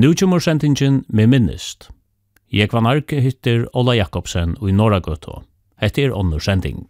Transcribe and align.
Nu 0.00 0.14
kommer 0.14 0.40
sendingen 0.40 1.02
med 1.08 1.28
minnest. 1.28 1.90
Jeg 2.48 2.70
var 2.72 2.80
narke 2.86 3.18
hytter 3.20 3.66
Ola 3.76 3.92
Jakobsen 3.98 4.54
og 4.56 4.70
i 4.70 4.72
Norragøtå. 4.72 5.34
Hette 5.76 6.06
er 6.06 6.14
onnur 6.16 6.40
sending. 6.40 6.86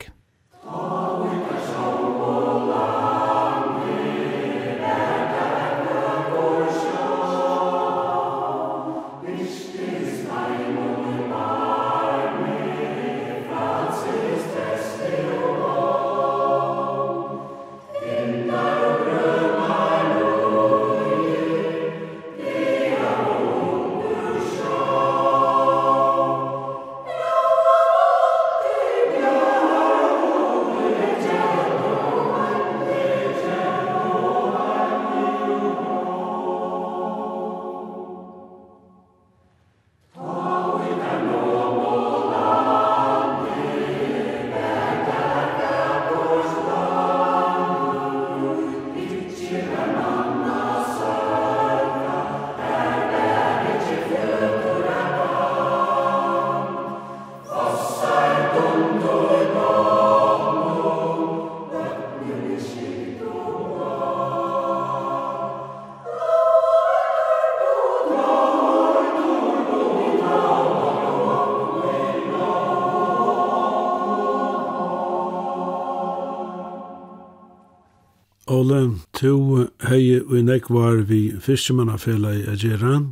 to 79.21 79.67
hei 79.85 80.17
i 80.17 80.43
nekvar 80.43 81.03
vi 81.05 81.35
fiskemannafela 81.45 82.33
i 82.39 82.47
Agera, 82.49 83.03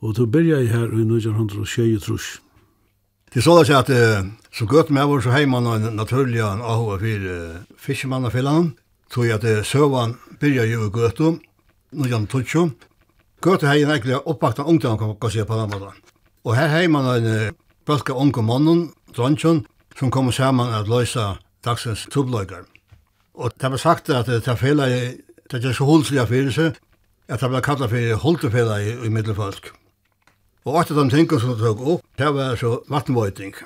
og 0.00 0.14
to 0.16 0.24
byrja 0.26 0.62
i 0.64 0.70
her 0.72 0.88
i 0.88 1.04
1923. 1.04 2.40
Det 3.34 3.44
så 3.44 3.58
da 3.58 3.78
at 3.78 3.90
så 4.56 4.66
gøtt 4.66 4.90
med 4.90 5.06
vår 5.06 5.20
så 5.20 5.34
hei 5.34 5.44
man 5.46 5.68
en 5.68 5.96
naturlig 5.96 6.40
AHA 6.40 6.96
for 6.96 7.28
fiskemannafela, 7.76 8.72
tog 9.12 9.26
jeg 9.26 9.36
at 9.36 9.66
søvan 9.66 10.16
byrja 10.40 10.64
jo 10.64 10.86
i 10.86 10.90
gøtto, 10.90 11.36
1922. 11.92 12.70
Gøtto 13.44 13.68
hei 13.68 13.82
en 13.82 13.92
egentlig 13.92 14.16
oppvakta 14.24 14.64
ungdom, 14.64 14.98
kan 14.98 15.12
man 15.12 15.30
si 15.30 15.44
på 15.44 15.60
den 15.60 15.70
måten. 15.70 16.02
Og 16.44 16.56
her 16.56 16.68
hei 16.68 16.86
man 16.88 17.04
en 17.04 17.54
bølka 17.86 18.16
unge 18.16 18.42
mannen, 18.42 18.92
dronjon, 19.16 19.66
som 19.98 20.10
kommer 20.10 20.32
saman 20.32 20.72
at 20.72 20.88
løysa 20.88 21.36
dagsens 21.64 22.08
tubløygar. 22.08 22.64
Og 23.34 23.52
det 23.60 23.70
var 23.70 23.76
sagt 23.76 24.08
at 24.10 24.26
det 24.26 24.58
fela 24.58 24.88
Det 25.50 25.64
er 25.64 25.74
så 25.74 25.84
hulsliga 25.88 26.26
fyrir 26.30 26.52
seg, 26.54 26.76
at 27.26 27.42
det 27.42 27.48
ble 27.50 27.60
kallet 27.66 27.90
for 27.90 28.22
hultefela 28.22 28.76
i, 28.82 28.92
i 29.06 29.10
middelfolk. 29.10 29.72
Og 30.68 30.76
åtta 30.78 30.94
de 30.94 31.08
tingene 31.10 31.40
som 31.42 31.56
tog 31.58 31.80
opp, 31.96 32.04
det 32.18 32.28
var 32.36 32.58
så 32.60 32.76
vattenvøyting. 32.92 33.56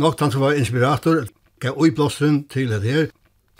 Nok 0.00 0.18
han 0.18 0.32
som 0.34 0.42
var 0.42 0.58
inspirator, 0.58 1.28
gav 1.62 1.78
uiblåsten 1.78 2.42
til 2.50 2.72
det 2.72 2.82
her, 2.82 3.06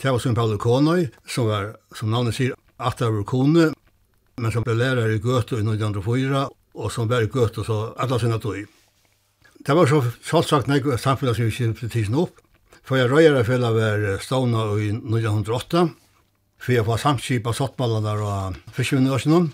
det 0.03 0.11
var 0.11 0.19
som 0.19 0.35
Paolo 0.35 0.59
Konøy, 0.59 1.07
som 1.31 1.47
var, 1.47 1.77
som 1.95 2.11
navnet 2.11 2.35
sier, 2.35 2.57
Atavar 2.83 3.23
Kone, 3.23 3.71
men 4.43 4.51
som 4.51 4.65
ble 4.67 4.75
lærer 4.75 5.15
i 5.15 5.21
Gøte 5.23 5.61
i 5.61 5.63
1904, 5.63 6.47
og 6.75 6.91
som 6.91 7.07
var 7.09 7.23
i 7.23 7.31
Gøte 7.31 7.63
så 7.63 7.93
alle 7.95 8.19
sina 8.19 8.41
tog. 8.43 8.65
Det 9.65 9.77
var 9.79 9.87
så 9.87 10.43
sagt 10.43 10.67
nek 10.67 10.91
samfunnet 10.99 11.39
som 11.39 11.47
vi 11.47 11.55
kjente 11.55 11.89
tisen 11.89 12.19
opp, 12.19 12.43
for 12.83 12.99
jeg 12.99 13.13
røyere 13.13 13.47
fella 13.47 13.71
var 13.73 14.03
stavna 14.21 14.67
i 14.83 14.91
1908, 14.91 15.87
for 16.59 16.73
jeg 16.73 16.87
var 16.87 17.01
samskip 17.01 17.47
av 17.47 17.57
sottmallene 17.59 18.15
og 18.25 18.59
fiskvinneårsene. 18.77 19.49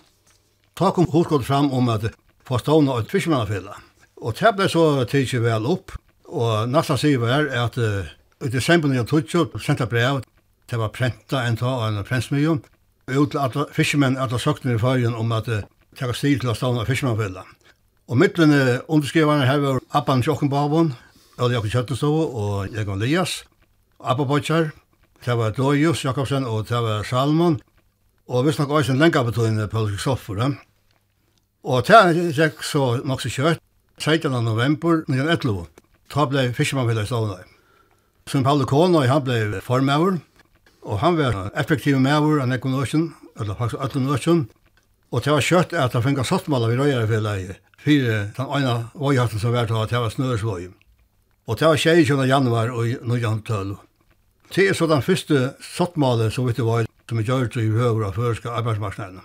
Ta 0.78 0.92
kom 0.94 1.08
hodskott 1.10 1.44
fram 1.46 1.70
om 1.74 1.88
at 1.92 2.08
få 2.46 2.58
stående 2.60 2.96
et 3.00 3.10
fiskvinnafelle. 3.10 3.74
Og 4.20 4.36
det 4.38 4.54
ble 4.56 4.68
så 4.68 4.84
tidsi 5.08 5.40
vel 5.42 5.66
opp, 5.68 5.94
og 6.30 6.68
nasta 6.70 6.96
sier 7.00 7.20
var 7.22 7.48
at 7.56 7.78
uh, 7.80 8.06
i 8.40 8.50
desember 8.52 8.92
1912 8.92 9.60
sendte 9.64 9.88
brev, 9.90 10.20
det 10.70 10.78
var 10.78 10.92
prenta 10.94 11.44
en 11.46 11.58
ta 11.58 11.70
av 11.80 11.88
en 11.88 12.04
prensmyjo, 12.06 12.60
ut 13.10 13.30
til 13.32 13.40
alle 13.42 13.66
fiskmenn, 13.74 14.18
alle 14.20 14.38
søkner 14.38 14.76
i 14.76 14.82
fargen 14.82 15.16
om 15.18 15.32
at 15.34 15.48
uh, 15.48 15.64
det 15.98 16.06
var 16.06 16.18
stil 16.18 16.38
til 16.40 16.52
å 16.52 16.56
stående 16.56 16.86
fiskvinnafelle. 16.88 17.42
Og 18.10 18.18
mittlen 18.18 18.52
underskriverne 18.90 19.46
her 19.46 19.60
var 19.62 19.78
Abban 19.94 20.22
Sjokkenbavon, 20.26 20.94
Øl 21.40 21.54
Jakob 21.54 21.70
Kjøttenstov 21.70 22.34
og 22.36 22.78
Egon 22.78 22.98
Lias, 22.98 23.44
Abba 24.02 24.26
Boccar, 24.26 24.72
Det 25.24 25.36
var 25.36 25.50
Dojus 25.52 26.04
Jakobsen 26.04 26.46
og 26.48 26.68
det 26.68 26.80
var 26.80 27.02
Salmon. 27.04 27.60
Og 28.28 28.46
visst 28.46 28.58
nok 28.58 28.70
også 28.70 28.92
en 28.92 28.98
lenga 28.98 29.22
betøyende 29.22 29.68
på 29.68 29.84
Kristoffer. 29.86 30.54
Og 31.64 31.86
det 31.86 31.96
er 31.96 32.46
ikke 32.46 32.64
så 32.64 33.00
nok 33.04 33.20
så 33.20 33.28
kjørt. 33.28 33.60
13. 34.00 34.32
november 34.32 35.02
1911. 35.04 35.66
Da 36.14 36.24
ble 36.24 36.52
Fiskermannvilla 36.56 37.04
i 37.04 37.10
Stavnøy. 37.10 37.42
Som 38.26 38.44
Paul 38.44 38.64
Kånøy, 38.64 39.06
han 39.10 39.24
ble 39.24 39.60
formøver. 39.60 40.16
Og 40.82 41.02
han 41.02 41.18
var 41.18 41.50
effektiv 41.54 41.98
møver 42.00 42.40
av 42.40 42.48
Nekonøsjen, 42.48 43.10
eller 43.36 43.58
faktisk 43.58 43.82
Øtlenøsjen. 43.84 44.46
Og 45.12 45.24
det 45.24 45.34
var 45.34 45.44
kjørt 45.44 45.74
at 45.76 45.92
han 45.92 46.02
finket 46.02 46.26
sottmaler 46.26 46.72
ved 46.72 46.80
i 47.36 47.54
fire 47.80 48.30
den 48.36 48.46
ene 48.56 48.88
vøyhatten 48.94 49.40
som 49.40 49.52
var 49.52 49.66
til 49.66 49.76
at 49.76 49.90
det 49.90 50.00
var 50.00 50.08
snøresvøy. 50.08 50.70
Og 51.46 51.58
det 51.58 51.66
var 51.66 51.76
22. 51.76 52.26
januar 52.26 52.72
1912. 52.72 53.76
Det 54.50 54.64
er 54.68 54.74
så 54.74 54.88
den 54.90 55.02
første 55.02 55.52
sottmålet 55.62 56.32
som 56.34 56.48
vi 56.48 56.54
var 56.58 56.88
som 57.06 57.18
vi 57.18 57.26
gjør 57.26 57.48
til 57.50 57.68
høyre 57.74 58.08
av 58.08 58.16
føreske 58.18 58.50
arbeidsmarknaden. 58.50 59.20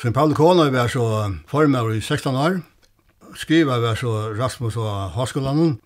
Så 0.00 0.12
Paul 0.16 0.32
Kåne 0.36 0.70
var 0.72 0.88
så 0.88 1.04
former 1.48 1.90
i 1.92 2.00
16 2.00 2.36
år, 2.36 2.60
skriver 3.36 3.80
var 3.80 3.96
så 4.00 4.32
Rasmus 4.36 4.76
og 4.80 5.10
Håskolanden, 5.16 5.78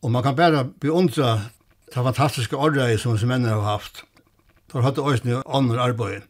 og 0.00 0.12
man 0.12 0.22
kan 0.22 0.36
bare 0.36 0.64
beundre 0.80 1.50
det 1.92 2.04
fantastiske 2.04 2.56
arbeidet 2.56 3.00
som 3.00 3.12
disse 3.12 3.28
mennene 3.28 3.52
har 3.52 3.76
haft. 3.76 4.04
Det 4.68 4.80
har 4.80 4.88
hatt 4.88 4.98
øyne 4.98 5.42
andre 5.44 5.80
arbeid. 5.80 6.24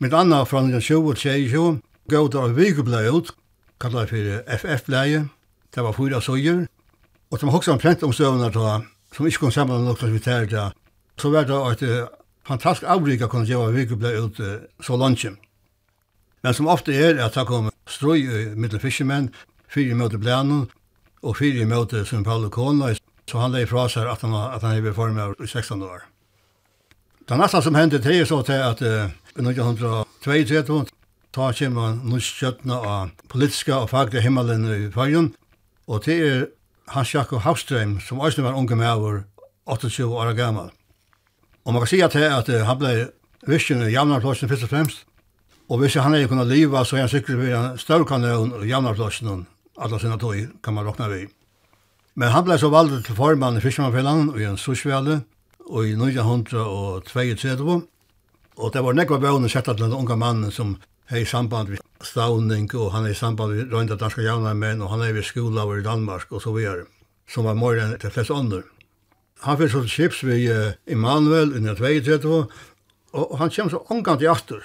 Mitt 0.00 0.14
anna 0.14 0.42
fra 0.42 0.64
1920 0.66 0.98
og 0.98 1.16
2020, 1.16 1.80
gav 2.10 2.30
det 2.30 2.42
av 2.42 2.58
vikeblei 2.58 3.06
ut, 3.10 3.30
kallet 3.80 4.10
det 4.10 4.42
for 4.42 4.58
FF-bleie, 4.58 5.28
det 5.74 5.82
var 5.86 5.94
fyra 5.94 6.20
søyer, 6.20 6.66
og 7.30 7.38
som 7.38 7.48
har 7.50 7.58
også 7.58 7.72
en 7.72 7.82
prent 7.82 8.02
om 8.02 8.12
søvnene 8.12 8.50
til 8.50 8.86
som 9.14 9.26
ikke 9.26 9.46
kom 9.46 9.54
sammen 9.54 9.84
nok 9.84 10.00
som 10.00 10.12
vi 10.12 10.22
tærer 10.22 10.48
da, 10.50 10.70
så 11.18 11.30
var 11.30 11.46
det 11.48 11.58
et 11.82 12.08
fantastisk 12.46 12.88
avrik 12.90 13.22
å 13.22 13.28
kunne 13.28 13.48
gjøre 13.48 13.74
vi 13.74 13.86
ble 13.94 14.14
ut 14.26 14.40
så 14.84 14.96
langt. 14.96 15.24
Men 16.42 16.54
som 16.54 16.68
ofte 16.68 16.94
er 16.94 17.18
at 17.22 17.34
det 17.34 17.46
kom 17.48 17.70
strøy 17.90 18.52
mittel 18.54 18.80
fiskemenn, 18.82 19.32
fire 19.68 19.94
møte 19.94 20.18
blænen, 20.18 20.66
og 21.22 21.38
fire 21.38 21.66
møte 21.66 22.04
som 22.06 22.24
Paolo 22.24 22.50
Kona, 22.50 22.92
så 23.26 23.40
han 23.42 23.54
leir 23.54 23.66
fra 23.66 23.88
seg 23.90 24.06
at 24.06 24.22
han, 24.22 24.34
at 24.34 24.62
han 24.62 24.76
er 24.76 24.84
beformet 24.84 25.40
i 25.42 25.48
16 25.48 25.82
år. 25.82 26.04
Det 27.26 27.38
neste 27.40 27.62
som 27.62 27.74
hendte 27.74 27.98
det 27.98 28.20
er 28.20 28.24
så 28.24 28.42
till 28.42 28.62
att 28.62 28.82
uh, 28.82 29.10
1932 29.34 30.84
ta 31.34 31.52
kommer 31.52 32.20
kjøttene 32.20 32.76
av 32.76 33.10
politiska 33.28 33.80
og 33.82 33.90
faglige 33.90 34.22
himmelen 34.22 34.64
i 34.70 34.90
fargen, 34.94 35.34
og 35.86 36.04
det 36.06 36.16
er 36.22 36.46
Hans 36.88 37.14
Jakob 37.14 37.42
Havstrøm, 37.42 38.00
som 38.00 38.20
også 38.20 38.42
var 38.42 38.54
unge 38.54 38.76
med 38.76 38.90
over 38.90 39.20
28 39.66 40.06
år 40.06 40.32
gammal. 40.32 40.70
Og 41.64 41.72
man 41.72 41.82
kan 41.82 41.88
si 41.90 42.00
at, 42.00 42.16
at 42.16 42.48
uh, 42.48 42.66
han 42.66 42.78
ble 42.78 43.08
virkelig 43.46 43.88
i 43.88 43.94
Javnarplåsen 43.94 44.48
først 44.48 44.62
og 44.62 44.68
fremst. 44.68 45.06
Og 45.68 45.78
hvis 45.78 45.94
han 45.94 46.14
ikke 46.14 46.28
kunne 46.28 46.44
leve, 46.46 46.84
så 46.84 46.96
er 46.96 47.00
han 47.00 47.08
sikkert 47.08 47.38
ved 47.38 47.54
en 47.54 47.78
større 47.78 48.06
kanon 48.06 48.54
i 48.62 48.68
Javnarplåsen, 48.68 49.46
alle 49.78 50.00
sine 50.00 50.18
tog 50.18 50.36
kan 50.62 50.74
man 50.74 50.86
råkne 50.86 51.10
ved. 51.10 51.26
Men 52.14 52.28
han 52.32 52.44
ble 52.44 52.58
så 52.58 52.70
valgt 52.72 53.06
til 53.06 53.16
formann 53.16 53.58
i 53.58 53.60
Fiskmannfellan 53.60 54.30
i 54.38 54.46
en 54.48 54.56
sursvele 54.56 55.20
og 55.66 55.86
i 55.86 55.92
1922, 55.92 57.82
Og 58.56 58.72
det 58.72 58.82
var 58.84 58.92
nekva 58.96 59.18
bøvne 59.18 59.48
sett 59.48 59.64
til 59.64 59.76
den 59.76 59.92
unge 59.92 60.16
mannen 60.16 60.50
som 60.50 60.76
hei 61.06 61.22
samband 61.22 61.70
vi 61.70 61.76
stavning, 62.02 62.66
og 62.74 62.90
han 62.90 63.04
er 63.06 63.14
i 63.14 63.18
samband 63.18 63.54
med 63.54 63.72
Røynda 63.72 63.94
Danska 63.98 64.24
Javnarmenn, 64.24 64.80
og 64.82 64.90
han 64.90 65.04
er 65.06 65.14
i 65.14 65.22
skola 65.22 65.62
over 65.62 65.78
i 65.78 65.84
Danmark, 65.84 66.32
og 66.32 66.42
så 66.42 66.50
videre, 66.54 66.88
som 67.30 67.46
var 67.46 67.54
mer 67.54 67.78
enn 67.78 67.92
til 68.02 68.10
flest 68.10 68.32
ånder. 68.34 68.64
Han 69.44 69.58
fikk 69.60 69.70
så 69.70 69.82
chips 69.84 69.94
Kips 69.94 70.24
ved 70.26 70.48
uh, 70.50 70.72
Immanuel, 70.90 71.54
under 71.54 71.78
32, 71.78 72.40
og 73.12 73.38
han 73.38 73.52
kom 73.54 73.70
så 73.70 73.84
omgant 73.90 74.22
i 74.22 74.26
aftur. 74.26 74.64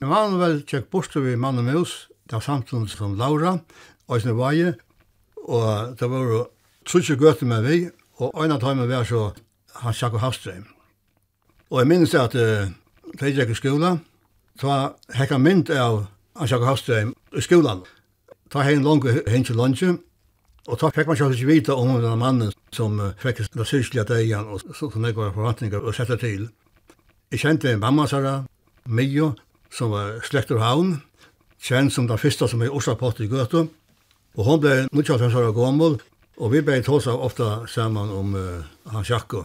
Immanuel 0.00 0.62
tjekk 0.64 0.88
bort 0.90 1.16
ved 1.16 1.36
Mann 1.36 1.60
og 1.60 1.68
Mus, 1.68 2.08
det 2.24 2.38
var 2.38 2.40
samtidig 2.40 2.88
som 2.90 3.18
Laura, 3.18 3.58
og 4.08 4.16
Øysne 4.16 4.36
Vaje, 4.36 4.74
og 5.44 5.98
det 6.00 6.10
var 6.10 6.24
jo 6.32 6.46
trutje 6.88 7.16
gøte 7.16 7.44
med 7.44 7.68
vi, 7.68 7.90
og 8.16 8.32
øyne 8.40 8.56
av 8.56 8.64
tøyme 8.64 8.88
var 8.88 9.04
så 9.04 9.34
Hans 9.82 10.02
Jakob 10.02 10.20
Havstreim. 10.20 10.64
Og 11.70 11.80
jeg 11.80 11.88
minnes 11.88 12.14
at 12.14 12.34
uh, 12.34 12.72
de 13.20 13.36
gikk 13.36 13.52
i 13.52 13.60
skolen, 13.60 14.00
ta 14.60 14.94
hekka 15.14 15.38
mynd 15.38 15.70
av 15.70 16.04
Ansjaka 16.34 16.68
Havstrøm 16.68 17.14
i 17.34 17.42
skolan. 17.42 17.84
Ta 18.50 18.62
hei 18.66 18.76
en 18.76 18.86
langt 18.86 19.06
hen 19.30 19.46
til 19.46 19.58
lunsje, 19.58 19.94
og 20.66 20.80
ta 20.80 20.90
fikk 20.94 21.10
man 21.10 21.18
sjálf 21.18 21.36
ikke 21.36 21.50
vite 21.50 21.74
om 21.76 21.94
denne 21.96 22.16
mannen 22.18 22.52
som 22.74 22.96
fikk 23.20 23.44
det 23.52 23.66
syrkliga 23.68 24.06
degen 24.08 24.48
og 24.48 24.62
så 24.74 24.90
som 24.90 25.04
jeg 25.04 25.16
var 25.16 25.34
forvantningar 25.34 25.84
og 25.84 25.94
sette 25.94 26.16
til. 26.22 26.48
Jeg 27.32 27.42
kjente 27.42 27.76
mamma 27.76 28.06
Sara, 28.06 28.44
Mio, 28.86 29.32
som 29.70 29.90
var 29.90 30.20
slektor 30.26 30.60
havn, 30.62 31.00
kjent 31.60 31.92
som 31.92 32.08
den 32.08 32.20
første 32.20 32.48
som 32.48 32.62
er 32.62 32.74
orsapott 32.74 33.20
i 33.20 33.28
Gøtu, 33.28 33.66
og 34.34 34.44
hun 34.44 34.60
ble 34.60 34.74
95 34.92 35.34
år 35.40 35.54
gammel, 35.56 35.98
og 36.38 36.52
vi 36.52 36.62
ble 36.66 36.80
tås 36.82 37.06
av 37.10 37.22
ofta 37.22 37.64
sammen 37.70 38.10
om 38.10 38.34
uh, 38.34 38.62
hans 38.90 39.10
jakko. 39.10 39.44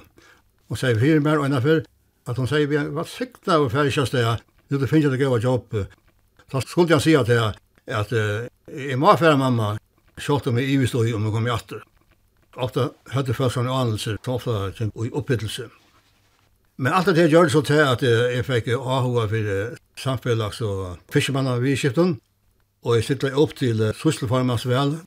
Hon 0.70 0.78
sier 0.78 0.98
fyrir 0.98 1.22
mer 1.22 1.42
og 1.42 1.46
enn 1.46 1.58
at 1.58 2.38
hun 2.38 2.50
sier 2.50 2.70
vi 2.70 2.78
var 2.94 3.10
sikta 3.10 3.60
og 3.62 3.72
færdig 3.74 3.94
kjast 3.94 4.14
det 4.14 4.26
nu 4.70 4.78
du 4.78 4.88
finner 4.88 5.10
det 5.10 5.20
gøy 5.22 5.40
jobb, 5.42 5.76
så 6.52 6.62
skulle 6.62 6.96
jeg 6.96 7.02
si 7.02 7.16
at 7.18 7.30
jeg, 7.30 7.54
at 7.88 8.12
jeg 8.14 8.98
må 8.98 9.16
fære 9.18 9.38
mamma, 9.38 9.76
sjått 10.20 10.50
om 10.50 10.58
jeg 10.60 10.76
ivestod 10.76 11.10
om 11.14 11.26
jeg 11.26 11.34
kom 11.34 11.48
i 11.48 11.54
atter. 11.54 11.84
Ofta 12.60 12.90
høyde 13.14 13.34
først 13.34 13.58
sånne 13.58 13.74
anelser, 13.74 14.18
så 14.26 14.38
ofta 14.38 14.56
ting 14.78 14.92
i 14.94 15.12
opphittelse. 15.16 15.70
Men 16.80 16.96
alt 16.96 17.10
det 17.12 17.26
jeg 17.26 17.34
gjør 17.34 17.48
det 17.48 17.54
så 17.54 17.62
til 17.68 17.82
at 17.84 18.04
jeg 18.06 18.46
fikk 18.48 18.72
AHA 18.76 19.26
for 19.32 19.78
samfellags 20.00 20.62
og 20.64 21.00
fiskemanna 21.12 21.58
vi 21.60 21.74
i 21.74 21.80
skiften, 21.80 22.18
og 22.86 22.96
jeg 22.96 23.08
sitter 23.10 23.36
opp 23.38 23.56
til 23.60 23.82
sysselfarmans 24.00 24.66
vel. 24.70 24.98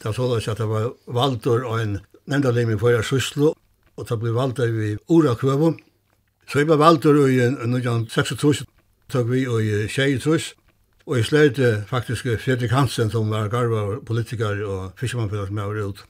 Det 0.00 0.10
er 0.10 0.16
sånn 0.16 0.36
at 0.38 0.60
det 0.62 0.68
var 0.70 0.92
valgtor 1.10 1.64
og 1.66 1.80
en 1.80 1.96
nevndalim 2.30 2.74
i 2.74 2.78
forrige 2.78 3.08
syssel, 3.08 3.50
og 3.98 4.06
det 4.06 4.18
ble 4.20 4.32
valgtor 4.36 4.70
i 4.70 4.94
Ura 5.10 5.34
Kvøvo. 5.34 5.74
Så 6.46 6.62
jeg 6.62 6.70
ble 6.70 6.78
valgtor 6.78 7.18
i 7.26 7.40
1926 7.42 8.64
tog 9.10 9.30
vi 9.30 9.44
i 9.44 9.88
tjejtrus, 9.88 10.54
og 11.06 11.16
jeg 11.16 11.26
sleit 11.26 11.60
faktisk 11.88 12.28
Fredrik 12.38 12.70
Hansen, 12.70 13.10
som 13.10 13.30
var 13.30 13.48
garva 13.48 13.98
politiker 14.06 14.62
og 14.64 14.92
fiskemann 15.00 15.30
med 15.30 15.64
var 15.64 15.82
ut. 15.88 16.04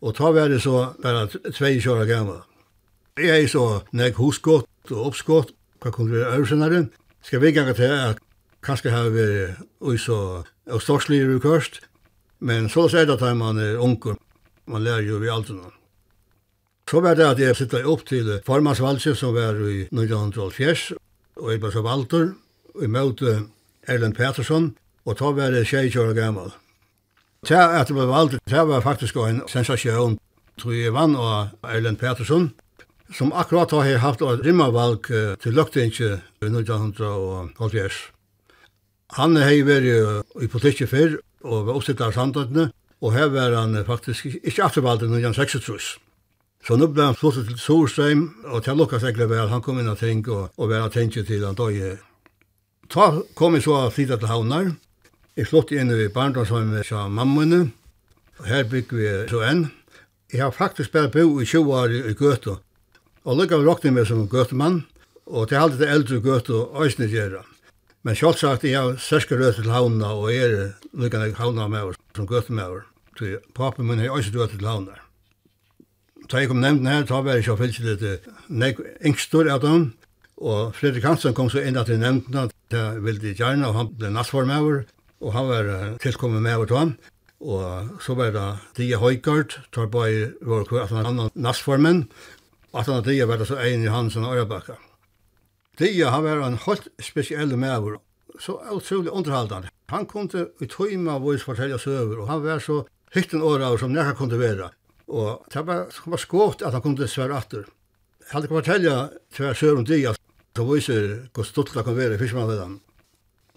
Og 0.00 0.14
ta 0.14 0.30
var 0.30 0.48
det 0.48 0.62
så 0.62 0.94
bare 1.02 1.26
tvei 1.50 1.80
kjøra 1.80 2.04
gamla. 2.06 2.44
Jeg 3.18 3.44
er 3.44 3.48
så 3.50 3.82
nek 3.92 4.14
husgått 4.14 4.92
og 4.92 5.06
oppskått, 5.10 5.50
hva 5.82 5.90
kunne 5.90 6.14
vi 6.14 6.22
øvrsennare, 6.22 6.86
skal 7.22 7.42
vi 7.42 7.52
ganga 7.52 7.74
til 7.74 7.90
at 7.90 8.20
kanskje 8.62 8.90
har 8.90 9.10
vi 9.10 9.26
ui 9.80 9.98
så 9.98 10.44
og 10.68 10.82
storslig 10.82 11.24
vi 11.28 11.40
kørst, 11.40 11.80
men 12.40 12.68
så 12.68 12.86
er 12.92 13.08
det 13.08 13.16
at 13.16 13.36
man 13.36 13.58
er 13.58 13.80
unger, 13.82 14.14
man 14.66 14.84
lærer 14.84 15.08
jo 15.08 15.18
vi 15.18 15.30
alt 15.32 15.50
noe. 15.50 15.72
Så 16.88 17.00
var 17.00 17.14
det 17.14 17.26
at 17.26 17.40
jeg 17.40 17.56
sitter 17.56 17.86
opp 17.88 18.06
til 18.06 18.40
formansvalget 18.46 19.16
som 19.16 19.34
var 19.34 19.56
i 19.68 19.88
1904, 19.90 20.96
og 21.38 21.52
jeg 21.52 21.62
ble 21.62 21.72
så 21.72 21.82
valgter, 21.86 22.32
og 22.74 22.84
jeg 22.84 22.92
møtte 22.94 23.34
Erlend 23.88 24.16
Petersson, 24.16 24.72
og 25.06 25.18
da 25.18 25.30
var 25.32 25.54
det 25.54 25.66
tjej 25.68 25.88
kjøret 25.92 26.16
gammel. 26.18 26.50
Til 27.46 27.54
at 27.54 27.88
jeg 27.88 27.96
ble 27.96 28.08
valgt, 28.10 28.38
det 28.50 28.64
var 28.68 28.84
faktisk 28.84 29.16
en 29.22 29.42
sensasjon. 29.48 30.18
Tror 30.58 30.74
jeg 30.74 30.92
vann 30.92 31.14
av 31.14 31.54
Erlend 31.62 32.00
Petersson, 32.00 32.50
som 33.14 33.32
akkurat 33.32 33.70
har 33.72 33.86
jeg 33.86 34.02
haft 34.02 34.22
et 34.26 34.42
rimmervalg 34.44 35.06
til 35.42 35.54
Løktinge 35.54 36.18
i 36.42 36.50
1970. 36.50 38.00
Han 39.16 39.36
har 39.40 39.62
vært 39.64 39.86
i 40.42 40.50
politikket 40.50 40.90
før, 40.90 41.16
og 41.46 41.68
var 41.68 41.78
oppsittet 41.78 42.04
av 42.04 42.12
samtidene, 42.12 42.68
og 43.00 43.14
her 43.14 43.30
var 43.30 43.54
han 43.54 43.78
faktisk 43.86 44.26
ikke 44.42 44.66
aftervalgt 44.66 45.06
i 45.06 45.08
1936. 45.08 46.07
Så 46.66 46.76
nu 46.76 46.86
blev 46.86 47.04
han 47.04 47.14
slått 47.14 47.34
till 47.34 47.58
Solsheim 47.58 48.34
och 48.44 48.64
till 48.64 48.76
Lukas 48.76 49.02
vel, 49.02 49.48
Han 49.48 49.62
kom 49.62 49.78
in 49.80 49.88
och 49.88 49.98
tänkte 49.98 50.30
og 50.30 50.50
och 50.56 50.68
var 50.68 50.88
tänkte 50.88 51.24
til 51.24 51.44
han 51.44 51.54
døye. 51.54 51.98
Ta 52.88 53.22
kom 53.34 53.54
jeg 53.54 53.62
så 53.62 53.74
av 53.76 53.90
flytta 53.90 54.16
til 54.16 54.28
Havnar. 54.28 54.76
jeg 55.38 55.46
slått 55.46 55.70
inn 55.70 55.90
i 55.94 56.08
barndomshem 56.10 56.72
med 56.72 56.88
mammaene, 57.14 57.70
og 58.40 58.46
her 58.50 58.64
bygg 58.64 58.90
vi 58.90 59.10
så 59.30 59.42
enn. 59.46 59.68
Jeg 60.32 60.42
har 60.42 60.50
faktisk 60.50 60.92
bare 60.92 61.12
bo 61.14 61.40
i 61.40 61.46
20 61.46 61.72
år 61.72 61.94
i 61.94 62.14
Göte. 62.14 62.58
Og 63.24 63.36
lukka 63.36 63.58
vi 63.58 63.64
råkning 63.64 63.94
med 63.94 64.06
som 64.06 64.28
gøtemann, 64.28 64.84
og 65.26 65.48
til 65.48 65.58
halde 65.58 65.78
det 65.78 65.88
eldre 65.88 66.20
gøte 66.20 66.54
og 66.54 66.86
æsne 66.86 67.06
gjerra. 67.06 67.44
Men 68.02 68.16
sjálfsagt, 68.16 68.64
jeg 68.64 68.80
har 68.80 68.96
sørske 68.98 69.38
røte 69.38 69.62
til 69.62 69.70
havna, 69.70 70.10
og 70.10 70.32
jeg 70.32 70.50
er 70.50 70.72
lukka 70.92 71.18
nek 71.22 71.38
havna 71.38 71.68
med 71.68 71.90
oss 71.92 72.00
som 72.16 72.26
gøte 72.26 72.52
med 72.52 72.64
oss. 72.64 72.86
Så 73.18 73.38
papen 73.54 73.86
min 73.86 73.98
har 74.02 74.18
æsne 74.18 74.40
røte 74.40 74.58
til 74.58 74.66
havna. 74.66 74.98
Da 76.28 76.42
jeg 76.42 76.50
kom 76.50 76.60
nevnt 76.60 76.84
her, 76.88 77.06
da 77.08 77.20
var 77.24 77.38
jeg 77.38 77.46
ikke 77.46 77.56
fyllt 77.62 77.78
litt 77.84 78.26
nek 78.52 78.80
yngstor 79.08 79.48
av 79.48 79.62
dem, 79.64 79.86
og 80.38 80.74
Fredrik 80.76 81.06
Hansen 81.08 81.34
kom 81.34 81.48
så 81.50 81.62
inn 81.64 81.78
til 81.88 82.00
nevntene, 82.00 82.50
det 82.68 82.82
ville 83.04 83.22
de 83.22 83.32
gjerne, 83.34 83.68
og 83.68 83.78
han 83.78 83.92
ble 83.96 84.10
nattform 84.12 84.52
over, 84.52 84.82
og 85.24 85.32
han 85.34 85.48
var 85.48 85.70
tilkommet 86.02 86.44
med 86.44 86.58
over 86.58 86.68
til 86.68 86.78
ham. 86.78 86.92
Og 87.38 88.02
så 88.04 88.16
var 88.18 88.34
det 88.34 88.48
Dia 88.76 88.98
Høygaard, 89.00 89.56
tar 89.72 89.88
bare 89.88 90.34
vår 90.44 90.68
kvar, 90.68 90.84
at 90.84 90.92
han 90.92 91.08
annan 91.08 91.32
nattformen, 91.34 92.04
at 92.76 92.90
han 92.90 93.06
Dia 93.06 93.26
var 93.30 93.40
det 93.40 93.48
så 93.48 93.56
en 93.62 93.86
i 93.86 93.94
Hansen 93.94 94.28
og 94.28 94.36
Ørebakka. 94.36 94.76
Dia, 95.80 96.10
han 96.10 96.26
var 96.26 96.44
en 96.44 96.60
helt 96.66 96.90
spesiell 97.00 97.56
medover 97.56 98.02
så 98.38 98.60
utrolig 98.70 99.10
underhaldende. 99.10 99.70
Han 99.88 100.06
kunne 100.06 100.46
i 100.60 100.66
tøyma 100.66 101.18
vårt 101.18 101.42
fortelle 101.42 101.78
søver, 101.78 102.20
og 102.20 102.28
han 102.28 102.42
var 102.44 102.60
så 102.62 102.82
hytten 103.14 103.42
åra 103.42 103.70
som 103.78 103.92
nekka 103.92 104.14
kunne 104.18 104.38
være. 104.38 104.70
Og 105.08 105.44
det 105.52 105.64
var, 105.64 105.86
det 105.88 106.12
var 106.12 106.20
skått 106.20 106.62
at 106.62 106.74
han 106.76 106.84
kom 106.84 106.96
til 106.96 107.08
svære 107.08 107.36
atter. 107.36 107.68
Jeg 108.28 108.34
hadde 108.34 108.48
ikke 108.48 108.58
fortelle 108.58 108.96
til 109.32 109.46
hver 109.46 109.78
om 109.78 109.86
tid, 109.88 110.06
at 110.10 110.20
det 110.58 110.66
viser 110.68 111.04
hvor 111.32 111.46
stort 111.48 111.72
det 111.72 111.84
kan 111.86 111.96
være 111.96 112.18
i 112.18 112.20
fiskmannledan. 112.20 112.80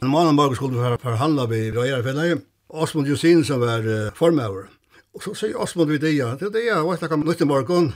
En 0.02 0.10
mann 0.10 0.32
og 0.32 0.38
morgen 0.38 0.56
skulle 0.56 0.80
vi 0.80 1.02
forhandle 1.02 1.50
ved 1.50 1.76
Røyerfellet, 1.76 2.46
Osmond 2.70 3.08
Jusin 3.08 3.44
som 3.44 3.60
var 3.60 3.84
uh, 3.84 4.14
formøver. 4.16 4.70
Og 5.12 5.24
så 5.26 5.34
sier 5.36 5.60
Osmond 5.60 5.92
vi 5.92 6.00
det, 6.00 6.14
det 6.16 6.48
er 6.48 6.54
det 6.54 6.64
jeg 6.64 6.88
vet 6.88 7.04
ikke 7.04 7.18
om 7.20 7.26
nytt 7.28 7.44
i 7.44 7.50
morgen. 7.50 7.92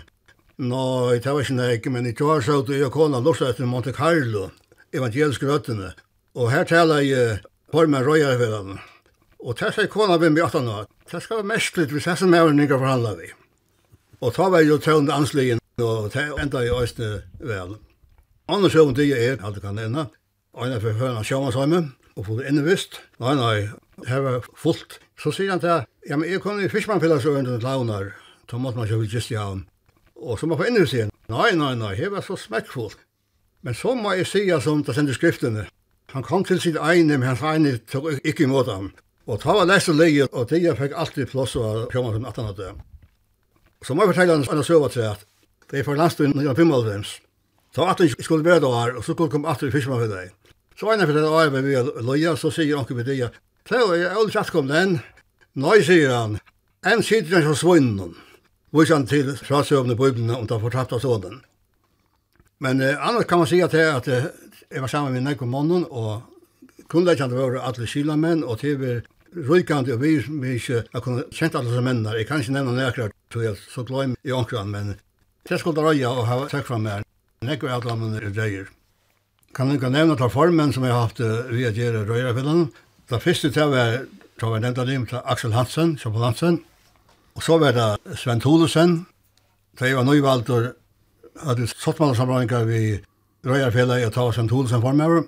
Nei, 0.60 1.16
det 1.24 1.32
var 1.32 1.40
ikke 1.42 1.56
nek, 1.56 1.88
men 1.92 2.10
i 2.10 2.14
var 2.20 2.44
så 2.44 2.60
du 2.62 2.76
og 2.76 2.92
kona 2.92 3.24
lortet 3.24 3.54
etter 3.54 3.66
Monte 3.72 3.94
Carlo, 3.96 4.50
evangelisk 4.92 5.48
røttene. 5.48 5.94
Og 6.36 6.52
her 6.52 6.68
taler 6.68 7.08
jeg 7.08 7.40
formøver 7.72 8.12
Røyerfellet. 8.12 8.84
Og 9.40 9.56
det 9.56 9.72
seg 9.78 9.90
kona 9.94 10.20
vi 10.20 10.30
med 10.30 10.44
18 10.44 10.68
år. 10.68 10.92
Det 11.12 11.24
skal 11.24 11.40
være 11.40 11.52
mest 11.56 11.80
litt 11.80 11.96
hvis 11.96 12.08
jeg 12.10 12.20
som 12.20 12.34
er 12.34 12.52
forhandler 12.76 13.16
vi. 13.22 13.32
Og 14.26 14.34
ta 14.34 14.48
var 14.50 14.64
jo 14.66 14.80
tøvende 14.82 15.14
anslingen, 15.14 15.60
og 15.78 16.10
det 16.14 16.24
enda 16.42 16.64
i 16.66 16.72
øyne 16.74 17.10
vel. 17.46 17.76
Andre 18.50 18.70
sjøvn 18.74 18.96
det 18.98 19.12
er, 19.14 19.36
alt 19.46 19.60
kan 19.62 19.78
enda, 19.78 20.08
øyne 20.58 20.80
for 20.82 20.98
høyne 20.98 21.22
sjøvn 21.24 21.92
og 22.16 22.26
det 22.40 22.48
innevist. 22.50 23.02
Nei, 23.20 23.36
nei, 23.36 23.70
her 24.08 24.24
var 24.26 24.48
fullt. 24.58 24.98
Så 25.20 25.32
sier 25.36 25.52
han 25.52 25.62
til, 25.62 25.84
ja, 26.10 26.18
men 26.18 26.30
jeg 26.30 26.42
kom 26.42 26.58
i 26.60 26.70
Fischmannfjellasøren 26.72 27.46
til 27.46 27.62
Launar, 27.62 28.16
så 28.50 28.58
måtte 28.58 28.80
man 28.80 28.88
kjøpe 28.90 29.12
just 29.14 29.32
i 29.32 29.38
havn. 29.38 29.68
Og 30.16 30.40
så 30.40 30.48
må 30.48 30.56
jeg 30.56 30.64
få 30.64 30.70
innevist 30.72 30.98
igjen. 30.98 31.14
Nei, 31.30 31.52
nei, 31.60 31.76
nei, 31.76 31.94
her 32.00 32.10
var 32.16 32.26
så 32.26 32.40
smekkfullt. 32.40 32.98
Men 33.62 33.78
så 33.78 33.94
må 33.94 34.16
jeg 34.16 34.30
si 34.32 34.48
som 34.62 34.82
det 34.84 34.96
sender 34.96 35.14
skriftene. 35.14 35.68
Han 36.16 36.24
kom 36.24 36.44
til 36.48 36.62
sitt 36.62 36.82
egne, 36.82 37.20
men 37.20 37.28
hans 37.28 37.46
egne 37.46 37.78
tok 37.92 38.10
ikke 38.24 38.48
imot 38.50 38.74
ham. 38.74 38.90
Og 39.28 39.42
ta 39.44 39.54
var 39.54 39.70
lese 39.70 39.94
leie, 39.94 40.26
og 40.32 40.50
det 40.50 40.64
jeg 40.64 40.78
fikk 40.82 40.98
alltid 40.98 41.30
plass 41.30 41.58
av 41.60 41.90
Kjømann 41.94 42.18
som 42.18 42.30
18 42.34 42.54
av 42.56 42.86
Så 43.86 43.94
må 43.94 44.02
jeg 44.02 44.16
fortelle 44.16 44.34
en 44.34 44.48
annen 44.50 44.66
søva 44.66 44.90
til 44.90 45.06
at 45.06 45.22
det 45.70 45.80
er 45.80 45.86
for 45.86 45.98
landstuen 45.98 46.34
1995. 46.34 47.20
Så 47.76 47.86
at 47.86 48.00
jeg 48.02 48.16
skulle 48.26 48.46
være 48.46 48.64
der, 48.64 48.96
og 48.98 49.04
så 49.04 49.14
skulle 49.14 49.28
jeg 49.28 49.36
komme 49.36 49.50
atter 49.52 49.68
i 49.68 49.74
fyrstmann 49.74 50.02
for 50.02 50.14
deg. 50.14 50.32
Så 50.76 50.90
en 50.92 51.04
av 51.04 51.12
det 51.14 51.22
var 51.22 51.52
med 51.54 51.68
vi 51.68 51.76
løya, 52.08 52.36
så 52.36 52.50
sier 52.52 52.78
han 52.78 52.98
med 52.98 53.06
deg, 53.06 53.30
Så 53.68 53.96
jeg 53.96 54.06
er 54.06 54.16
aldri 54.16 54.34
satt 54.34 54.52
kom 54.52 54.68
den». 54.68 55.02
Nei, 55.56 55.82
sier 55.82 56.12
han, 56.12 56.40
«En 56.84 57.04
sitter 57.04 57.36
han 57.36 57.44
som 57.44 57.56
svunnen». 57.56 58.16
Viser 58.76 58.96
han 58.96 59.06
til 59.08 59.36
frasøvende 59.38 59.96
på 59.96 60.10
Bibelen 60.10 60.36
om 60.36 60.48
den 60.48 60.60
av 60.60 61.00
sånn. 61.00 61.42
Men 62.60 62.82
eh, 62.82 63.08
annars 63.08 63.26
kan 63.26 63.40
man 63.40 63.48
si 63.48 63.62
at 63.62 63.72
det 63.72 63.86
at 63.88 64.08
eh, 64.08 64.26
jeg 64.72 64.82
var 64.82 64.92
sammen 64.92 65.14
med 65.14 65.24
Nekko 65.24 65.46
Månen, 65.46 65.86
og 65.90 66.24
grunnleggjande 66.90 67.38
var 67.38 67.62
alle 67.62 67.88
kilamenn, 67.88 68.44
og 68.44 68.60
til 68.60 68.80
vi 68.82 69.02
rykande 69.36 69.94
og 69.94 70.02
vi 70.02 70.22
som 70.24 70.44
ikke 70.44 70.84
har 70.94 71.04
kunnet 71.04 71.32
kjent 71.36 71.56
alle 71.56 71.70
disse 71.70 71.84
mennene. 71.84 72.18
Jeg 72.18 72.28
kan 72.28 72.42
ikke 72.42 72.56
nevne 72.56 72.76
nærkere 72.76 73.12
tog 73.36 73.44
jeg 73.44 73.60
så 73.68 73.84
gløym 73.84 74.16
i 74.24 74.32
omkran, 74.32 74.72
men 74.72 74.96
det 75.50 75.60
skulle 75.60 75.84
røya 75.84 76.10
og 76.10 76.28
ha 76.30 76.38
takk 76.50 76.68
fra 76.70 76.80
meg. 76.80 77.04
Nekker 77.46 77.74
av 77.76 77.84
dem 77.84 78.08
er 78.16 78.30
dreier. 78.32 78.70
Kan 79.56 79.72
jeg 79.72 79.84
nevne 79.92 80.16
ta 80.20 80.30
formen 80.32 80.72
som 80.74 80.86
jeg 80.88 80.96
har 80.96 81.06
haft 81.06 81.20
via 81.52 81.72
djere 81.76 82.06
røyrafillen. 82.08 82.70
Det 83.12 83.22
første 83.22 83.52
til 83.52 83.70
var, 83.72 84.00
tror 84.40 84.56
var 84.56 84.64
nevnt 84.64 84.80
av 84.82 84.88
dem 84.90 85.06
til 85.08 85.22
Aksel 85.22 85.54
Hansen, 85.56 85.94
Kjøpel 86.00 86.26
Hansen. 86.26 86.58
Og 87.36 87.44
så 87.44 87.60
var 87.60 87.76
det 87.76 88.18
Sven 88.20 88.42
Tholesen. 88.44 88.98
Da 89.80 89.90
jeg 89.90 90.00
var 90.00 90.08
nøyvalgt 90.08 90.50
og 90.56 90.72
hadde 91.44 91.68
sottmannssamlingar 91.68 92.66
vi 92.68 92.98
røyrafillen 93.46 94.08
og 94.08 94.16
ta 94.16 94.26
Sven 94.32 94.50
Tholesen 94.52 94.84
for 94.84 94.96
meg. 94.98 95.28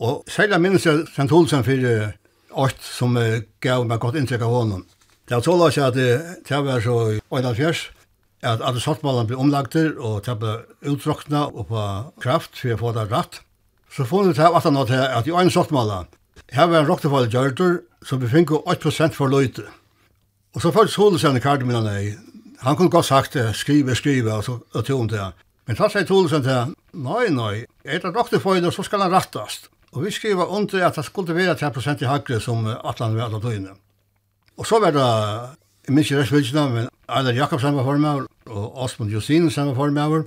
Og 0.00 0.24
særlig 0.28 0.60
minnes 0.60 0.86
jeg 0.86 1.04
Sven 1.10 1.28
Tholesen 1.28 1.64
for 1.64 2.64
åkt 2.64 2.84
som 2.84 3.16
gav 3.60 3.84
meg 3.88 4.00
godt 4.02 4.20
inntrykk 4.20 4.44
av 4.44 4.56
honom. 4.60 4.86
Det 5.30 5.36
var 5.38 5.44
tåla 5.46 5.66
seg 5.70 5.84
at 5.84 5.94
det 5.94 6.56
var 6.66 6.80
så 6.82 6.94
i 7.14 7.18
81, 7.30 7.80
at 8.42 8.62
alle 8.66 8.80
saltmalene 8.82 9.28
ble 9.28 9.36
omlagter, 9.38 9.92
og 9.94 10.24
det 10.26 10.34
ble 10.40 10.54
utdrokna 10.90 11.44
og 11.52 11.68
på 11.68 11.82
kraft 12.24 12.56
for 12.58 12.74
å 12.74 12.78
få 12.80 12.90
det 12.96 13.04
rett. 13.12 13.36
Så 13.94 14.08
får 14.10 14.24
vi 14.26 14.32
til 14.34 14.56
at 14.58 14.64
han 14.66 14.78
til 14.88 15.04
at 15.04 15.28
i 15.30 15.34
en 15.38 15.52
saltmala, 15.54 16.00
her 16.50 16.66
var 16.66 16.80
en 16.80 16.88
roktefall 16.88 17.28
gjørter, 17.30 17.76
som 18.02 18.18
vi 18.18 18.26
fikk 18.32 18.50
8% 18.58 19.14
for 19.14 19.30
løyte. 19.30 19.68
Og 20.56 20.64
så 20.64 20.72
følte 20.74 20.96
Solesen 20.96 21.38
i 21.38 21.42
kardemina 21.44 21.84
nei, 21.84 22.16
han 22.64 22.74
kunne 22.74 22.90
godt 22.90 23.06
sagt 23.06 23.36
det, 23.38 23.52
skrive, 23.54 23.94
skrive, 23.94 24.32
og 24.34 24.42
så 24.48 24.56
og 24.58 24.82
tog 24.88 25.04
om 25.04 25.12
det. 25.12 25.28
Men 25.70 25.78
da 25.78 25.92
sier 25.92 26.08
Solesen 26.08 26.42
til, 26.42 26.72
nei, 27.06 27.28
nei, 27.36 27.52
er 27.86 28.02
det 28.02 28.10
roktefall, 28.16 28.66
så 28.74 28.82
skal 28.82 29.06
han 29.06 29.14
rattast. 29.14 29.70
Og 29.94 30.02
vi 30.08 30.10
skriver 30.10 30.50
under 30.50 30.88
at 30.88 30.98
det 30.98 31.06
skulle 31.06 31.38
være 31.38 31.54
10% 31.54 32.02
i 32.02 32.10
hakre 32.10 32.40
som 32.42 32.66
atlan 32.66 33.14
var 33.14 33.28
alle 33.30 33.42
tøyene. 33.46 33.76
Og 34.60 34.66
så 34.68 34.76
var 34.82 34.92
det, 34.92 35.06
jeg 35.88 35.94
minns 35.96 36.10
ikke 36.10 36.20
restvilsene, 36.20 36.66
men 36.68 36.88
Einar 37.08 37.32
Jakobsen 37.32 37.76
var 37.78 37.86
formøver, 37.86 38.26
og 38.52 38.82
Osmond 38.84 39.10
Jusinsen 39.10 39.70
var 39.70 39.78
formøver, 39.78 40.26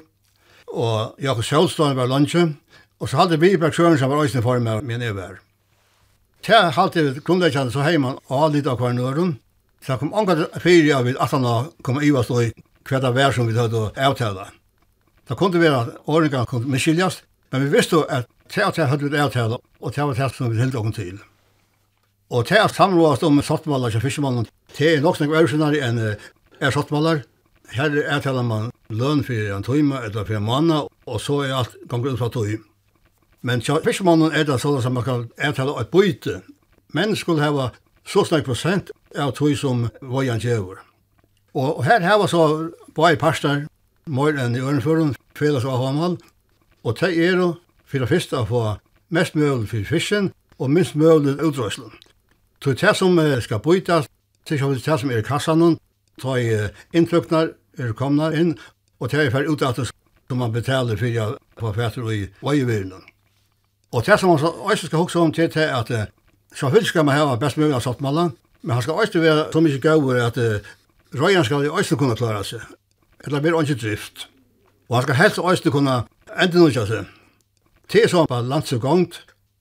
og 0.73 1.21
Jakob 1.21 1.45
Sjølstad 1.45 1.93
var 1.93 2.09
lunsje, 2.09 2.47
og 2.99 3.09
så 3.09 3.19
hadde 3.19 3.37
vi 3.37 3.51
i 3.53 3.59
Bergsjøren 3.61 3.99
som 4.01 4.09
var 4.09 4.23
også 4.23 4.41
formøver, 4.41 4.81
men 4.81 5.05
jeg 5.05 5.15
var. 5.15 5.37
Til 6.43 6.71
halte 6.75 7.03
vi 7.03 7.21
grunnleggende 7.21 7.71
så 7.71 7.85
heimann 7.85 8.17
og 8.27 8.55
litt 8.55 8.67
av 8.67 8.81
hver 8.81 8.95
nøren, 8.97 9.35
så 9.85 9.99
kom 10.01 10.13
anker 10.17 10.47
fire 10.63 10.95
av 10.97 11.05
vi 11.05 11.13
at 11.13 11.35
han 11.35 11.45
kom 11.85 12.01
i 12.01 12.09
oss 12.11 12.31
og 12.33 12.49
hva 12.89 12.99
det 13.03 13.11
var 13.15 13.35
som 13.35 13.47
vi 13.47 13.55
hadde 13.55 13.91
avtale. 13.95 14.47
Da 15.29 15.37
kunne 15.37 15.53
det 15.53 15.61
være 15.61 15.83
at 15.83 16.09
åringene 16.09 16.49
kunne 16.49 16.73
miskyldes, 16.73 17.21
men 17.51 17.67
vi 17.67 17.77
visste 17.77 18.01
at 18.09 18.25
til 18.49 18.65
at 18.65 18.77
jeg 18.77 18.89
hadde 18.89 19.09
vi 19.09 19.17
avtale, 19.17 19.61
og 19.79 19.93
til 19.93 20.01
at 20.01 20.17
jeg 20.17 20.25
hadde 20.25 20.49
vi 20.49 20.59
til 20.59 20.81
åkken 20.81 20.97
til. 20.97 21.21
Og 22.33 22.45
til 22.45 22.57
at 22.57 22.73
samrådast 22.73 23.23
om 23.23 23.41
sattmalar 23.41 23.89
til 23.93 24.01
fiskemannen, 24.01 24.47
til 24.73 24.87
er 24.87 25.01
nok 25.01 25.19
snakk 25.19 25.35
øvelsenare 25.37 25.81
enn 25.85 25.99
er 26.01 26.71
sattmalar. 26.73 27.19
Her 27.69 27.93
er 27.93 28.21
tala 28.25 28.41
man 28.41 28.71
løn 28.89 29.21
for 29.23 29.51
en 29.53 29.63
tøyma 29.63 29.99
eller 30.05 30.25
for 30.25 30.39
en 30.39 30.47
manna, 30.47 30.79
og 31.05 31.21
så 31.21 31.43
er 31.45 31.53
alt 31.53 31.75
ganger 31.89 32.13
ut 32.13 32.19
fra 32.19 32.31
tøy. 32.33 32.57
Men 33.45 33.61
til 33.61 33.77
fiskemannen 33.85 34.33
er 34.33 34.47
det 34.49 34.57
sånn 34.63 34.81
som 34.81 34.97
man 34.97 35.05
kan 35.05 35.27
ertala 35.37 35.77
et 35.81 35.91
byte. 35.93 36.39
Men 36.93 37.13
skulle 37.15 37.45
hava 37.45 37.69
så 38.05 38.25
snakk 38.25 38.47
prosent 38.49 38.89
av 39.13 39.35
tøy 39.37 39.53
som 39.53 39.89
vojan 40.01 40.41
djevor. 40.41 40.81
Og 41.53 41.83
her 41.85 42.01
hava 42.01 42.25
så 42.27 42.71
bare 42.97 43.19
parstar, 43.21 43.67
mer 44.09 44.39
enn 44.41 44.57
i 44.57 44.63
ørenføren, 44.63 45.13
felas 45.37 45.69
av 45.69 45.85
hamal, 45.85 46.17
og 46.81 46.97
det 46.97 47.13
er 47.13 47.37
jo 47.37 47.51
for 47.85 48.01
det 48.01 48.09
første 48.09 48.41
å 48.41 48.49
få 48.49 48.63
mest 49.13 49.37
mulig 49.37 49.69
for 49.69 49.85
fisken 49.85 50.31
og 50.57 50.73
minst 50.73 50.97
mulig 50.97 51.37
utdrøslen. 51.37 51.93
Så 52.63 52.73
det 52.73 52.95
som 52.95 53.19
skal 53.41 53.59
bytas, 53.59 54.07
det 54.49 54.59
som 54.59 55.11
er 55.11 55.19
i 55.19 55.25
kassan, 55.25 55.77
ta 56.21 56.37
i 56.39 56.69
inntryknar, 56.93 57.51
er 57.77 57.93
komna 57.97 58.29
inn, 58.31 58.53
og 58.99 59.11
det 59.11 59.19
er 59.19 59.31
fer 59.33 59.49
ut 59.49 59.61
at 59.65 59.81
som 59.83 60.37
man 60.39 60.53
betaler 60.53 60.97
fyrir 60.97 61.35
på 61.59 61.73
fætter 61.73 62.11
i 62.11 62.27
veivirnen. 62.41 63.01
Og 63.91 64.05
det 64.05 64.19
som 64.19 64.29
man 64.29 64.39
også 64.43 64.87
skal 64.87 64.99
hugsa 64.99 65.19
om 65.19 65.31
til 65.31 65.49
det 65.53 65.63
er 65.63 65.75
at 65.75 65.91
selvfølgelig 66.55 66.87
skal 66.87 67.05
man 67.05 67.17
hava 67.17 67.35
best 67.35 67.57
mulig 67.57 67.75
av 67.75 67.81
sattmalla, 67.81 68.29
men 68.61 68.73
han 68.73 68.81
skal 68.81 68.93
også 68.93 69.19
være 69.19 69.49
så 69.53 69.61
mykje 69.61 69.81
gauver 69.83 70.21
at 70.23 70.37
uh, 70.37 70.71
røyan 71.19 71.45
skal 71.45 71.69
også 71.69 71.95
kunne 71.95 72.15
klara 72.15 72.43
seg, 72.43 72.61
eller 73.25 73.41
blir 73.41 73.59
ikke 73.61 73.81
drift. 73.81 74.29
Og 74.89 74.95
han 74.95 75.03
skal 75.03 75.15
helst 75.15 75.39
også 75.39 75.71
kunne 75.71 76.03
enda 76.41 76.57
nukja 76.57 76.85
seg. 76.87 77.05
Det 77.91 78.03
er 78.03 78.09
sånn 78.09 78.29
på 78.29 78.39
landsugongt, 78.41 79.19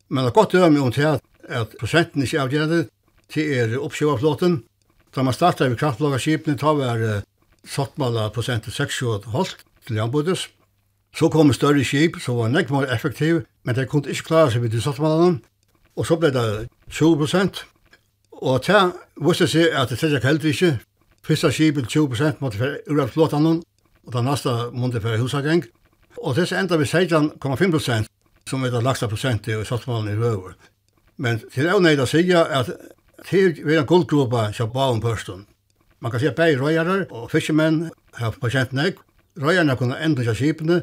men 0.09 0.25
det 0.25 0.31
er 0.31 0.39
godt 0.39 0.53
dømme 0.53 0.81
om 0.81 0.93
til 0.93 1.11
at 1.17 1.32
at 1.53 1.77
prosenten 1.81 2.23
ikke 2.23 2.41
avgjerde 2.41 2.87
til 3.33 3.53
er 3.57 3.79
oppskjøvaflåten. 3.81 4.63
Da 5.15 5.23
man 5.23 5.37
startet 5.37 5.71
ved 5.71 5.79
kraftlagarskipene, 5.81 6.59
ta 6.59 6.73
var 6.77 7.23
sottmala 7.65 8.29
prosenten 8.29 8.73
6,5 8.73 9.31
holdt 9.31 9.65
til 9.87 9.97
landboddes. 9.97 10.49
Så 11.15 11.29
kom 11.29 11.53
større 11.53 11.85
skip, 11.85 12.17
som 12.21 12.39
var 12.41 12.49
nekk 12.49 12.71
mer 12.73 12.89
effektiv, 12.93 13.43
men 13.65 13.77
det 13.77 13.89
kunne 13.89 14.09
ikke 14.09 14.31
klare 14.31 14.51
seg 14.51 14.63
ved 14.63 14.73
de 14.73 14.81
sottmalene. 14.81 15.43
Og 15.97 16.07
så 16.09 16.17
ble 16.17 16.33
det 16.33 16.69
20 16.91 17.19
prosent. 17.21 17.65
Og 18.33 18.65
det 18.67 18.81
visste 19.21 19.47
seg 19.47 19.77
at 19.77 19.93
det 19.93 19.99
tredje 20.01 20.23
kjeld 20.25 20.49
ikke. 20.49 20.73
Fyrsta 21.23 21.53
skipet 21.53 21.89
20 21.89 22.09
prosent 22.09 22.41
måtte 22.41 22.59
være 22.59 22.81
urat 22.91 23.13
flåtanen, 23.13 23.61
og 24.07 24.13
den 24.13 24.25
neste 24.27 24.55
måtte 24.73 25.05
være 25.05 25.21
husageng. 25.21 25.67
Og 26.19 26.37
det 26.37 26.49
enda 26.53 26.77
vi 26.81 26.89
16,5 26.89 27.71
prosent, 27.71 28.09
som 28.49 28.65
er 28.65 28.73
det 28.73 28.83
lagsta 28.83 29.07
prosentet 29.07 29.53
i 29.55 29.65
sottmalene 29.65 30.17
i 30.17 30.19
høver. 30.19 30.57
Men 31.17 31.41
til 31.53 31.67
er 31.67 31.79
det 31.81 32.03
å 32.03 32.09
si 32.09 32.25
at 32.33 32.71
til 33.29 33.55
vi 33.65 33.75
er 33.75 33.83
en 33.83 33.87
guldgruppa 33.87 34.51
som 34.57 34.71
ba 34.73 34.91
om 34.91 35.01
pørsten. 35.01 35.47
Man 36.01 36.11
kan 36.11 36.21
si 36.21 36.27
at 36.27 36.37
bei 36.37 36.57
røyere 36.59 37.07
og 37.11 37.31
fiskemenn 37.31 37.91
har 38.19 38.35
patient 38.41 38.73
nek. 38.73 38.99
Røyarna 39.39 39.77
kunne 39.79 40.01
enda 40.03 40.25
seg 40.27 40.37
skipene, 40.37 40.83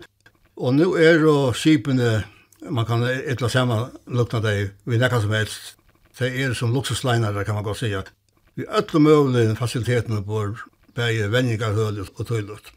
og 0.57 0.73
nu 0.73 0.95
er 0.97 1.19
jo 1.19 1.51
skipene 1.53 2.23
man 2.69 2.85
kan 2.85 3.03
etla 3.03 3.49
samme 3.49 3.75
lukna 4.07 4.41
deg 4.43 4.71
vi 4.85 4.97
nekka 4.99 5.21
som 5.21 5.35
helst. 5.35 5.75
Det 6.19 6.31
er 6.35 6.53
som 6.53 6.73
luksusleinar, 6.73 7.43
kan 7.45 7.55
man 7.55 7.63
godt 7.63 7.79
sige. 7.79 8.03
Vi 8.55 8.65
ötla 8.65 8.99
møvlig 8.99 9.57
facilitetene 9.57 10.23
på 10.25 10.41
bei 10.95 11.21
venningarhøl 11.31 12.01
og 12.03 12.25
tøylut. 12.27 12.73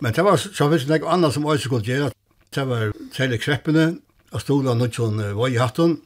Men 0.00 0.12
det 0.12 0.24
var 0.24 0.36
så 0.36 0.68
finnes 0.68 0.88
nek 0.88 1.06
anna 1.06 1.30
som 1.30 1.46
også 1.46 1.64
skulle 1.64 1.84
gjøre. 1.84 2.10
Det 2.54 2.68
var 2.68 2.92
særlig 3.12 3.40
kreppene, 3.40 3.98
og 4.32 4.40
stola 4.40 4.74
nudjon 4.74 5.22
vøy 5.36 5.54
i 5.54 5.60
hattun, 5.60 5.98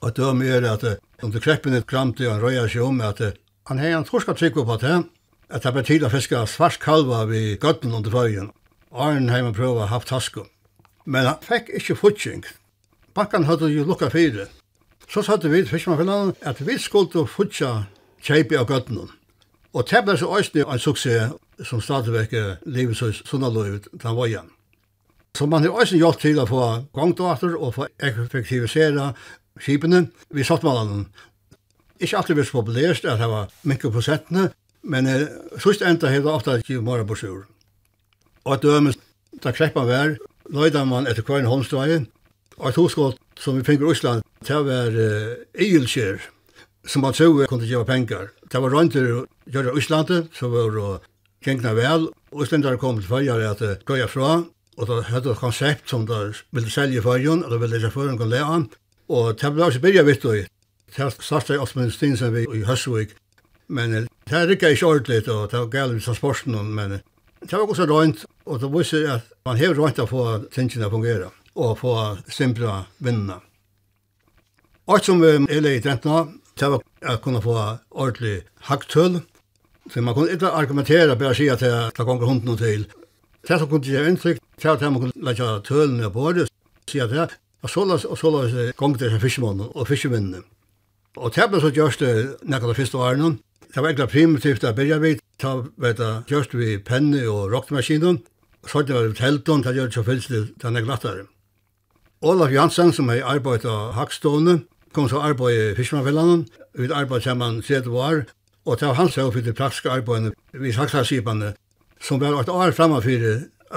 Og 0.00 0.16
det 0.16 0.24
var 0.24 0.36
mer 0.36 0.66
at 0.68 0.84
om 1.22 1.32
det 1.32 1.42
kreppen 1.42 1.74
et 1.74 1.86
kram 1.86 2.12
til 2.14 2.30
han 2.30 2.42
røya 2.42 2.66
seg 2.68 2.84
om 2.84 3.00
at 3.00 3.22
han 3.66 3.80
hei 3.82 3.92
en 3.96 4.04
torska 4.06 4.34
trygg 4.36 4.58
på 4.58 4.76
det, 4.82 4.98
at 5.48 5.62
det 5.62 5.72
ble 5.72 5.82
tid 5.86 6.04
å 6.04 6.10
fiske 6.12 6.42
svart 6.50 6.78
kalva 6.82 7.24
ved 7.30 7.58
gøtten 7.62 7.94
under 7.94 8.12
føyen. 8.12 8.52
Arne 8.92 9.32
hei 9.32 9.42
man 9.42 9.56
prøva 9.56 9.88
haft 9.90 10.08
taskum. 10.12 10.48
Men 11.06 11.26
han 11.26 11.42
fikk 11.42 11.70
ikke 11.80 11.98
futsing. 11.98 12.44
Bakkan 13.14 13.46
hadde 13.46 13.70
jo 13.72 13.86
lukka 13.86 14.10
fire. 14.10 14.48
Så 15.08 15.22
satte 15.22 15.48
vi 15.48 15.62
fiskmannfellene 15.64 16.34
at 16.42 16.60
vi 16.66 16.78
skulle 16.82 17.26
futsa 17.30 17.86
kjeipi 18.22 18.58
av 18.58 18.66
gøtten. 18.70 19.06
Og 19.76 19.88
det 19.90 20.02
ble 20.04 20.16
så 20.18 20.28
øyne 20.34 20.66
en 20.66 20.82
suksess 20.82 21.34
som 21.64 21.80
stadigvæk 21.80 22.34
livet 22.66 22.96
så 22.96 23.12
sunnaløyvet 23.12 23.88
den 23.92 24.16
veien. 24.16 24.50
Så 25.36 25.46
man 25.46 25.62
har 25.62 25.70
også 25.70 25.98
gjort 26.00 26.20
til 26.20 26.38
å 26.40 26.46
få 26.48 26.62
gongdater 26.96 27.56
og 27.56 27.74
få 27.76 27.86
effektivisere 28.00 29.12
skipene 29.60 30.06
vi 30.30 30.44
satt 30.44 30.62
Svartmalen. 30.62 31.06
Ikke 32.00 32.18
alltid 32.18 32.36
vært 32.36 32.50
så 32.50 32.58
populært 32.58 33.08
at 33.08 33.20
det 33.20 33.28
var 33.30 33.52
minket 33.64 33.92
prosentene, 33.94 34.50
men 34.84 35.08
eh, 35.08 35.26
sist 35.62 35.82
enda 35.82 36.10
hefði 36.12 36.32
ofta 36.32 36.58
givet 36.60 36.84
mora 36.84 37.06
bursur. 37.08 37.46
Og 38.44 38.56
at 38.56 38.64
dømes, 38.64 38.98
da 39.42 39.52
kreppa 39.56 39.86
vær, 39.88 40.16
løyda 40.52 40.84
man 40.84 41.08
etter 41.08 41.24
hver 41.26 41.40
en 41.40 41.50
håndstøy, 41.50 42.04
og 42.56 42.68
et 42.70 42.80
hoskott 42.80 43.40
som 43.40 43.56
vi 43.56 43.64
finner 43.66 43.88
i 43.88 43.96
Ísland, 43.96 44.24
det 44.46 44.60
var 44.68 45.00
eh, 45.02 45.32
Egilskjær, 45.64 46.28
som 46.86 47.02
man 47.02 47.16
tog 47.16 47.42
kunne 47.48 47.66
gjøre 47.66 47.88
penger. 47.88 48.30
Det 48.46 48.62
var 48.62 48.72
rundt 48.72 48.94
røyntur 48.96 49.26
gjøre 49.50 49.76
Íslandet, 49.80 50.30
som 50.36 50.52
var 50.52 50.76
og 50.80 51.08
gengna 51.44 51.72
vel, 51.76 52.10
og 52.32 52.44
Íslandar 52.44 52.78
kom 52.80 53.00
til 53.00 53.08
fyrir 53.08 53.44
at 53.48 53.62
uh, 53.64 53.76
gøya 53.88 54.06
fra, 54.10 54.42
og 54.76 54.88
da 54.88 55.00
hadde 55.08 55.32
et 55.32 55.40
konsept 55.40 55.88
som 55.88 56.04
da 56.06 56.26
ville 56.52 56.70
selge 56.70 57.02
fyrir, 57.02 57.44
og 57.44 57.50
da 57.52 57.60
ville 57.62 57.80
ikke 57.80 57.94
fyrir 57.94 58.12
kunne 58.12 58.24
kan 58.24 58.34
lea 58.34 58.64
Og 59.08 59.36
det 59.38 59.52
ble 59.54 59.66
også 59.66 59.82
byrja 59.82 60.02
vitt 60.06 60.24
og 60.26 60.46
det 60.96 61.12
starta 61.20 61.58
også 61.60 61.78
med 61.78 61.90
Stinsen 61.94 62.34
vi 62.34 62.46
i 62.54 62.64
Høsvik. 62.66 63.14
Men 63.68 63.92
det 64.30 64.42
rikka 64.48 64.70
ikke 64.70 64.86
ordentlig, 64.86 65.28
og 65.28 65.50
det 65.50 65.58
var 65.58 65.66
galt 65.70 65.94
vi 65.94 66.00
transporten, 66.00 66.56
men 66.74 67.00
det 67.42 67.52
var 67.52 67.66
også 67.66 67.86
røynt, 67.90 68.24
og 68.46 68.60
det 68.60 68.70
viser 68.72 69.10
at 69.16 69.26
man 69.44 69.58
har 69.58 69.74
røynt 69.74 69.98
å 69.98 70.06
få 70.06 70.24
tingene 70.54 70.86
å 70.86 70.92
fungere, 70.94 71.30
og 71.54 71.78
få 71.82 71.94
simpla 72.30 72.84
vinnene. 72.98 73.40
Alt 74.86 75.08
som 75.08 75.20
vi 75.20 75.32
er 75.34 75.66
i 75.66 75.80
Trentna, 75.82 76.28
det 76.56 76.70
var 76.70 76.84
å 77.10 77.16
kunne 77.22 77.42
få 77.42 77.56
ordentlig 77.90 78.44
haktull, 78.70 79.20
så 79.90 80.02
man 80.02 80.14
kunne 80.14 80.34
ikke 80.34 80.54
argumentere, 80.54 81.18
bare 81.18 81.34
si 81.34 81.48
at 81.50 81.62
det 81.62 82.06
gonger 82.06 82.26
hunden 82.26 82.58
til. 82.58 82.86
Det 83.46 83.58
som 83.58 83.68
kunne 83.70 83.86
gjøre 83.86 84.14
inntrykk, 84.14 84.38
det 84.38 84.70
var 84.70 84.78
at 84.78 84.86
man 84.86 85.02
kunne 85.02 85.26
leggja 85.26 85.58
tølene 85.66 86.10
på 86.10 86.22
bordet, 86.22 86.48
si 86.90 87.02
at 87.02 87.10
det 87.10 87.28
Og 87.66 87.70
så 87.70 87.82
la 87.82 87.96
og 87.98 88.18
så 88.18 88.30
la 88.30 88.44
løs 88.46 88.74
gong 88.78 88.94
til 88.98 89.14
fiskemannen 89.18 89.72
og 89.74 89.88
fiskevinnene. 89.88 90.44
Og 91.18 91.32
det 91.34 91.48
ble 91.50 91.58
så 91.60 91.72
gjørst 91.74 92.02
det 92.04 92.10
nekka 92.46 92.68
de 92.70 92.74
første 92.78 92.98
årene. 92.98 93.38
Det 93.74 93.82
var 93.82 93.90
egentlig 93.90 94.12
primitivt 94.12 94.64
å 94.64 94.70
begynne 94.76 95.02
vidt. 95.02 95.22
ta 95.42 95.64
var 95.76 95.96
det 95.98 96.10
gjørst 96.30 96.54
vi 96.54 96.78
penne 96.78 97.24
og 97.28 97.50
roktmaskinen. 97.52 98.20
Så 98.66 98.82
det 98.82 98.94
var 98.94 99.02
det 99.02 99.16
telton, 99.16 99.62
det 99.62 99.74
gjør 99.74 99.90
det 99.90 99.94
så 99.94 100.02
fylst 100.02 100.28
til 100.28 100.46
denne 100.62 100.82
nekka. 100.86 101.26
Olaf 102.22 102.52
Jansen, 102.52 102.92
som 102.92 103.10
er 103.10 103.24
arbeidet 103.24 103.66
av 103.70 103.92
Hakstående, 103.94 104.60
kom 104.92 105.08
så 105.08 105.18
arbeid 105.20 105.58
i 105.58 105.74
fiskemannfellene. 105.74 106.46
Vi 106.78 106.86
arbeidet 106.92 107.24
sammen 107.24 107.62
30 107.62 107.90
var, 107.90 108.24
og 108.64 108.80
det 108.80 108.88
var 108.88 108.94
hans 108.94 109.18
av 109.18 109.32
for 109.32 109.40
det 109.40 109.56
praktiske 109.56 109.90
arbeidet 109.90 110.34
vi 110.52 110.72
Hakstående, 110.72 111.54
som 112.00 112.20
var 112.20 112.40
et 112.40 112.48
år 112.48 112.70
fremme 112.70 113.02
for 113.02 113.26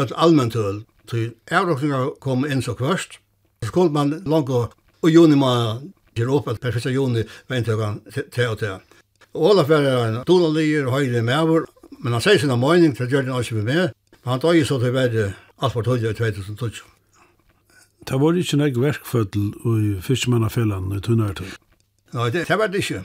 et 0.03 0.13
allmenntøl. 0.15 0.85
til 1.09 1.33
avrokninger 1.51 2.09
kom 2.21 2.45
inn 2.45 2.61
så 2.61 2.73
kvørst, 2.77 3.19
Så 3.61 3.67
skulle 3.67 3.91
man 3.91 4.21
langt 4.25 4.49
og, 4.49 4.73
juni 5.03 5.35
ma 5.39 5.79
til 6.15 6.29
åpel 6.29 6.57
per 6.59 6.75
1. 6.75 6.89
juni 6.93 7.23
veintekan 7.51 7.99
til 8.11 8.47
og 8.47 8.57
til. 8.59 8.79
Og 9.33 9.51
Olaf 9.51 9.69
er 9.69 9.87
en 10.07 10.21
donalige 10.27 10.85
og 10.85 10.95
høyre 10.97 11.21
medover, 11.21 11.67
men 11.99 12.15
han 12.15 12.23
sier 12.23 12.39
sin 12.39 12.53
mening 12.59 12.95
til 12.97 13.09
Gjørgen 13.11 13.35
Asjø 13.35 13.61
med, 13.61 13.91
men 14.23 14.31
han 14.31 14.41
døg 14.43 14.65
så 14.67 14.79
til 14.79 14.95
verre 14.95 15.33
alt 15.59 15.73
for 15.75 15.83
tøyde 15.83 16.11
i 16.11 16.17
2012. 16.17 16.81
Det 18.07 18.19
var 18.21 18.37
ikke 18.39 18.57
nek 18.57 18.77
verkfødel 18.79 19.49
i 19.75 19.89
fiskemannafellene 20.01 20.97
i 20.97 21.03
Tunnartøy? 21.03 21.49
Nei, 22.15 22.29
det, 22.33 22.47
det 22.47 22.57
var 22.57 22.71
det 22.71 22.81
ikke. 22.81 23.03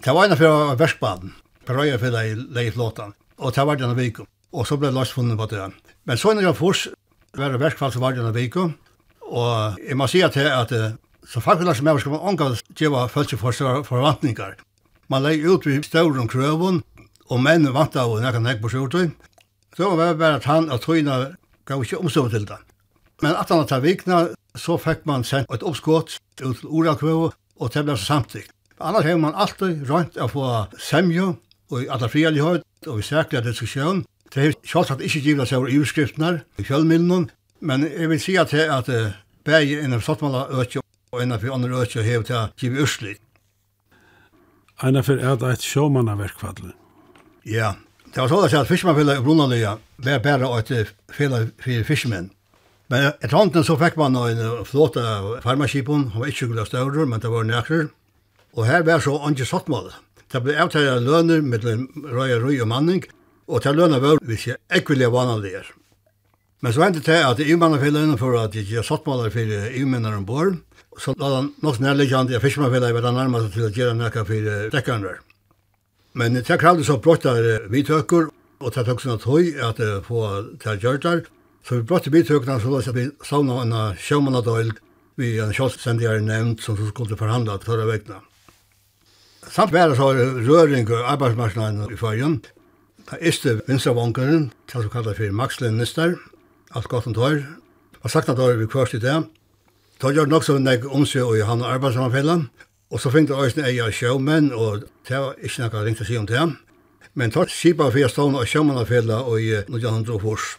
Det 0.00 0.14
var 0.14 0.30
en 0.30 0.36
av 0.38 0.78
verkbaden, 0.78 1.34
på 1.66 1.74
røya 1.76 1.98
i 1.98 2.34
leiflåtan, 2.56 3.12
og 3.38 3.54
det 3.54 3.66
var 3.66 3.76
denne 3.76 3.98
vikum. 3.98 4.26
Og 4.54 4.66
så 4.66 4.78
ble 4.78 4.88
det 4.88 4.94
Lars 4.94 5.12
funnet 5.12 5.38
på 5.38 5.50
det. 5.50 5.66
Men 6.06 6.16
så 6.16 6.32
når 6.32 6.48
jeg 6.48 6.56
først 6.56 6.94
var 7.34 7.50
det 7.50 7.60
verkfall 7.60 7.92
som 7.92 8.02
var 8.02 8.14
denne 8.14 8.32
vikum, 8.32 8.76
Og 9.34 9.80
jeg 9.82 9.98
må 9.98 10.06
si 10.10 10.22
at, 10.22 10.36
det 10.38 10.46
at 10.46 10.72
så 11.26 11.40
fagfellar 11.42 11.74
som 11.74 11.88
jeg 11.88 12.00
skal 12.04 12.20
omgå 12.20 12.50
djeva 12.78 13.06
følelse 13.10 13.38
for 13.40 13.82
forvantningar. 13.88 14.54
Man 15.08 15.24
leik 15.24 15.44
ut 15.44 15.66
vi 15.66 15.80
om 15.94 16.28
krøven, 16.28 16.82
og 17.30 17.40
menn 17.40 17.72
vant 17.72 17.96
av 17.96 18.14
nekka 18.20 18.40
nek 18.40 18.60
på 18.62 18.70
sjortøy. 18.72 19.10
Så 19.76 19.90
var 19.96 20.12
det 20.12 20.18
bare 20.20 20.38
at 20.38 20.44
han 20.44 20.70
og 20.70 20.80
tøyna 20.84 21.34
gav 21.66 21.82
ikke 21.82 21.98
omstå 21.98 22.28
til 22.28 22.46
det. 22.46 22.58
Men 23.22 23.34
at 23.34 23.48
han 23.48 23.64
at 23.64 23.82
vikna, 23.82 24.28
så 24.54 24.76
fikk 24.78 25.06
man 25.06 25.24
sendt 25.24 25.50
et 25.50 25.62
oppskått 25.62 26.18
ut 26.42 26.60
til 26.60 26.68
orakrøvu, 26.68 27.32
og 27.32 27.72
det 27.74 27.84
ble 27.84 27.96
samtidig. 27.98 28.50
Annars 28.80 29.04
har 29.04 29.16
man 29.18 29.34
alltid 29.34 29.88
rønt 29.88 30.16
å 30.18 30.28
få 30.28 30.66
semjo, 30.78 31.36
og 31.70 31.82
i 31.82 31.88
alle 31.88 32.08
frialighet, 32.08 32.62
og 32.86 32.98
i 33.00 33.02
særkla 33.02 33.40
diskusjon. 33.40 34.04
Det 34.34 34.42
har 34.42 34.54
sjálfsagt 34.66 35.02
ikke 35.02 35.20
givet 35.24 35.48
seg 35.48 35.58
over 35.58 35.68
i 35.70 35.78
men 37.64 37.86
jeg 37.88 38.08
vil 38.10 38.20
si 38.20 38.34
at, 38.36 38.50
det 38.50 38.66
er 38.66 38.72
at 38.76 38.88
bægir 39.44 39.84
innan 39.84 40.02
sottmala 40.02 40.46
økje 40.50 40.82
og 41.12 41.22
innan 41.22 41.40
fyrir 41.40 41.54
andre 41.54 41.82
økje 41.84 42.02
hev 42.02 42.24
til 42.24 42.36
a 42.36 42.44
kivi 42.58 42.82
urslit. 42.82 43.20
Einar 44.82 45.04
fyrir 45.06 45.22
er 45.22 45.36
det 45.38 45.50
eit 45.54 45.66
sjómannaverkfallu? 45.66 46.72
Ja, 47.46 47.74
det 48.14 48.22
var 48.22 48.30
sånn 48.30 48.60
at 48.60 48.70
fiskmannfella 48.70 49.18
i 49.18 49.22
Brunalia 49.22 49.76
var 50.02 50.24
bare 50.24 50.50
eit 50.58 50.94
fela 51.12 51.44
fyrir 51.62 51.84
fiskmenn. 51.86 52.30
Men 52.92 53.12
et 53.24 53.32
hånden 53.32 53.64
så 53.64 53.76
fikk 53.80 53.96
man 53.96 54.16
en 54.18 54.64
flåte 54.68 55.00
av 55.00 55.38
farmaskipen, 55.44 56.10
han 56.12 56.24
var 56.24 56.32
ikke 56.32 56.50
glad 56.52 56.68
større, 56.68 57.06
men 57.08 57.20
det 57.20 57.30
var 57.32 57.46
nækker. 57.48 57.88
Og 58.54 58.66
her 58.68 58.84
var 58.86 59.00
så 59.00 59.16
andre 59.24 59.46
sottmala. 59.48 59.94
Det 60.30 60.42
ble 60.42 60.56
avtaget 60.60 61.02
lønner 61.02 61.40
mellom 61.42 61.86
røy 62.10 62.36
og 62.36 62.44
røy 62.44 62.60
og 62.60 62.68
manning, 62.68 63.04
og 63.48 63.62
til 63.62 63.78
lønner 63.78 64.02
var 64.02 64.20
hvis 64.22 64.48
jeg 64.50 64.60
ikke 64.74 64.94
ville 64.94 65.10
vanlige. 65.12 65.64
Men 66.64 66.72
så 66.72 66.80
hendte 66.80 67.02
det 67.04 67.18
at 67.20 67.40
EU-mannafellene 67.44 68.16
for 68.16 68.38
at 68.40 68.54
jeg 68.56 68.70
satt 68.78 68.86
sottmåler 68.88 69.28
for 69.34 69.50
EU-mennene 69.52 70.22
ombord, 70.22 70.54
så 70.96 71.12
la 71.20 71.28
han 71.34 71.50
nok 71.60 71.82
nærliggende 71.84 72.38
at 72.38 72.40
fiskemannafellene 72.40 72.96
var 72.96 73.12
nærmest 73.12 73.52
til 73.52 73.66
å 73.66 73.72
gjøre 73.74 73.96
noe 73.98 74.22
for 74.24 74.48
dekkerne. 74.72 75.12
Men 76.16 76.38
det 76.38 76.56
kravde 76.62 76.86
så 76.88 76.96
brått 77.04 77.28
der 77.28 77.68
vi 77.68 77.84
tøkker, 77.84 78.30
og 78.64 78.72
det 78.72 78.86
tok 78.88 79.04
sånn 79.04 79.18
at 79.18 79.28
høy 79.28 79.52
at 79.60 79.84
få 80.08 80.24
til 80.64 80.80
gjørt 80.80 81.04
der. 81.04 81.22
Så 81.68 81.82
vi 81.82 81.88
brått 81.90 82.08
vi 82.08 82.24
tøkker, 82.24 82.56
så 82.56 82.72
løs 82.72 82.88
at 82.88 82.96
vi 82.96 83.10
savna 83.20 83.60
en 83.60 83.78
sjømannadøyl 84.00 84.72
vi 85.20 85.36
en 85.44 85.52
kjølsendigere 85.52 86.24
nevnt 86.24 86.64
som 86.64 86.80
skulle 86.80 87.20
forhandla 87.20 87.60
til 87.60 87.74
førre 87.74 87.90
vekkene. 87.92 88.24
Samt 89.52 89.76
være 89.76 90.00
så 90.00 90.14
røring 90.16 90.88
og 90.88 91.10
arbeidsmarknaden 91.12 91.92
i 91.92 92.00
fargen. 92.00 92.40
Det 93.04 93.18
er 93.18 93.26
iste 93.28 93.60
vinstravånkeren, 93.66 94.48
det 94.64 94.80
som 94.80 94.88
kallet 94.88 95.20
for 95.20 95.36
Max 95.36 95.60
Nister, 95.60 96.16
alt 96.74 96.90
godt 96.90 97.06
om 97.06 97.14
tår. 97.14 97.40
Og 98.02 98.10
sagt 98.10 98.28
at 98.28 98.36
tår 98.36 98.58
vi 98.60 98.66
kvørst 98.66 98.98
i 98.98 99.02
det. 99.02 99.16
Tår 100.00 100.14
gjør 100.16 100.30
nok 100.30 100.44
så 100.44 100.58
nek 100.58 100.84
omsø 100.90 101.22
og 101.24 101.40
han 101.46 101.62
og 101.62 101.72
arbeidssammenfellet. 101.72 102.48
Og 102.90 103.00
så 103.00 103.10
finner 103.10 103.34
jeg 103.34 103.44
også 103.44 103.62
en 103.64 103.80
av 103.86 103.94
sjømenn, 103.94 104.52
og 104.52 104.84
det 105.08 105.18
var 105.18 105.38
ikke 105.42 105.70
noe 105.70 105.84
ringt 105.86 106.02
å 106.02 106.06
si 106.06 106.18
om 106.18 106.26
det. 106.28 106.44
Men 107.14 107.32
tår 107.34 107.50
skipa 107.50 107.88
fyrir 107.94 108.12
stående 108.12 108.42
av 108.42 108.50
sjømennanfellet 108.50 109.30
og 109.30 109.40
i 109.40 109.54
1904. 109.62 110.58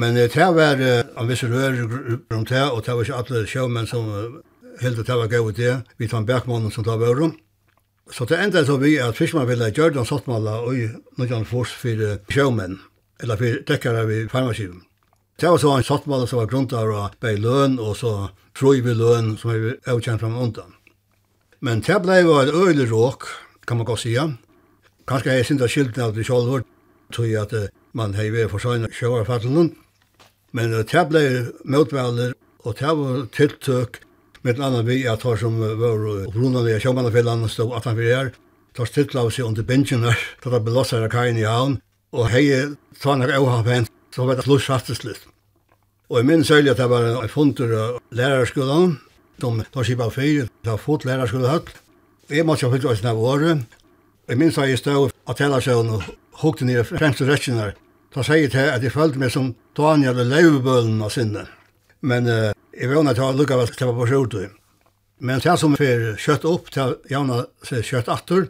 Men 0.00 0.16
det 0.16 0.36
var 0.36 0.80
en 0.80 1.28
viss 1.28 1.44
rør 1.44 1.78
om 2.36 2.44
det, 2.48 2.64
og 2.70 2.82
det 2.84 2.96
var 2.96 3.04
ikke 3.04 3.20
alle 3.20 3.46
sjømenn 3.46 3.88
som 3.90 4.10
helt 4.80 5.00
det 5.06 5.16
var 5.16 5.28
gøy 5.28 5.52
det, 5.56 5.72
vi 5.98 6.08
tar 6.08 6.22
en 6.22 6.28
bergmannen 6.28 6.72
som 6.72 6.84
tar 6.84 7.00
vøren. 7.00 7.34
Så 8.10 8.24
det 8.26 8.40
enda 8.42 8.64
så 8.66 8.76
vi 8.80 8.96
at 8.98 9.16
Fishman 9.16 9.46
ville 9.46 9.70
gjøre 9.70 9.94
den 9.94 10.06
sottmalla 10.06 10.60
og 10.64 10.74
i 10.74 10.86
1904 11.20 11.48
for 11.52 12.32
sjømenn, 12.32 12.78
eller 13.22 13.38
for 13.38 13.60
dekkere 13.68 14.06
ved 14.08 14.30
farmaskiven. 14.32 14.82
Det 15.40 15.48
var 15.48 15.58
så 15.58 15.70
en 15.72 15.84
sattmål 15.84 16.26
som 16.28 16.36
var 16.42 16.48
grunnt 16.52 16.72
av 16.76 16.90
å 16.92 17.06
bei 17.16 17.38
løn 17.40 17.78
og 17.80 17.94
så 17.96 18.10
frøy 18.52 18.82
vi 18.84 18.92
løn 18.92 19.38
som 19.40 19.54
vi 19.54 19.70
avkjent 19.88 20.20
fram 20.20 20.34
undan. 20.36 20.74
Men 21.64 21.80
det 21.80 21.96
blei 22.04 22.18
var 22.28 22.42
et 22.44 22.52
øylig 22.52 22.90
råk, 22.90 23.24
kan 23.64 23.80
man 23.80 23.88
godt 23.88 24.02
sija. 24.02 24.26
Kanskje 25.08 25.38
jeg 25.38 25.46
synda 25.48 25.68
skilden 25.68 26.04
av 26.04 26.12
det 26.12 26.26
sjolvor, 26.28 26.66
tog 27.08 27.24
jeg 27.24 27.40
at 27.40 27.72
man 27.96 28.12
hei 28.18 28.28
for 28.34 28.58
forsøyna 28.58 28.92
sjøvarfattelen. 28.92 29.72
Men 30.52 30.76
det 30.76 31.06
blei 31.08 31.24
motvaler, 31.64 32.36
og 32.60 32.76
det 32.76 32.92
var 33.00 33.24
tiltøk 33.32 34.02
med 34.42 34.60
en 34.60 34.68
annan 34.68 34.86
vi 34.92 35.06
at 35.08 35.24
tar 35.24 35.40
som 35.40 35.56
var 35.56 36.04
grunnanlige 36.36 36.84
sjømannafellene 36.84 37.48
stod 37.48 37.72
at 37.80 37.88
han 37.88 37.96
fyrir 37.96 38.16
her, 38.16 38.30
tar 38.76 38.92
stilla 38.92 39.24
av 39.24 39.32
seg 39.32 39.48
under 39.48 39.64
bensjen 39.64 40.04
her, 40.04 40.20
tar 40.44 40.60
belossar 40.60 41.08
av 41.08 41.08
kajen 41.16 41.40
i 41.40 41.48
havn, 41.48 41.80
og 42.12 42.28
hei 42.28 42.44
tar 43.00 43.16
nok 43.16 43.32
av 43.40 43.72
hent, 43.72 43.92
så 44.12 44.28
var 44.28 44.36
det 44.36 44.44
sluss 44.44 44.68
hatteslitt. 44.68 45.29
Og 46.10 46.18
jeg 46.18 46.26
minns 46.26 46.48
særlig 46.50 46.72
at 46.72 46.80
det 46.80 46.88
var 46.90 47.04
en 47.06 47.28
funter 47.30 47.70
av 47.78 47.98
lærerskolen, 48.10 48.96
de 49.40 49.64
tar 49.72 49.86
sig 49.86 49.96
bare 49.96 50.10
fyrir, 50.10 50.48
det 50.64 50.72
var 50.72 50.80
fot 50.82 51.04
lærerskolehatt. 51.04 51.70
Jeg 52.30 52.46
måtte 52.46 52.66
ha 52.66 52.72
fyllt 52.72 52.88
oss 52.90 53.04
av 53.06 53.18
året. 53.18 53.62
Jeg 54.28 54.38
minns 54.38 54.58
da 54.58 54.66
jeg 54.66 54.78
stod 54.78 55.14
av 55.26 55.38
telarsøvn 55.38 55.94
og 55.94 56.10
hukte 56.42 56.66
ned 56.66 56.82
fremste 56.86 57.26
rettjen 57.28 57.58
der. 57.58 57.72
Da 58.14 58.24
sier 58.26 58.42
jeg 58.42 58.52
til 58.56 58.72
at 58.74 58.82
jeg 58.82 58.94
følte 58.94 59.22
meg 59.22 59.30
som 59.30 59.54
Daniel 59.78 60.18
og 60.18 60.30
Leivebølen 60.32 60.98
av 61.02 61.14
sinne. 61.14 61.46
Men 62.02 62.26
uh, 62.26 62.50
jeg 62.74 62.90
var 62.90 63.06
nødt 63.06 63.18
til 63.18 63.28
å 63.28 63.32
lukke 63.38 63.54
av 63.54 63.64
at 63.64 63.78
det 63.78 63.86
var 63.86 63.98
på 63.98 64.10
sjort. 64.10 64.38
Men 65.20 65.42
det 65.44 65.58
som 65.62 65.76
fyrir 65.78 66.18
kjøtt 66.18 66.46
opp, 66.48 66.70
det 66.74 66.86
javna 67.10 67.44
seg 67.66 67.86
kjøtt 67.86 68.10
atter. 68.10 68.48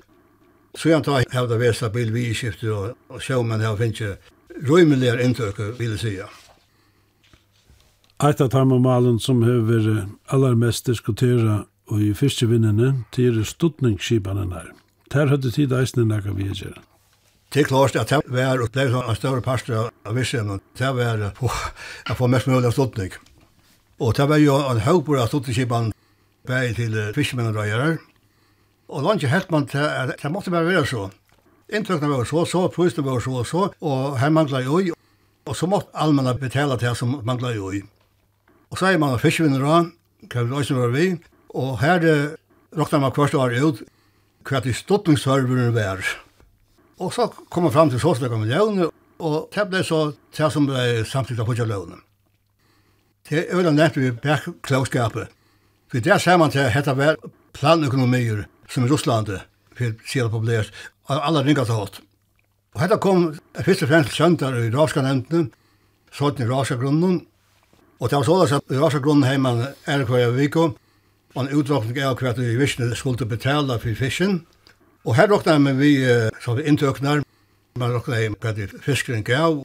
Så 0.79 0.95
jeg 0.95 1.05
tar 1.05 1.27
hevda 1.35 1.59
vesta 1.61 1.91
bil 1.93 2.13
vi 2.15 2.31
i 2.31 2.37
skiftet 2.37 2.71
og, 2.73 2.95
og 3.11 3.21
sjøvmenn 3.21 3.65
her 3.65 3.77
finnes 3.77 4.01
ikke 4.01 4.69
rymelig 4.69 5.17
inntøk, 5.21 5.59
vil 5.77 5.97
jeg 5.99 6.05
sige. 6.05 6.31
Eit 8.21 8.41
av 8.41 8.51
tarmamalen 8.53 9.17
som 9.17 9.39
hever 9.41 9.87
allermest 10.29 10.85
diskutera 10.85 11.63
og 11.89 12.01
i 12.05 12.11
fyrstjevinnene 12.13 13.07
til 13.17 13.39
studningsskipene 13.49 14.43
her. 14.51 14.67
Ter 15.09 15.31
høyde 15.31 15.49
tid 15.55 15.71
eisne 15.73 16.05
nekka 16.05 16.35
vi 16.37 16.51
gjer. 16.51 16.75
Det 17.49 17.63
er 17.63 17.71
klart 17.71 17.95
at 17.97 18.11
det 18.13 18.21
var 18.29 18.61
opplevd 18.61 18.99
en 19.01 19.17
større 19.17 19.41
parster 19.41 19.89
av 19.89 20.13
visshjemmen. 20.19 20.61
Det 20.77 20.91
var 20.99 21.23
å 21.41 22.17
få 22.19 22.29
mest 22.29 22.51
mulig 22.51 22.69
av 22.69 22.75
studning. 22.77 23.15
Og 24.05 24.13
det 24.19 24.27
var 24.29 24.43
jo 24.43 24.59
en 24.69 24.83
høybor 24.85 25.23
av 25.23 25.31
studningsskipene 25.31 25.97
vei 26.51 26.75
til 26.77 26.99
fyrstjemmen 27.17 27.49
og 27.49 27.57
røyere. 27.57 27.95
Og 28.93 29.07
landet 29.07 29.33
helt 29.33 29.49
man 29.55 29.65
til 29.71 29.87
at 29.87 30.13
det 30.21 30.33
måtte 30.35 30.53
bare 30.53 30.69
være 30.69 30.85
så. 30.91 31.07
Inntøkene 31.73 32.13
var 32.13 32.29
så, 32.29 32.45
så 32.45 32.67
prisene 32.69 33.07
var 33.09 33.25
så, 33.25 33.41
så, 33.49 33.65
og 33.81 34.21
her 34.21 34.29
manglet 34.29 34.69
jo 34.69 34.83
i. 34.85 34.93
Og 35.49 35.57
så 35.57 35.71
måtte 35.71 35.89
allmenn 35.97 36.29
betala 36.37 36.77
til 36.77 36.93
som 37.01 37.17
manglet 37.25 37.57
jo 37.57 37.73
i. 37.73 37.81
Og 38.71 38.79
så 38.79 38.91
er 38.91 39.01
man 39.03 39.19
fiskvinner 39.19 39.63
da, 39.65 39.79
kan 40.31 40.47
vi 40.47 40.57
også 40.57 40.77
være 40.79 40.95
vi, 40.95 41.07
og 41.59 41.81
her 41.81 42.05
eh, 42.07 42.37
råkna 42.77 43.01
man 43.03 43.15
kvart 43.15 43.35
år 43.35 43.57
ut 43.59 43.83
hva 44.47 44.61
de 44.65 44.75
stortingsserveren 44.75 45.75
var. 45.75 46.05
Og 47.01 47.13
så 47.15 47.27
kom 47.51 47.67
man 47.67 47.75
fram 47.75 47.91
til 47.91 48.01
såsleika 48.01 48.39
med 48.39 48.53
løvner, 48.53 48.93
og 49.21 49.51
det 49.55 49.67
ble 49.69 49.83
så 49.85 50.13
det 50.37 50.53
som 50.53 50.69
ble 50.69 51.05
samtidig 51.09 51.43
av 51.43 51.51
hodja 51.51 51.67
løvner. 51.69 51.99
Det 53.29 53.45
er 53.47 53.59
jo 53.63 53.71
nevnt 53.71 53.99
vi 53.99 54.11
bergklagskapet. 54.11 55.29
For 55.91 56.03
der 56.03 56.19
ser 56.19 56.39
man 56.39 56.51
til 56.51 56.71
hetta 56.71 56.95
var 56.95 57.19
planøkonomier 57.53 58.45
som 58.71 58.87
i 58.87 58.91
Russland, 58.91 59.33
for 59.77 59.97
sida 60.07 60.29
populært, 60.31 60.71
alla 61.09 61.43
ringa 61.43 61.65
til 61.67 61.79
hatt. 61.79 62.01
Og 62.75 62.85
hetta 62.85 63.01
kom 63.03 63.33
først 63.55 63.83
og 63.83 63.91
fremst 63.91 64.15
søndar 64.15 64.55
i 64.61 64.71
Ravska 64.71 65.03
nevntene, 65.03 65.51
sånn 66.15 66.39
i 66.39 66.47
Ravska 66.47 66.79
grunnen, 66.79 67.25
Og 68.01 68.09
det 68.09 68.17
var 68.17 68.25
så 68.25 68.57
at 68.57 68.81
var 68.81 68.91
så 68.91 69.01
grunnen 69.01 69.29
heimann 69.29 69.67
er 69.87 70.05
hver 70.09 70.31
viko, 70.33 70.71
og 71.35 71.43
en 71.43 71.53
utdragning 71.53 71.99
av 72.03 72.17
hver 72.19 72.39
vi 72.39 72.57
visste 72.57 72.89
skulle 72.97 73.27
betale 73.29 73.79
for 73.79 73.95
fisken. 73.95 74.47
Og 75.05 75.17
her 75.17 75.29
råkna 75.29 75.59
vi 75.59 75.73
vi 75.73 75.91
som 76.41 76.57
vi 76.57 76.65
inntøknar, 76.65 77.23
man 77.77 77.93
råkna 77.93 78.17
heim 78.17 78.37
hver 78.41 78.57
vi 78.57 78.67
fiskeren 78.67 79.25
gav, 79.25 79.63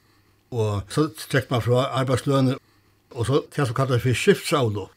og 0.50 0.82
så 0.88 1.08
trekk 1.30 1.50
man 1.50 1.62
fra 1.62 1.88
arbeidsløner, 2.00 2.58
og 3.10 3.26
så 3.26 3.42
det 3.56 3.66
som 3.66 3.74
kallar 3.74 3.98
for 3.98 4.14
skiftsavlo. 4.14 4.88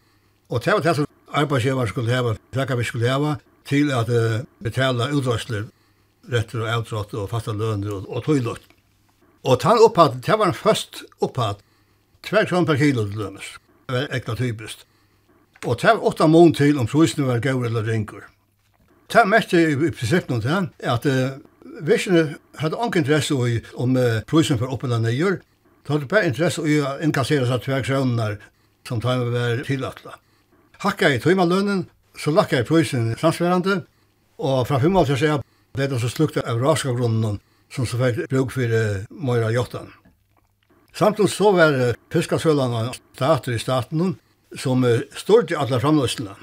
Og 0.50 0.66
det 0.66 0.74
var 0.74 0.84
det 0.84 0.96
som 0.96 1.08
arbeidsgivar 1.32 1.88
skulle 1.88 2.12
heva, 2.12 2.36
trekka 2.54 2.76
vi 2.76 2.84
skulle 2.84 3.08
heva, 3.08 3.38
til 3.66 3.92
at 3.94 4.10
uh, 4.10 4.42
betala 4.64 5.12
utdragsler, 5.14 5.68
retter 6.30 6.66
og 6.66 6.70
avdragt 6.70 7.14
og 7.14 7.30
fasta 7.30 7.54
løner 7.54 7.94
og, 7.94 8.10
og 8.10 8.24
tøylukt. 8.26 8.66
Og 9.44 9.60
tann 9.62 9.80
opphatt, 9.80 10.20
det 10.26 10.36
var 10.38 10.52
en 10.52 10.58
først 10.58 11.04
opphatt 11.22 11.64
tvær 12.26 12.48
kron 12.50 12.66
per 12.66 12.80
kilo 12.80 13.06
til 13.08 13.20
dømes. 13.20 13.56
Det 13.88 13.96
var 13.96 14.16
ekla 14.16 14.36
typisk. 14.36 14.86
Og 15.66 15.80
det 15.82 15.92
var 15.92 16.06
åtta 16.08 16.28
mån 16.28 16.54
til 16.54 16.80
om 16.80 16.88
prisene 16.88 17.28
var 17.28 17.42
gaur 17.44 17.66
eller 17.66 17.84
ringer. 17.84 18.28
Det 19.12 19.28
mest 19.28 19.54
i, 19.54 19.64
i 19.74 19.92
prinsippen 19.92 20.36
om 20.38 20.42
det 20.42 20.52
er 20.54 20.92
at 20.94 21.06
uh, 21.10 21.40
visjene 21.82 22.38
hadde 22.62 22.78
anke 22.78 23.02
interesse 23.02 23.34
i, 23.34 23.60
om 23.74 23.98
uh, 23.98 24.22
prisen 24.30 24.60
for 24.60 24.72
oppe 24.72 24.88
eller 24.88 25.02
nøyer. 25.04 25.40
Det 25.84 25.96
hadde 25.96 26.08
bare 26.08 26.30
interesse 26.30 26.64
i 26.64 26.80
å 26.80 26.96
inkassere 27.04 27.48
seg 27.50 27.66
2 27.66 27.82
kroner 27.88 28.38
som 28.88 29.02
tar 29.02 29.24
med 29.24 29.34
var 29.34 29.64
tillatla. 29.68 30.16
Hakka 30.86 31.10
i 31.12 31.20
tøymalønnen, 31.20 31.88
så 32.16 32.32
lakka 32.32 32.62
i 32.62 32.68
prisen 32.68 33.16
samsverande, 33.20 33.82
og 34.40 34.68
fra 34.68 34.80
5 34.80 34.96
år 35.02 35.10
til 35.10 35.20
seg 35.20 35.46
ble 35.76 35.90
det 35.90 36.00
så 36.02 36.12
slukta 36.12 36.46
av 36.48 36.62
raska 36.62 36.94
grunnen 36.96 37.40
som 37.74 37.86
så 37.90 38.00
fikk 38.00 38.30
bruk 38.30 38.54
for 38.54 38.70
uh, 38.70 39.04
Moira 39.10 39.52
Jottan. 39.52 39.92
Samtidig 41.00 41.30
så 41.32 41.52
var 41.56 41.72
uh, 41.80 41.94
fiskasølene 42.12 42.90
stater 43.16 43.54
i 43.56 43.60
staten 43.60 44.18
som 44.60 44.84
uh, 44.84 45.00
stod 45.16 45.52
i 45.52 45.56
alle 45.56 45.80
framløsene. 45.80 46.34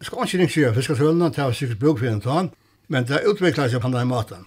Jeg 0.00 0.08
skal 0.08 0.24
ikke 0.24 0.38
ringe 0.38 0.54
seg 0.54 0.76
fiskasølene, 0.78 1.28
det 1.28 1.44
var 1.44 1.52
sikkert 1.52 1.82
bruk 1.82 2.00
for 2.00 2.08
en 2.08 2.22
tann, 2.24 2.48
men 2.88 3.04
det 3.04 3.20
utviklet 3.28 3.68
seg 3.68 3.82
på 3.82 3.90
denne 3.92 4.08
maten. 4.08 4.46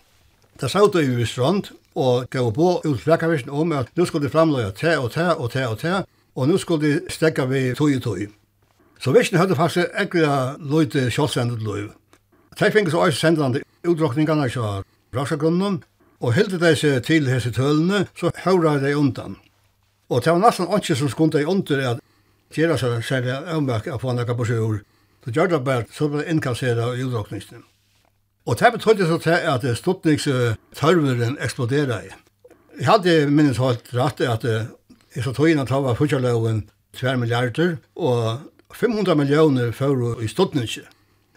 Det 0.58 0.72
sa 0.72 0.82
ut 0.82 0.98
i 0.98 1.26
strand, 1.30 1.70
og 1.94 2.26
gav 2.34 2.50
på 2.54 2.82
ut 2.82 3.02
flekavisen 3.02 3.54
om 3.54 3.76
at 3.78 3.94
nå 3.94 4.06
skulle 4.10 4.26
de 4.26 4.34
framløye 4.34 4.74
te 4.74 4.98
og 4.98 5.12
te 5.14 5.28
og 5.36 5.52
te 5.54 5.68
og 5.70 5.78
te, 5.86 5.94
og 6.34 6.50
nå 6.50 6.58
skulle 6.58 6.88
de 6.88 7.14
stekke 7.14 7.46
vi 7.54 7.64
tog 7.78 7.94
og 7.94 8.04
tog. 8.10 8.26
Så 8.98 9.14
visjen 9.14 9.38
hadde 9.38 9.60
faktisk 9.60 9.94
ekkert 9.94 10.66
løyte 10.66 11.10
kjølsendet 11.14 11.62
løyve. 11.62 11.94
De 12.58 12.74
fikk 12.74 12.90
så 12.90 13.06
også 13.06 13.28
sendende 13.28 13.62
utdrukningene 13.86 14.50
fra 14.50 14.80
rasagrunnen, 15.14 15.84
og 16.24 16.34
hilde 16.34 16.58
de 16.58 16.76
seg 16.80 17.02
til 17.06 17.28
hese 17.30 17.52
tølene, 17.54 18.06
så 18.18 18.32
høyre 18.46 18.80
de 18.82 18.98
undan. 18.98 19.43
Og 20.10 20.24
det 20.24 20.34
var 20.34 20.42
nesten 20.44 20.72
ikke 20.78 20.96
som 20.96 21.10
skunde 21.10 21.42
i 21.42 21.46
under 21.48 21.84
at 21.92 22.02
gjøre 22.54 22.78
seg 22.78 23.06
særlig 23.06 23.36
avmerk 23.56 23.88
av 23.88 24.04
henne 24.04 24.26
på 24.26 24.48
seg 24.50 24.62
ord. 24.62 24.82
Så 25.24 25.32
gjør 25.32 25.54
det 25.54 25.64
bare 25.64 25.88
så 25.94 26.10
ble 26.12 26.26
innkasseret 26.28 26.98
i 27.00 27.06
utdrakningsene. 27.06 27.64
Og 28.46 28.60
det 28.60 28.74
betydde 28.76 29.08
så 29.08 29.18
til 29.24 29.40
at 29.54 29.66
stortningstørveren 29.80 31.38
eksploderer. 31.40 32.10
Jeg 32.80 32.90
hadde 32.90 33.14
minnes 33.32 33.62
holdt 33.62 33.94
rett 33.96 34.20
at 34.28 34.44
jeg 34.44 35.24
så 35.24 35.32
tog 35.32 35.48
inn 35.48 35.62
at 35.62 35.70
det 35.72 35.80
var 35.86 35.96
fortjelløven 35.96 36.66
2 37.00 37.16
milliarder, 37.22 37.78
og 37.96 38.42
500 38.74 39.16
millioner 39.16 39.72
for 39.72 40.22
i 40.22 40.28
stortningse. 40.28 40.84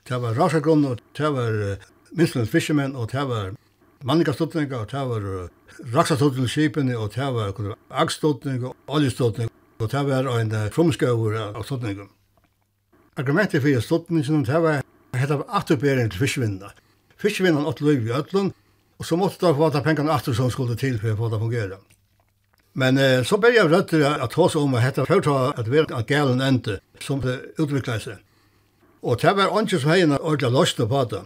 Det 0.09 0.19
var 0.23 0.35
rasagrunn, 0.35 0.85
og 0.85 1.01
det 1.17 1.31
var 1.33 1.79
minstens 2.17 2.51
fiskemenn, 2.51 2.97
og 2.97 3.13
det 3.13 3.23
var 3.29 3.53
mannika 3.53 4.07
mannigastotninger, 4.07 4.79
og 4.79 4.91
det 4.91 5.05
var 5.11 5.49
raksatotning 5.95 6.49
skipene, 6.49 6.97
og 6.99 7.15
det 7.15 7.29
var 7.35 7.77
agstotning 7.91 8.65
og 8.65 8.77
oljestotning, 8.87 9.51
og 9.79 9.91
det 9.93 10.05
var 10.07 10.29
en 10.41 10.55
frumskauver 10.73 11.39
av 11.53 11.65
stotningen. 11.65 12.09
Argumentet 13.17 13.63
for 13.63 13.81
stotningen, 13.81 14.45
det 14.45 14.63
var 14.63 14.83
hetta 15.17 15.41
atterbering 15.49 16.11
til 16.11 16.21
fiskvinna. 16.21 16.73
Fiskvinna 17.17 17.65
åt 17.69 17.81
løy 17.81 18.09
i 18.09 18.13
ötlun, 18.13 18.53
og 18.99 19.07
så 19.07 19.17
måtte 19.17 19.47
det 19.47 19.57
få 19.57 19.71
ta 19.71 19.81
pengene 19.85 20.13
atter 20.13 20.35
som 20.37 20.51
skulle 20.51 20.77
til 20.77 20.99
for 21.01 21.15
å 21.15 21.21
få 21.21 21.31
det 21.33 21.41
fungere. 21.41 21.79
Men 22.77 22.99
eh, 22.99 23.23
så 23.25 23.39
ber 23.41 23.55
jeg 23.57 23.71
rødt 23.73 23.95
at 24.05 24.35
hos 24.37 24.57
om 24.57 24.75
at 24.77 24.85
hette 24.85 25.07
førta 25.09 25.53
at 25.57 25.71
vi 25.73 25.81
er 25.81 26.09
galen 26.09 26.43
endte, 26.45 26.81
som 27.01 27.23
det 27.25 27.39
utviklet 27.59 28.05
seg. 28.05 28.19
Og 29.03 29.21
det 29.23 29.33
var 29.37 29.53
ikke 29.63 29.81
som 29.81 29.91
heien 29.91 30.13
ordentlig 30.13 30.53
løsne 30.53 30.89
på 30.89 31.05
det. 31.11 31.23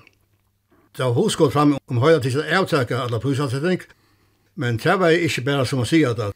Det 0.97 1.05
var 1.05 1.17
hos 1.17 1.37
gått 1.37 1.53
frem 1.53 1.75
om 1.91 2.03
høyre 2.03 2.21
til 2.23 2.39
å 2.39 2.47
avtake 2.61 2.99
alle 2.99 3.19
prisavsetning, 3.23 3.83
Men 4.57 4.77
det 4.77 4.99
var 5.01 5.15
ikke 5.15 5.45
bare 5.47 5.67
som 5.67 5.83
å 5.83 5.89
si 5.89 6.03
at 6.05 6.19
det, 6.19 6.31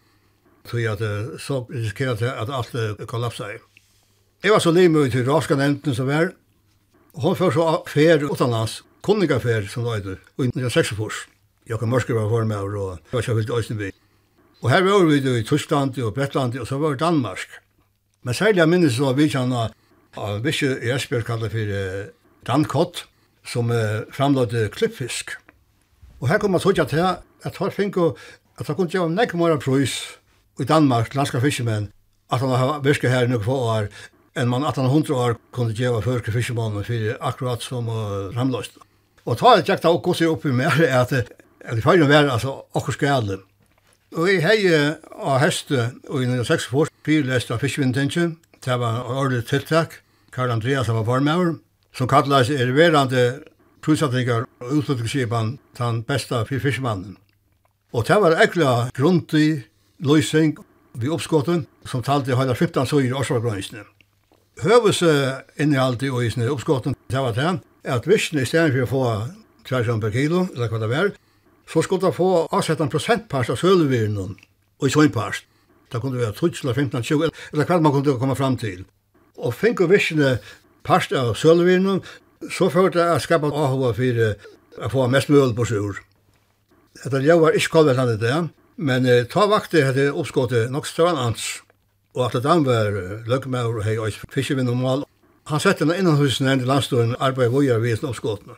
så 0.65 0.81
at 0.89 1.01
så 1.41 1.61
risikerer 1.69 2.17
risikerte 2.17 2.33
at 2.33 2.49
alt 2.51 3.07
kollapsa. 3.07 3.51
Jeg 4.45 4.53
var 4.53 4.59
så 4.59 4.71
limet 4.71 5.13
til 5.13 5.27
raska 5.29 5.57
nevnten 5.57 5.95
som 5.95 6.07
var. 6.07 6.33
Hun 7.15 7.37
først 7.37 7.57
var 7.57 7.83
fer 7.89 8.25
utenlands, 8.25 8.83
kunningafer 9.03 9.69
som 9.69 9.85
det 9.85 9.99
heter, 9.99 10.19
og 10.39 10.45
i 10.45 10.49
1946. 10.49 11.27
Jakob 11.69 11.89
Mørsker 11.89 12.15
var 12.15 12.29
for 12.29 12.45
meg, 12.45 12.59
og 12.59 12.99
jeg 12.99 13.13
var 13.13 13.23
kjøpt 13.23 13.51
i 13.51 13.57
Øystenby. 13.59 13.93
Og 14.63 14.71
her 14.71 14.83
var 14.83 15.05
vi 15.05 15.21
i 15.39 15.45
Tyskland 15.45 15.99
og 16.01 16.15
Bretland, 16.15 16.59
og 16.59 16.67
så 16.67 16.79
var 16.79 16.91
det 16.91 17.01
Danmark. 17.01 17.61
Men 18.23 18.35
særlig 18.35 18.59
jeg 18.59 18.69
minnes 18.69 18.97
så 18.97 19.13
vi 19.13 19.29
kjenner 19.29 19.73
av 20.17 20.45
visse 20.45 20.71
i 20.81 20.93
Esbjørn 20.95 21.27
kallet 21.27 21.53
for 21.53 21.73
Dankott, 22.47 23.05
som 23.45 23.71
eh, 23.71 24.05
framlade 24.13 24.69
klippfisk. 24.73 25.35
Og 26.21 26.29
her 26.29 26.39
kom 26.39 26.55
man 26.57 26.61
så 26.61 26.73
til 26.73 27.05
at 27.45 27.57
han 27.61 27.73
fikk 27.75 27.99
at 28.59 28.67
han 28.67 28.77
kunne 28.77 28.91
gjøre 28.91 29.11
nekk 29.11 29.35
mer 29.39 29.57
prøys 29.63 29.99
i 30.61 30.65
Danmark, 30.65 31.15
landska 31.15 31.41
fiskemenn, 31.43 31.89
at 32.33 32.41
han 32.41 32.55
har 32.55 32.83
virket 32.85 33.11
her 33.11 33.27
nok 33.27 33.45
få 33.45 33.57
år, 33.71 33.89
enn 34.39 34.51
man 34.51 34.67
1800 34.67 35.15
år 35.15 35.39
kunne 35.55 35.75
gjøre 35.75 36.03
førke 36.03 36.35
fiskemannen 36.35 36.87
for 36.87 37.17
akkurat 37.21 37.63
som 37.63 37.89
uh, 37.89 38.31
ramløst. 38.35 38.79
Og 39.25 39.39
ta 39.41 39.57
et 39.59 39.69
jakta 39.69 39.91
og 39.91 40.03
gossi 40.05 40.27
oppi 40.29 40.53
mer 40.53 40.75
at 41.01 41.11
det 41.15 41.25
i 41.65 41.81
fyrir 41.81 42.09
var 42.09 42.29
altså 42.29 42.59
okkur 42.77 42.93
skale. 42.93 43.39
Og 44.15 44.29
jeg 44.29 44.43
hei 44.45 44.59
av 44.71 45.41
heste 45.43 45.91
og 46.09 46.23
i 46.23 46.29
96 46.29 46.69
fyrir 46.71 46.93
fyrlest 47.07 47.51
av 47.51 47.63
fiskevindtensje, 47.63 48.35
det 48.65 48.77
var 48.81 49.09
årlig 49.11 49.43
tiltak, 49.49 50.03
Karl 50.31 50.53
Andreas 50.53 50.89
var 50.89 51.07
formøver, 51.07 51.57
som 51.95 52.09
kallas 52.09 52.51
erverande 52.51 53.43
prusatningar 53.83 54.47
og 54.61 54.79
utflyttingsskipan 54.79 55.59
den 55.79 56.03
besta 56.07 56.45
fyrir 56.49 56.63
fiskemannen. 56.69 57.17
Og 57.95 58.03
det 58.09 58.17
var 58.19 58.35
ekla 58.43 58.71
grundig 58.95 59.65
løysing 60.03 60.57
vi 60.99 61.11
oppskåten, 61.11 61.67
som 61.87 62.03
talte 62.03 62.33
i 62.33 62.39
hele 62.39 62.55
15 62.55 62.87
søyer 62.91 63.13
i 63.13 63.15
årsvargrønnsene. 63.15 63.85
Høvelse 64.63 65.11
innehalt 65.63 66.03
i 66.03 66.11
isene 66.27 66.51
oppskottet, 66.51 66.97
det 67.11 67.23
var 67.23 67.35
det, 67.35 67.61
at 67.85 68.07
virkene 68.07 68.43
i 68.43 68.49
stedet 68.51 68.73
for 68.75 68.83
å 68.83 68.91
få 68.91 69.05
3 69.69 69.99
per 70.03 70.15
kilo, 70.15 70.47
eller 70.55 70.71
hva 70.71 70.81
det 70.83 70.91
var, 70.91 71.11
så 71.71 71.83
skulle 71.83 72.07
det 72.07 72.17
få 72.17 72.47
avsett 72.51 72.81
en 72.83 72.91
prosentpars 72.91 73.51
av 73.51 73.59
sølevirnen, 73.63 74.35
og 74.81 74.87
i 74.87 74.91
søgnpart. 74.91 75.45
Det 75.93 76.01
kunne 76.03 76.19
være 76.19 76.33
12 76.33 76.65
eller 76.65 76.75
15, 76.75 77.03
20, 77.03 77.31
eller 77.53 77.69
hva 77.69 77.79
man 77.81 77.95
kunne 77.95 78.19
komme 78.19 78.39
fram 78.39 78.57
til. 78.59 78.83
Og 79.39 79.55
fink 79.55 79.81
og 79.81 79.91
virkene 79.91 80.39
pars 80.83 81.07
av 81.13 81.35
sølevirnen, 81.39 82.03
så 82.51 82.71
førte 82.71 82.99
jeg 82.99 83.19
å 83.19 83.23
skapet 83.23 83.55
avhåva 83.55 83.95
for 83.95 84.25
å 84.83 84.91
få 84.91 85.07
mest 85.09 85.31
mulig 85.31 85.55
på 85.55 85.69
sjur. 85.71 86.03
Hetta 87.03 87.19
ljóvar 87.19 87.57
ikkje 87.59 87.73
kolvet 87.73 87.99
han 87.99 88.13
det, 88.21 88.35
men 88.77 89.07
eh, 89.07 89.25
ta 89.31 89.49
vakti 89.51 89.83
hette 89.83 90.11
oppskåte 90.13 90.69
nok 90.71 90.87
større 90.87 91.19
ans, 91.27 91.47
og 92.15 92.29
at 92.29 92.47
han 92.47 92.63
var 92.67 92.95
løgmaur 93.27 93.81
og 93.81 93.87
hei 93.87 93.97
ois 93.99 94.21
fiskevinn 94.31 94.71
og 94.71 94.79
mal. 94.79 95.07
Han 95.51 95.61
sette 95.61 95.85
henne 95.85 95.99
innan 96.01 96.21
husen 96.21 96.49
enn 96.49 96.63
til 96.63 96.71
landstående 96.71 97.19
arbeid 97.21 97.51
vojar 97.53 97.83
vi 97.83 97.97
sin 97.97 98.09
oppskåtene. 98.09 98.55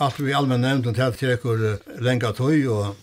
Alt 0.00 0.20
vi 0.20 0.34
allmenn 0.36 0.62
nevnt 0.64 0.86
henne 0.86 1.08
til 1.16 1.20
trekur 1.20 1.64
lenga 2.04 2.30
tøy, 2.36 2.68
og 2.68 2.94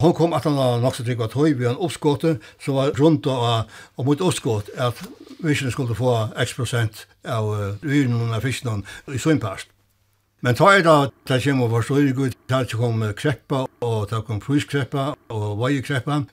hon 0.00 0.14
kom 0.14 0.36
at 0.36 0.44
han 0.44 0.56
var 0.56 0.80
nok 0.80 0.96
så 0.96 1.04
trygg 1.06 1.22
var 1.24 1.32
tøy 1.32 1.56
vi 1.56 1.66
en 1.66 1.80
oppskåte, 1.80 2.36
som 2.62 2.76
var 2.78 2.92
rundt 3.00 3.26
og, 3.32 3.72
og 3.96 4.08
mot 4.08 4.20
oppskåt, 4.28 4.70
at 4.76 5.00
vi 5.40 5.54
skulle 5.56 5.96
få 5.96 6.12
x 6.44 6.54
prosent 6.56 7.06
av 7.24 7.48
uh, 7.48 7.64
ryrnum 7.84 8.30
og 8.30 8.44
fiskene 8.44 8.84
i 9.12 9.20
søgnpast. 9.20 9.72
Men 10.44 10.54
ta 10.54 10.68
er 10.76 10.82
da, 10.84 10.96
det 11.28 11.42
kommer 11.44 11.82
for 11.82 12.12
gud, 12.14 12.34
det 12.48 12.72
kom 12.72 13.04
kreppa, 13.16 13.66
og 13.80 14.10
det 14.10 14.24
kom 14.26 14.40
pruskkreppa, 14.40 15.14
og 15.28 15.58
vajekreppa. 15.58 16.24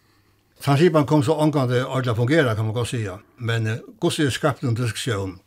Transipan 0.63 1.05
kom 1.05 1.23
så 1.23 1.33
omgang 1.33 1.69
det 1.69 1.85
ordentlig 1.85 2.15
fungera, 2.15 2.55
kan 2.55 2.65
man 2.65 2.73
godt 2.73 2.87
sija. 2.87 3.17
Men 3.37 3.67
uh, 3.67 4.09
er 4.19 4.29
skapt 4.29 4.63
en 4.63 4.75
diskusjon. 4.75 5.39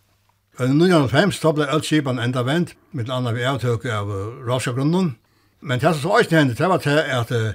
Og 0.58 0.70
nu 0.70 0.84
gjennom 0.84 1.08
fremst, 1.08 1.42
da 1.42 1.52
ble 1.52 1.68
Ølskipan 1.72 2.18
enda 2.18 2.42
vent, 2.42 2.74
med 2.92 3.10
anna 3.10 3.32
vi 3.32 3.44
avtøk 3.44 3.84
av 3.84 4.08
uh, 4.08 4.44
rasjagrunnen. 4.48 5.16
Men 5.60 5.80
det 5.80 5.94
som 5.94 6.02
så 6.02 6.18
også 6.18 6.36
hendte, 6.36 6.56
det 6.62 6.68
var 6.68 6.78
til 6.84 7.00
at 7.00 7.32
uh, 7.32 7.52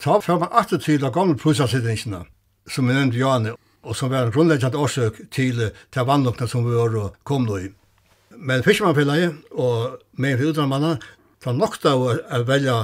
ta 0.00 0.18
fram 0.20 0.40
man 0.40 0.52
alltid 0.52 0.84
til 0.84 1.04
av 1.04 1.12
gamle 1.12 1.36
prusasittingene, 1.36 2.24
som 2.68 2.88
vi 2.88 2.94
nevnte 2.94 3.18
Janne, 3.18 3.56
og 3.82 3.96
som 3.96 4.10
var 4.10 4.26
en 4.26 4.32
grunnleggjant 4.32 4.76
årsøk 4.76 5.20
til 5.32 5.64
uh, 5.64 5.70
til 5.92 6.08
vannlokene 6.08 6.48
som 6.48 6.68
vi 6.68 6.76
var 6.76 7.12
kom 7.24 7.48
nå 7.48 7.56
i. 7.56 7.70
Men 8.38 8.62
fiskmannfellegi 8.62 9.32
og 9.58 9.98
med 10.16 10.36
en 10.38 10.50
utrannmannen, 10.52 11.00
ta 11.42 11.52
nokta 11.54 11.94
å 11.98 12.14
velja 12.46 12.76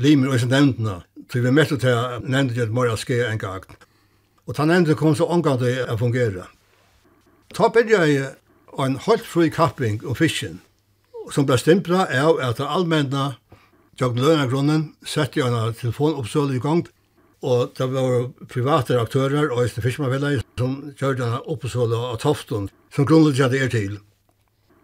limer 0.00 0.34
og 0.34 0.44
nevntene, 0.48 1.00
så 1.30 1.40
vi 1.40 1.52
møtte 1.54 1.78
til 1.80 1.94
at 1.96 2.26
nevnte 2.26 2.56
til 2.56 2.66
at 2.66 2.74
Mora 2.74 2.96
skje 3.00 3.22
en 3.26 3.40
gang. 3.40 3.64
Og 4.46 4.56
ta 4.56 4.66
nevnte 4.68 4.96
kom 4.98 5.16
så 5.16 5.28
omgang 5.30 5.60
til 5.60 5.80
å 5.86 5.96
fungere. 6.00 6.48
Ta 7.56 7.70
bedre 7.72 8.04
jeg 8.06 8.32
en 8.78 8.98
holdt 9.06 9.26
fri 9.26 9.48
kapping 9.50 10.00
om 10.04 10.16
fisken, 10.18 10.60
som 11.32 11.46
ble 11.48 11.58
stimpra 11.58 12.06
av 12.06 12.40
at 12.44 12.60
allmennene 12.62 13.36
tjokk 13.98 14.20
lønne 14.20 14.48
grunnen, 14.50 14.86
sette 15.04 15.40
jeg 15.40 15.48
en 15.48 15.74
telefonoppsøl 15.80 16.54
i 16.56 16.62
gang, 16.62 16.84
og 17.40 17.72
det 17.76 17.88
var 17.92 18.28
private 18.52 19.00
aktører 19.00 19.48
og 19.54 19.72
fiskmannfellet 19.80 20.44
som 20.60 20.76
kjørte 20.98 21.24
en 21.24 21.40
oppsøl 21.48 21.96
av 21.96 22.20
toften, 22.20 22.68
som 22.92 23.08
grunnlig 23.08 23.36
grunnleggjade 23.36 23.64
er 23.64 23.72
til. 23.72 23.98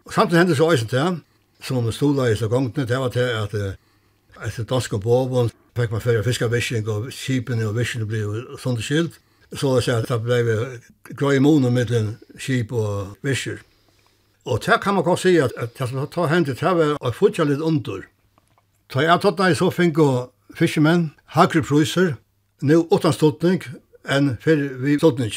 Og 0.07 0.13
samtidig 0.13 0.41
hendte 0.41 0.57
så 0.57 0.71
øysen 0.73 0.89
til, 0.89 1.21
som 1.63 1.77
om 1.77 1.93
stola 1.93 2.31
i 2.31 2.37
så 2.37 2.49
gongtene, 2.49 2.87
det 2.87 2.99
var 2.99 3.09
til 3.09 3.21
at 3.21 3.55
etter 4.47 4.65
dansk 4.65 4.93
og 4.93 5.03
båbån 5.03 5.51
fikk 5.77 5.93
man 5.93 6.01
fyrir 6.01 6.25
fiskarvisking 6.25 6.89
og 6.89 7.09
skipene 7.13 7.67
og 7.69 7.77
visking 7.77 8.07
ble 8.09 8.45
sånn 8.61 8.79
skilt. 8.81 9.19
Så 9.55 9.77
det 9.77 9.85
sier 9.87 10.03
at 10.03 10.11
det 10.11 10.21
ble 10.25 10.57
grøy 11.15 11.39
måneder 11.39 11.73
mellom 11.73 12.13
kip 12.41 12.73
og 12.73 13.17
visjer. 13.23 13.61
Og 14.47 14.63
det 14.63 14.81
kan 14.83 14.95
man 14.95 15.05
godt 15.05 15.25
si 15.25 15.37
at, 15.43 15.53
at 15.57 15.75
det 15.79 15.89
som 15.89 16.07
tar 16.11 16.31
hendet, 16.31 16.61
det 16.61 16.77
var 16.79 16.97
å 17.01 17.13
futja 17.15 17.45
litt 17.45 17.63
under. 17.63 18.05
Ta 18.91 19.03
jeg 19.03 19.23
tatt 19.23 19.41
nei 19.43 19.55
så 19.59 19.71
fink 19.75 19.99
og 19.99 20.31
fiskemenn, 20.55 21.11
hakre 21.35 21.63
priser, 21.67 22.15
nu 22.63 22.87
utan 22.93 23.15
ståttning 23.15 23.65
enn 24.07 24.37
fyrir 24.43 24.79
vi 24.83 24.99
ståttning. 24.99 25.33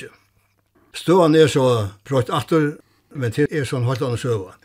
Ståan 0.94 1.36
er 1.36 1.50
så 1.50 1.66
prøyt 2.06 2.30
atter 2.34 2.76
Men 3.16 3.34
til 3.34 3.48
er 3.50 3.66
sånn 3.66 3.88
holdt 3.88 4.04
annet 4.06 4.22
søva. 4.22 4.56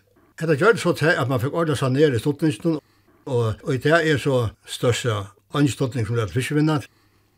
Hetta 0.41 0.57
gjør 0.59 0.75
det 0.75 0.83
så 0.83 0.93
til 0.99 1.15
at 1.15 1.31
man 1.31 1.41
fikk 1.41 1.55
ordna 1.55 1.77
seg 1.79 1.95
ned 1.95 2.17
i 2.17 2.21
stortningen, 2.21 2.81
og 3.25 3.71
i 3.73 3.79
det 3.81 3.95
er 3.95 4.19
så 4.21 4.49
største 4.69 5.23
anståndning 5.55 6.07
som 6.07 6.19
det 6.19 6.27
er 6.27 6.35
fiskevinnet. 6.35 6.89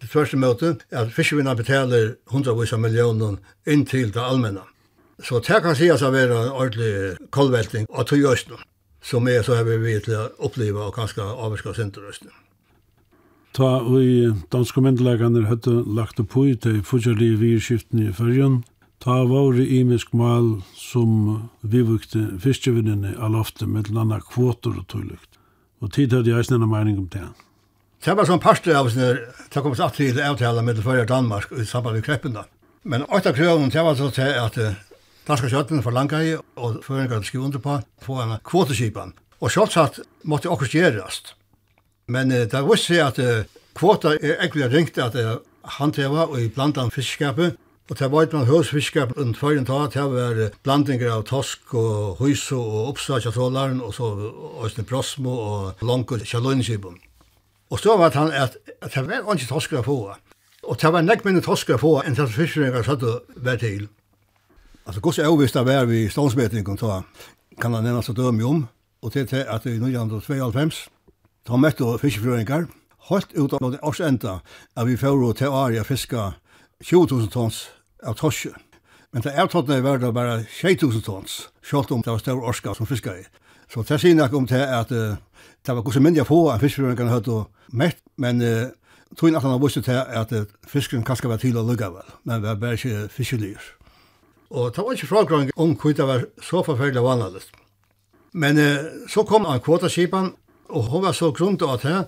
Det 0.00 0.08
første 0.12 0.36
møte 0.36 0.76
er 0.90 1.04
at 1.04 1.12
fiskevinnet 1.12 1.60
betaler 1.60 2.16
hundrevis 2.32 2.72
av 2.72 2.80
millioner 2.82 3.36
inn 3.68 3.84
til 3.88 4.10
det 4.12 4.22
allmenna. 4.22 4.64
Så 5.22 5.40
det 5.40 5.62
kan 5.64 5.76
sies 5.76 6.02
å 6.04 6.12
være 6.12 6.34
en 6.36 6.50
ordentlig 6.52 7.28
kolvelting 7.32 7.86
av 7.88 8.08
tog 8.10 8.24
østene, 8.32 8.58
som 9.00 9.28
er 9.28 9.44
så 9.44 9.56
har 9.56 9.64
vi 9.64 9.78
vidt 9.80 10.08
til 10.08 10.18
å 10.18 10.26
oppleve 10.44 10.82
og 10.88 10.96
kanskje 10.96 11.24
avvarska 11.24 11.72
senterøstene. 11.78 12.34
Ta 13.56 13.78
og 13.80 14.02
i 14.04 14.32
danske 14.52 14.82
myndelagene 14.84 15.46
hadde 15.48 15.78
lagt 15.96 16.20
opp 16.20 16.34
i 16.42 16.52
de 16.60 16.82
fortsatte 16.84 17.30
virkskiftene 17.40 18.10
i 18.10 18.16
fyrrjøn, 18.16 18.58
Ta 19.02 19.22
våre 19.28 19.62
imisk 19.62 20.14
mal 20.16 20.62
som 20.74 21.48
vi 21.60 21.82
vukte 21.84 22.38
fiskevinnene 22.42 23.14
av 23.18 23.34
loftet, 23.34 23.68
med 23.68 23.90
landa 23.92 24.20
kvoter 24.24 24.78
og 24.80 24.86
tullukt. 24.88 25.38
Og 25.84 25.92
tid 25.92 26.14
hadde 26.16 26.32
jeg 26.32 26.48
snenne 26.48 26.68
mening 26.70 26.98
om 26.98 27.08
det. 27.12 27.26
Det 28.04 28.14
var 28.16 28.28
sånn 28.28 28.42
parster 28.42 28.76
av 28.78 28.88
sin, 28.92 29.20
det 29.52 29.62
kom 29.62 29.74
satt 29.76 29.96
til 29.98 30.20
avtale 30.22 30.62
med 30.62 30.78
det 30.80 31.06
Danmark 31.08 31.52
i 31.52 31.64
samband 31.64 31.96
med 31.96 32.04
kreppen 32.04 32.36
da. 32.36 32.46
Men 32.84 33.04
åtta 33.04 33.32
krøven, 33.32 33.70
det 33.70 33.82
var 33.82 33.96
så 33.98 34.10
til 34.14 34.30
at 34.30 34.58
Danska 35.26 35.48
kjøttene 35.50 35.82
forlanga 35.82 36.20
i, 36.22 36.36
og 36.38 36.82
føringar 36.86 37.24
skriv 37.26 37.48
under 37.48 37.58
på, 37.58 37.80
på 38.04 38.18
en 38.22 38.36
kvoteskipan. 38.46 39.10
Og 39.42 39.50
sjålsatt 39.50 39.98
måtte 40.22 40.50
okkur 40.52 40.70
gjerast. 40.70 41.34
Men 42.06 42.30
uh, 42.30 42.44
det 42.46 42.62
visste 42.68 42.94
seg 42.94 43.02
at 43.02 43.18
uh, 43.18 43.62
kvotar 43.74 44.20
er 44.20 44.38
egentlig 44.38 44.70
ringt 44.70 45.00
at 45.02 45.18
uh, 45.18 45.40
handheva 45.80 46.28
og 46.30 46.38
i 46.40 46.46
blandan 46.52 46.94
fiskskapet, 46.94 47.58
Og 47.90 47.98
det 47.98 48.10
var 48.10 48.26
man 48.32 48.46
høsfiskar 48.46 49.12
en 49.18 49.34
tvøyen 49.34 49.66
ta, 49.66 49.86
det 49.86 50.02
var 50.10 50.50
blandinger 50.64 51.12
av 51.12 51.22
tosk 51.24 51.74
og 51.78 52.18
hyso 52.18 52.58
og 52.58 52.88
oppstak 52.90 53.26
av 53.26 53.34
trålaren, 53.36 53.78
og 53.80 53.94
så 53.94 54.08
Øystein 54.64 54.86
Brosmo 54.86 55.30
og 55.30 55.82
Longo 55.82 56.18
Kjallonskibon. 56.18 56.98
Og 57.70 57.78
så 57.78 57.96
var 57.96 58.10
han 58.10 58.32
at, 58.32 58.56
at 58.82 58.94
det 58.94 59.06
var 59.06 59.34
ikke 59.34 59.46
tosker 59.46 59.78
å 59.78 59.82
få. 59.86 59.98
Og 60.66 60.80
det 60.82 60.92
var 60.92 61.06
nek 61.06 61.22
minne 61.24 61.42
tosker 61.42 61.78
å 61.78 61.82
få 61.82 61.92
enn 62.02 62.18
det 62.18 62.26
fiskeringar 62.34 62.82
satt 62.82 63.06
og 63.06 63.22
var 63.36 63.62
til. 63.62 63.86
Altså, 64.86 65.00
gos 65.00 65.18
er 65.18 65.30
ovist 65.30 65.56
av 65.56 65.70
er 65.70 65.86
vi 65.86 66.08
stånsmetningen 66.10 66.78
ta, 66.78 67.04
kan 67.62 67.74
han 67.74 67.86
nevna 67.86 68.02
seg 68.02 68.18
dømme 68.18 68.46
om, 68.46 68.66
og 69.02 69.12
til 69.14 69.26
til 69.30 69.46
at 69.46 69.66
i 69.66 69.78
1992, 69.78 70.90
ta 71.46 71.56
møtte 71.56 71.94
fiskeringar, 72.02 72.66
holdt 73.10 73.38
ut 73.38 73.54
av 73.54 73.78
årsenda, 73.82 74.40
at 74.74 74.86
vi 74.86 74.98
fyrir 74.98 75.38
til 75.38 75.54
Aria 75.54 75.86
fiska 75.86 76.32
20 76.82 77.06
000 77.14 77.30
tons 77.30 77.75
av 78.06 78.16
torsk. 78.18 78.54
Men 79.12 79.24
det 79.24 79.34
avtattene 79.38 79.82
var 79.84 79.98
det 80.02 80.12
bare 80.14 80.44
6000 80.60 81.02
tons, 81.06 81.48
selv 81.64 81.92
om 81.94 82.02
det 82.02 82.12
var 82.12 82.22
større 82.22 82.48
orska 82.50 82.74
som 82.74 82.86
fiskar 82.86 83.20
i. 83.20 83.26
Så 83.72 83.82
det 83.82 83.98
sier 84.00 84.14
nok 84.14 84.34
om 84.34 84.46
det 84.46 84.62
at 84.62 84.92
det 85.66 85.74
var 85.74 85.82
hvordan 85.82 86.02
mindre 86.02 86.24
få 86.24 86.50
en 86.52 86.60
fiskeren 86.62 86.96
kan 86.96 87.10
høyde 87.10 87.44
mett, 87.74 87.98
men 88.22 88.42
uh, 88.42 88.68
tog 89.18 89.30
inn 89.30 89.38
at 89.38 89.42
han 89.42 89.56
har 89.56 89.62
vist 89.62 89.80
til 89.82 89.96
at 89.98 90.30
fisken 90.30 90.70
fiskeren 90.70 91.06
kanskje 91.06 91.30
var 91.30 91.40
til 91.42 91.58
å 91.58 91.64
lugga 91.66 91.90
vel, 91.90 92.12
men 92.24 92.42
det 92.42 92.52
var 92.52 92.60
bare 92.62 92.78
ikke 92.78 93.08
fiskelyr. 93.10 93.72
Og 94.50 94.70
det 94.74 94.84
var 94.84 94.94
ikke 94.94 95.10
fragrang 95.10 95.50
om 95.56 95.74
hva 95.74 95.94
det 95.98 96.06
var 96.06 96.26
så 96.42 96.62
forferdelig 96.66 97.02
vanlig. 97.02 97.42
Men 98.32 98.60
uh, 98.60 99.08
så 99.10 99.26
kom 99.26 99.48
han 99.50 99.62
kvotaskipan, 99.64 100.34
og 100.68 100.90
hun 100.92 101.02
var 101.02 101.16
så 101.16 101.32
grunnt 101.34 101.62
av 101.62 101.80
det 101.82 102.04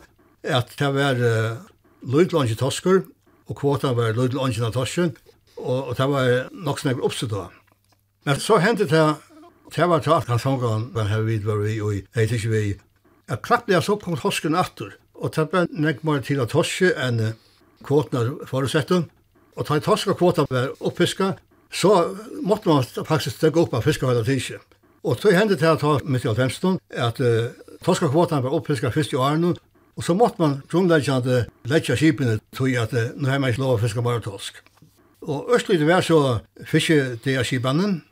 at 0.54 0.74
det 0.78 0.92
var 0.94 1.18
uh, 1.18 1.58
løydlandsje 2.06 2.58
tosker, 2.60 3.02
og 3.48 3.56
kvotan 3.56 3.96
var 3.98 4.14
løydlandsje 4.14 4.66
av 4.66 4.76
tosker, 4.76 5.10
og, 5.58 5.88
og 5.90 5.96
det 5.98 6.08
var 6.10 6.30
nok 6.52 6.80
snakk 6.82 7.02
oppstått 7.04 7.34
da. 7.34 7.48
Men 8.26 8.40
så 8.42 8.58
hendte 8.62 8.88
det, 8.90 9.04
det 9.74 9.88
var 9.90 10.04
tatt 10.04 10.30
han 10.30 10.40
sangen, 10.42 10.88
men 10.94 11.10
her 11.10 11.26
vid 11.26 11.46
var 11.46 11.60
vi, 11.62 11.78
og 11.80 11.94
jeg 11.98 12.30
tykker 12.30 12.54
vi, 12.54 12.62
jeg 13.28 13.42
klappt 13.44 13.70
jeg 13.72 13.84
så 13.84 13.98
kom 14.00 14.16
torsken 14.16 14.56
atter, 14.56 14.94
og 15.18 15.34
det 15.34 15.48
var 15.52 15.68
nekk 15.74 16.02
mer 16.06 16.22
til 16.24 16.40
at 16.42 16.52
torske 16.54 16.94
enn 16.96 17.34
kvotene 17.84 18.48
forutsettet, 18.48 19.08
og 19.58 19.66
da 19.66 19.78
i 19.78 19.84
torske 19.84 20.14
kvotene 20.16 20.48
var 20.50 20.74
oppfiska, 20.86 21.34
så 21.74 21.92
måtte 22.46 22.70
man 22.70 22.84
faktisk 22.84 23.36
stekke 23.36 23.60
opp 23.60 23.74
av 23.76 23.84
fiskehøyda 23.84 24.24
tidsje. 24.24 24.60
Og 25.04 25.18
så 25.20 25.32
hendte 25.34 25.58
det 25.58 25.68
at 25.68 25.82
ta 25.82 25.98
mitt 26.04 26.24
i 26.24 26.32
15, 26.32 26.78
at 26.90 27.20
uh, 27.20 27.50
torske 27.84 28.08
kvotene 28.08 28.44
var 28.44 28.56
oppfiska 28.56 28.90
først 28.94 29.12
i 29.14 29.20
årene, 29.20 29.54
og 29.98 30.04
så 30.06 30.14
måtte 30.14 30.40
man 30.42 30.60
grunnleggjande 30.70 31.44
leggja 31.68 31.96
skipene 31.98 32.38
tog 32.54 32.72
at 32.78 32.94
uh, 32.94 33.10
nå 33.16 33.30
har 33.30 33.42
man 33.42 33.52
ikke 33.52 33.64
lov 33.64 33.76
å 33.76 33.82
fiske 33.82 34.04
bare 34.04 34.22
torsk. 34.24 34.62
Og 35.22 35.54
Østlid 35.54 35.84
var 35.84 36.00
så 36.00 36.38
fiske 36.66 36.94
det 36.94 37.22
til 37.24 37.44
skipanen, 37.44 38.02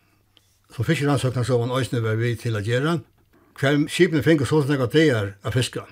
som 0.74 0.84
fiskeransøkna 0.84 1.44
så 1.44 1.58
man 1.58 1.74
øysene 1.78 2.02
var 2.02 2.18
vi 2.18 2.34
til 2.34 2.56
å 2.58 2.64
gjøre, 2.64 2.98
hver 3.60 3.78
skipene 3.88 4.24
finner 4.24 4.48
så 4.48 4.62
snakka 4.64 4.88
det 4.92 5.06
er 5.14 5.30
av 5.44 5.54
fiska. 5.54 5.86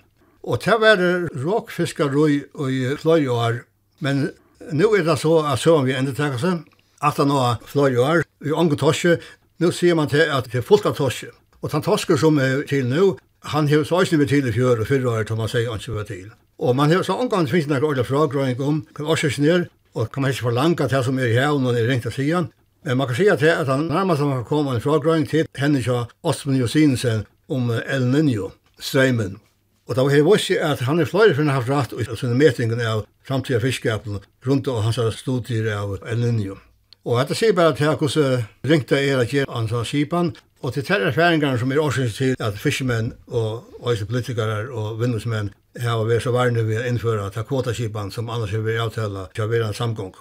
Og 0.44 0.61
det 0.64 0.74
var 0.81 1.00
råkfiskarøy 1.33 2.35
i 2.68 2.81
fløy 3.00 3.29
år, 3.33 3.62
men 4.05 4.29
nå 4.72 4.90
er 4.96 5.07
det 5.07 5.18
så 5.22 5.38
at 5.46 5.62
så 5.62 5.79
vi 5.83 5.94
enda 5.94 6.11
endetekka 6.11 6.40
seg, 6.42 6.64
at 7.00 7.16
han 7.20 7.31
har 7.33 7.62
flere 7.64 8.00
år, 8.00 8.24
i 8.44 8.53
unge 8.53 8.77
torsje, 8.77 9.16
nå 9.61 9.70
sier 9.72 9.96
man 9.96 10.11
til 10.11 10.29
at 10.29 10.50
det 10.50 10.61
er 10.61 10.66
fullt 10.66 10.87
av 10.90 10.98
torsje. 10.98 11.31
Og 11.62 11.72
den 11.72 11.85
torsker 11.85 12.20
som 12.20 12.37
er 12.42 12.66
til 12.68 12.90
nå, 12.90 13.14
han 13.55 13.68
har 13.68 13.85
så 13.85 14.03
øysene 14.03 14.20
vi 14.24 14.29
til 14.29 14.48
i 14.48 14.53
fjør 14.53 14.83
og 14.83 14.88
fyrre 14.88 15.11
år, 15.14 15.24
som 15.29 15.40
man 15.40 15.48
sier 15.48 15.70
han 15.70 15.81
ikke 15.81 15.96
var 15.96 16.09
til. 16.11 16.27
Og 16.59 16.77
man 16.77 16.92
har 16.92 17.03
så 17.03 17.16
omgang 17.16 17.48
finnes 17.48 17.68
det 17.68 17.79
noen 17.79 17.88
ordentlig 17.88 18.09
fragrøyning 18.09 18.61
om 18.61 18.83
hva 18.96 19.14
årsøkene 19.14 19.53
er, 19.53 19.66
og 19.94 20.11
kan 20.12 20.22
man 20.22 20.30
ikke 20.30 20.48
forlange 20.48 20.88
til 20.88 21.04
som 21.04 21.18
er 21.18 21.30
i 21.30 21.38
hevn 21.38 21.66
og 21.66 21.78
er 21.78 21.88
ringt 21.88 22.07
av 22.07 22.12
siden. 22.12 22.50
Men 22.85 22.96
man 22.96 23.07
kan 23.07 23.16
si 23.16 23.24
til 23.38 23.46
at 23.46 23.66
han 23.66 23.87
nærmest 23.88 24.20
har 24.22 24.42
kommet 24.42 24.74
en 24.74 24.80
fragrøyning 24.80 25.28
til 25.28 25.46
henne 25.57 25.78
ikke 25.78 26.04
Osmund 26.22 26.59
Josinsen 26.59 27.24
om 27.48 27.70
El 27.70 28.11
Niño, 28.12 28.50
streimen. 28.80 29.40
Og 29.87 29.96
da 29.96 30.02
var 30.02 30.11
jeg 30.11 30.24
vårt 30.24 30.50
at 30.50 30.80
han 30.80 31.00
er 31.00 31.04
flere 31.04 31.35
for 31.35 31.42
han 31.42 31.48
har 31.48 31.61
haft 31.61 31.70
rett 31.70 32.11
og 32.11 32.18
sånne 32.18 32.37
metingen 32.37 32.80
av 32.80 33.04
framtida 33.24 33.61
fiskskapen 33.61 34.18
rundt 34.46 34.68
og 34.68 34.83
hans 34.83 35.00
studier 35.18 35.72
av 35.76 35.98
El 36.07 36.24
Niño. 36.24 36.59
Og 37.04 37.18
dette 37.20 37.37
sier 37.37 37.52
bare 37.52 37.76
til 37.76 37.92
hvordan 37.92 38.44
ringte 38.64 38.96
er 38.96 39.18
at 39.20 39.33
gjøre 39.33 39.52
hans 39.52 39.88
skipan, 39.88 40.33
og 40.64 40.72
til 40.72 40.85
tære 40.85 41.11
terrorfæringene 41.12 41.59
som 41.59 41.72
er 41.72 41.80
årsyn 41.80 42.09
til 42.09 42.37
at 42.40 42.57
fiskemenn 42.59 43.12
og 43.26 43.64
også 43.80 44.07
politikere 44.07 44.70
og 44.72 45.00
vindusmenn 45.00 45.50
Har 45.82 46.04
vært 46.06 46.22
så 46.22 46.30
varne 46.30 46.62
ved 46.62 46.78
å 46.82 46.87
innføre 46.87 47.30
takotaskipan 47.34 48.12
som 48.14 48.30
annars 48.30 48.52
har 48.54 48.62
vært 48.62 48.84
avtale 48.84 49.26
til 49.34 49.44
å 49.44 49.50
være 49.50 49.72
en 49.72 49.74
samgång. 49.74 50.14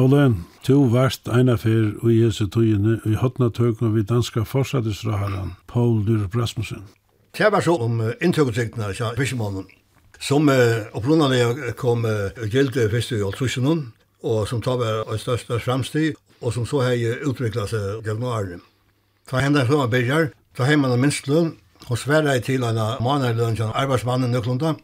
Ole, 0.00 0.22
to 0.64 0.86
verst 0.88 1.28
eina 1.28 1.58
fyr 1.60 1.90
og 2.00 2.08
i 2.08 2.22
hese 2.22 2.46
togene 2.48 2.94
i 3.04 3.12
hotna 3.20 3.50
tøkene 3.52 3.92
vi 3.92 4.06
danska 4.08 4.46
forsattisraharan, 4.48 5.52
Paul 5.68 6.00
Dyrup 6.06 6.32
Rasmussen. 6.36 6.86
Det 7.36 7.50
var 7.52 7.60
så 7.60 7.76
om 7.76 8.00
inntøkutryktene 8.20 8.88
til 8.96 9.18
Fiskemånen, 9.18 9.66
som 10.16 10.48
uh, 10.48 10.88
opplunnet 10.96 11.76
kom 11.76 12.06
uh, 12.08 12.32
gilde 12.48 12.88
først 12.88 13.12
i 13.12 13.20
Altrusjonen, 13.20 13.90
og 14.24 14.48
som 14.48 14.62
tar 14.64 14.80
var 14.80 15.02
av 15.04 15.20
største 15.20 15.60
framstid, 15.60 16.16
og 16.40 16.56
som 16.56 16.64
så 16.64 16.80
har 16.86 16.96
utviklet 17.28 17.68
seg 17.74 18.06
gjennom 18.06 18.32
årene. 18.32 18.62
Ta 19.28 19.44
hendene 19.44 19.68
fra 19.68 19.90
Birger, 19.92 20.30
ta 20.56 20.64
man 20.76 20.96
minst 21.00 21.28
lønn, 21.28 21.58
og 21.88 21.98
sverre 21.98 22.38
til 22.40 22.64
en 22.64 22.78
manerløn 23.02 23.56
til 23.56 23.72
arbeidsmannen 23.74 24.30
nøklunda. 24.30 24.74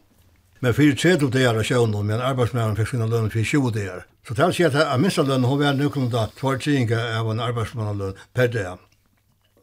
Men 0.59 0.75
fyrir 0.75 0.95
tredje 0.99 1.29
det 1.31 1.45
er 1.47 1.61
sjøvnum, 1.63 2.05
men 2.05 2.19
arbeidsmannen 2.19 2.75
fikk 2.75 2.91
sin 2.91 3.05
lønn 3.07 3.31
for 3.31 3.43
20 3.43 3.71
dagar. 3.75 4.05
Så 4.27 4.35
det 4.35 4.51
sier 4.55 4.73
at 4.73 4.91
a 4.91 4.97
minsta 4.99 5.23
løn, 5.23 5.47
hun 5.47 5.59
var 5.61 5.77
nøklunda 5.77 6.27
tvartsinga 6.39 6.99
av 7.19 7.31
en 7.31 7.39
arbeidsmannen 7.39 8.17
per 8.35 8.51
dag. 8.51 8.77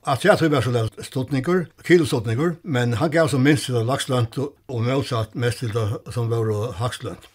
At 0.07 0.25
jeg 0.25 0.39
tror 0.39 0.53
jeg 0.55 0.63
så 0.63 0.73
lett 0.73 1.01
ståttninger, 1.03 1.65
kiloståttninger, 1.85 2.53
men 2.63 2.95
han 3.01 3.11
gav 3.11 3.29
som 3.29 3.43
minst 3.43 3.67
til 3.67 3.83
lakslønt 3.83 4.39
og 4.39 4.85
motsatt 4.87 5.35
mest 5.35 5.65
til 5.65 5.75
det 5.75 6.15
som 6.15 6.31
var 6.31 6.77
hakslønt. 6.79 7.27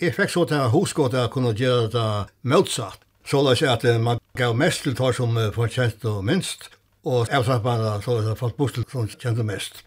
Jeg 0.00 0.16
fikk 0.16 0.32
så 0.32 0.44
til 0.48 0.72
hoskått 0.74 1.14
at 1.14 1.26
jeg 1.26 1.32
kunne 1.36 1.54
gjøre 1.54 1.92
det 1.94 2.08
motsatt. 2.42 2.98
Så 3.24 3.42
la 3.44 3.54
seg 3.54 3.70
at 3.70 3.84
man 4.02 4.18
gav 4.36 4.56
mest 4.58 4.82
til 4.82 4.96
tar 4.98 5.14
som 5.14 5.38
fortjent 5.54 6.04
og 6.08 6.24
minst, 6.26 6.70
og 7.04 7.30
jeg 7.30 7.44
sa 7.44 7.58
bare 7.64 7.96
så 8.04 8.18
det 8.20 8.36
falt 8.38 8.56
bort 8.56 8.74
til 8.76 8.84
som 8.90 9.08
kjente 9.08 9.46
mest. 9.46 9.84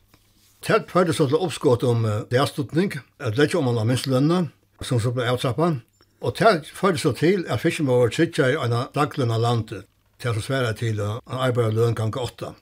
Telt 0.63 0.87
prøvde 0.87 1.13
så 1.13 1.27
til 1.27 1.41
oppskått 1.43 1.83
om 1.83 2.05
uh, 2.05 2.21
derstutning, 2.31 2.93
at 3.19 3.35
det 3.35 3.49
ikke 3.49 3.59
om 3.59 3.65
man 3.69 3.77
har 3.77 3.87
minst 3.89 4.07
lønne, 4.07 4.47
som 4.81 4.99
så 4.99 5.11
ble 5.11 5.27
avslappet. 5.27 5.81
Og 6.23 6.35
telt 6.35 6.71
prøvde 6.77 7.01
så 7.01 7.11
til 7.11 7.43
at 7.49 7.59
fisken 7.59 7.87
var 7.87 8.13
sikker 8.15 8.53
i 8.53 8.59
en 8.59 8.77
daglønn 8.95 9.33
av 9.35 9.43
landet, 9.43 9.83
til 10.23 10.39
å 10.39 10.43
svære 10.43 10.73
til 10.79 11.01
uh, 11.03 11.19
en 11.27 11.43
arbeiderlønn 11.49 11.97
gang 11.99 12.15
åtta. 12.15 12.53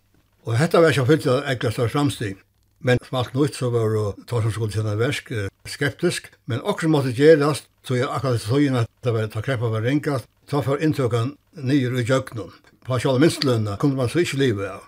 Og 0.45 0.57
dette 0.57 0.81
var 0.81 0.89
ikke 0.89 1.05
fyllt 1.11 1.29
av 1.29 1.45
enklest 1.51 1.79
av 1.79 1.91
framstig. 1.93 2.35
Men 2.81 2.97
som 3.05 3.19
alt 3.21 3.35
nytt 3.37 3.55
så 3.55 3.69
var 3.69 3.93
det 3.93 4.25
tar 4.27 4.41
som 4.41 4.55
skulle 4.55 4.73
kjenne 4.73 4.97
versk 4.97 5.29
skeptisk, 5.69 6.31
men 6.45 6.61
også 6.65 6.89
måtte 6.89 7.13
gjerast, 7.13 7.67
så 7.85 7.97
jeg 7.97 8.09
akkurat 8.09 8.41
så 8.41 8.57
inn 8.61 8.79
at 8.81 8.89
det 9.05 9.13
var 9.13 9.29
ta 9.29 9.43
kreppa 9.45 9.69
var 9.69 9.85
ringast, 9.85 10.27
ta 10.49 10.61
for 10.65 10.81
inntøkken 10.81 11.35
nyer 11.53 11.99
i 12.01 12.05
jøknum 12.05 12.51
på 12.85 12.99
sjálf 12.99 13.21
minstlønna, 13.21 13.75
kunne 13.77 13.95
man 13.95 14.09
så 14.09 14.23
ikke 14.23 14.39
livet 14.41 14.69
av. 14.69 14.87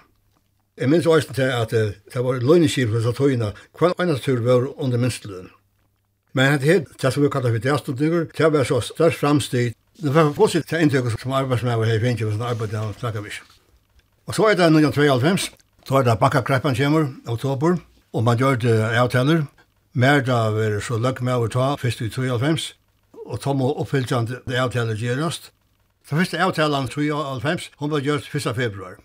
Jeg 0.77 0.89
minns 0.89 1.05
også 1.05 1.33
til 1.33 1.51
at 1.53 1.71
det 1.71 2.23
var 2.25 2.41
løgneskip 2.41 2.89
for 2.89 3.05
satøyna, 3.05 3.51
hver 3.77 3.93
eneste 4.01 4.31
tur 4.31 4.41
var 4.45 4.71
under 4.81 4.97
minstlønna. 4.97 5.51
Men 6.33 6.59
det 6.59 6.61
her, 6.65 6.79
det 7.01 7.13
som 7.13 7.23
vi 7.23 7.29
kallar 7.29 7.53
for 7.53 7.61
drastundingur, 7.61 8.25
det 8.37 8.53
var 8.53 8.63
så 8.63 8.79
størst 8.81 9.19
framstid. 9.19 9.73
Det 10.01 10.13
var 10.15 10.31
positivt 10.33 10.67
til 10.69 10.81
inntøkker 10.81 11.13
som 11.21 11.31
arbeidsmæver 11.31 11.85
her 11.85 11.99
finnes, 12.01 12.39
og 12.39 12.49
arbeid 12.49 12.71
der 12.71 12.93
snakker 12.97 13.21
vi. 13.21 13.29
Og 14.25 14.35
så 14.35 14.43
er 14.43 14.55
det 14.57 14.65
1992, 14.65 15.51
så 15.87 15.95
er 15.95 16.03
det 16.03 16.19
bakkakreppan 16.19 16.75
kommer, 16.75 17.07
oktober, 17.27 17.77
og 18.13 18.23
man 18.23 18.37
gjør 18.37 18.55
det 18.55 18.79
avtaler. 18.81 19.43
Mer 19.93 20.21
da 20.25 20.49
var 20.49 20.79
så 20.81 20.97
løgg 20.97 21.21
med 21.21 21.37
å 21.37 21.47
ta, 21.47 21.75
først 21.77 22.01
i 22.01 22.09
92, 22.09 22.73
og 23.25 23.41
tom 23.41 23.61
og 23.61 23.83
oppfylltjant 23.83 24.31
avtaler 24.49 24.97
gjerast. 24.97 25.51
Så 26.09 26.15
første 26.15 26.39
avtalen, 26.39 26.87
93, 26.87 27.71
hun 27.79 27.91
var 27.91 27.99
gjort 27.99 28.35
1. 28.35 28.55
februar. 28.55 28.99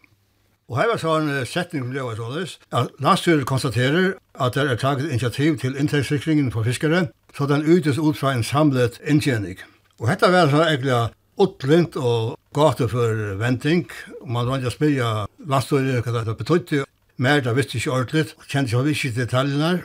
Og 0.69 0.77
her 0.79 0.89
var 0.89 0.97
så 0.97 1.15
en 1.17 1.47
setning 1.47 1.85
som 1.85 1.93
det 1.93 2.03
var 2.05 2.17
således, 2.17 2.59
at 2.73 2.89
landstyret 3.01 3.47
konstaterer 3.47 4.13
at 4.41 4.55
det 4.55 4.71
er 4.71 4.77
taget 4.77 5.11
initiativ 5.11 5.59
til 5.59 5.77
inntektssikringen 5.77 6.53
for 6.53 6.63
fiskere, 6.63 7.07
så 7.37 7.47
den 7.47 7.65
utes 7.65 7.99
ut 7.99 8.19
fra 8.19 8.33
en 8.35 8.43
samlet 8.43 9.01
inntjening. 9.07 9.59
Og 9.99 10.09
dette 10.09 10.33
var 10.33 10.51
så 10.51 10.65
egentlig 10.67 11.09
utlint 11.39 11.97
og 11.97 12.39
gata 12.55 12.87
for 12.87 13.39
venting. 13.39 13.91
og 14.21 14.31
Man 14.31 14.47
var 14.47 14.57
ikke 14.57 14.71
spyrja 14.71 15.27
landstyret 15.39 16.05
hva 16.05 16.25
det 16.25 16.37
betydde, 16.37 16.85
mer 17.17 17.41
da 17.41 17.53
visste 17.53 17.79
ikke 17.79 17.93
ordentlig, 17.93 18.27
kjente 18.49 18.77
ikke 18.77 19.09
ikke 19.09 19.21
detaljene. 19.21 19.83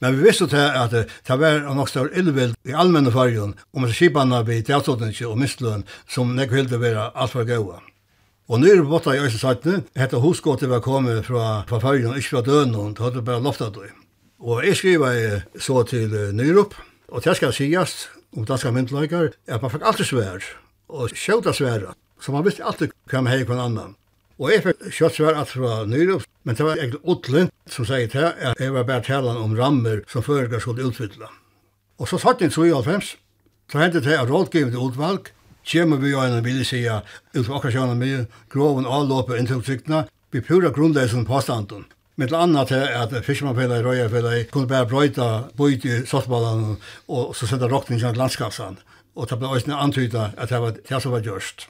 Men 0.00 0.16
vi 0.16 0.26
visste 0.26 0.46
til 0.52 0.60
at 0.60 0.92
det 0.92 1.38
var 1.40 1.64
nok 1.74 1.88
større 1.88 2.12
illvild 2.12 2.56
i 2.68 2.74
allmenne 2.76 3.12
fargen 3.12 3.54
om 3.72 3.86
skipene 3.88 4.42
vi 4.44 4.60
teatrotninge 4.62 5.28
og 5.28 5.38
mistløn 5.40 5.86
som 6.08 6.34
nek 6.36 6.52
hilde 6.52 6.80
være 6.80 7.10
alt 7.14 7.32
for 7.32 7.48
gøyga. 7.48 7.80
Og 8.46 8.60
nyr 8.62 8.84
botta 8.86 9.16
i 9.16 9.22
Øyse 9.24 9.40
Saitne, 9.40 9.80
hette 9.98 10.20
hosgåttet 10.22 10.70
var 10.70 10.84
kommet 10.84 11.24
fra, 11.26 11.64
fra 11.66 11.80
fargen, 11.82 12.14
ikke 12.14 12.36
fra 12.36 12.44
døgnet, 12.46 12.94
det 12.94 13.02
hadde 13.02 13.24
bare 13.26 13.42
loftet 13.42 13.74
det. 13.74 13.90
Og 14.38 14.62
jeg 14.62 14.76
skriver 14.76 15.40
så 15.58 15.82
til 15.82 16.12
Nyrup, 16.36 16.76
og 17.08 17.24
det 17.24 17.34
skal 17.36 17.54
sies 17.56 17.96
om 18.36 18.46
danske 18.46 18.70
myndelager, 18.70 19.32
at 19.48 19.62
man 19.62 19.72
fikk 19.72 19.82
alltid 19.82 20.10
svær, 20.12 20.46
og 20.88 21.10
sjøta 21.16 21.56
svær, 21.56 21.88
så 22.22 22.34
man 22.34 22.46
visste 22.46 22.62
alltid 22.62 22.94
hva 23.10 23.24
man 23.24 23.32
hei 23.32 23.42
hver 23.48 23.64
annan. 23.64 23.96
Og 24.36 24.50
jeg 24.52 24.64
fikk 24.66 24.88
kjøttsvær 24.92 25.38
at 25.40 25.48
fra 25.48 25.84
Nyrup, 25.88 26.26
men 26.44 26.56
det 26.56 26.64
var 26.66 26.76
egentlig 26.76 27.00
Odlin 27.08 27.48
som 27.72 27.86
sier 27.88 28.10
til 28.12 28.26
at 28.28 28.60
jeg 28.60 28.74
var 28.74 28.84
bare 28.88 29.04
talan 29.06 29.38
om 29.40 29.54
rammer 29.56 30.02
som 30.12 30.24
føregar 30.24 30.60
skulle 30.60 30.84
utvidla. 30.84 31.30
Og 31.96 32.10
så 32.10 32.20
satt 32.20 32.44
jeg 32.44 32.52
i 32.52 32.54
92, 32.54 33.14
så 33.72 33.80
hentet 33.80 34.04
jeg 34.04 34.20
av 34.20 34.28
rådgivende 34.28 34.82
utvalg, 34.82 35.32
kommer 35.66 35.98
vi 35.98 36.12
jo 36.12 36.20
en 36.20 36.44
vilje 36.44 36.64
sida 36.68 37.00
ut 37.34 37.46
fra 37.46 37.56
akkurat 37.56 37.96
mye 37.98 38.26
groven 38.52 38.86
avlåpet 38.86 39.40
inntil 39.40 40.04
vi 40.30 40.40
pura 40.40 40.70
grunnleisen 40.70 41.24
påstanden. 41.24 41.86
Med 42.16 42.28
det 42.28 42.36
andre 42.36 42.64
til 42.66 42.84
at 42.92 43.24
fiskemannfellet 43.24 43.80
i 43.80 43.84
Røyaffellet 43.84 44.50
kunne 44.50 44.68
bare 44.68 44.88
brøyta 44.88 45.28
bøyt 45.56 45.84
i 45.84 46.02
sottballene 46.06 46.76
og 47.08 47.34
så 47.36 47.46
sette 47.46 47.68
råkningen 47.68 48.04
til 48.04 48.20
landskapsene. 48.20 48.76
Og 49.16 49.28
det 49.30 49.38
ble 49.38 49.48
også 49.48 49.76
antydet 49.76 50.34
at 50.36 50.52
det 50.52 50.60
var 50.60 50.76
det 50.76 51.02
som 51.02 51.12
var 51.12 51.24
gjørst. 51.24 51.68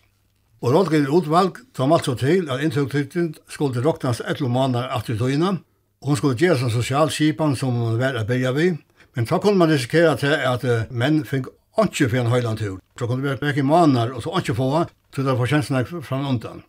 Og 0.64 0.72
råd 0.72 0.92
gikk 0.92 1.10
utvalg, 1.12 1.58
som 1.76 1.92
altså 1.92 2.14
til 2.16 2.48
at 2.50 2.62
inntrykktiden 2.64 3.34
skulle 3.48 3.82
råknas 3.84 4.22
etter 4.24 4.48
måneder 4.48 4.88
etter 4.96 5.18
tøyene, 5.20 5.58
og 6.00 6.08
hun 6.08 6.16
skulle 6.16 6.38
gjøre 6.38 6.58
som 6.58 6.72
sosial 6.72 7.10
skipan 7.12 7.56
som 7.56 7.76
hun 7.76 7.98
var 8.00 8.16
å 8.16 8.24
begynne 8.24 8.54
vi, 8.56 8.70
men 9.16 9.28
så 9.28 9.38
kunne 9.40 9.60
man 9.60 9.72
risikere 9.72 10.16
til 10.20 10.32
at 10.32 10.64
menn 10.90 11.24
fikk 11.24 11.50
ikke 11.76 12.08
for 12.08 12.20
en 12.20 12.32
høyland 12.32 12.58
tur. 12.60 12.78
Så 12.98 13.06
kunne 13.06 13.22
vi 13.22 13.28
være 13.28 13.50
vekk 13.50 13.64
måneder, 13.64 14.14
og 14.16 14.24
så 14.24 14.32
ikke 14.40 14.56
få, 14.56 14.70
så 15.12 15.24
det 15.24 15.36
var 15.38 15.52
kjenslene 15.52 16.02
fram 16.04 16.26
undan. 16.28 16.64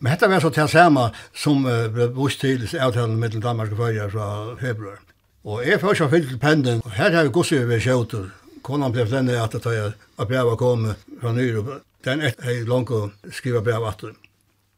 Men 0.00 0.14
dette 0.14 0.30
var 0.30 0.42
så 0.42 0.50
til 0.54 0.68
samme 0.70 1.08
som 1.34 1.64
uh, 1.66 1.88
ble 1.90 2.10
vist 2.14 2.42
til 2.42 2.66
avtalen 2.78 3.18
mellom 3.18 3.42
Danmark 3.42 3.72
og 3.74 3.82
Førje 3.82 4.10
fra 4.12 4.28
februar. 4.60 5.00
Og 5.44 5.66
jeg 5.66 5.80
får 5.80 5.94
ikke 5.94 6.10
fyllt 6.12 6.28
til 6.28 6.38
penden, 6.42 6.82
og 6.84 6.94
her 6.94 7.14
har 7.14 7.26
vi 7.26 7.34
gosset 7.34 7.66
ved 7.68 7.82
kjøter. 7.82 8.30
Konan 8.62 8.94
ble 8.94 9.06
flenne 9.06 9.38
at 9.42 9.54
det 9.54 9.62
tar 9.62 9.74
jeg 9.74 9.92
at 10.18 10.28
brevet 10.28 10.58
kom 10.58 10.90
fra 11.20 11.32
Nyrup 11.32 11.78
Den 12.06 12.22
er 12.22 12.34
hei 12.46 12.60
langt 12.66 12.92
å 12.94 13.08
skrive 13.34 13.62
brev 13.66 13.84
atter. 13.88 14.14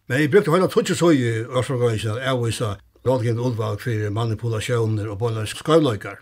Men 0.09 0.22
jeg 0.22 0.30
brukte 0.33 0.52
høyla 0.54 0.68
tutsi 0.72 0.96
søy 0.96 1.18
i 1.20 1.33
Ørsforgøyensin 1.44 2.16
at 2.16 2.24
jeg 2.24 2.33
avvisa 2.33 2.70
rådgivet 3.06 3.42
utvalg 3.44 3.83
for 3.85 4.14
manipulasjoner 4.16 5.11
og 5.12 5.20
bollar 5.20 5.48
skøyløykar. 5.48 6.18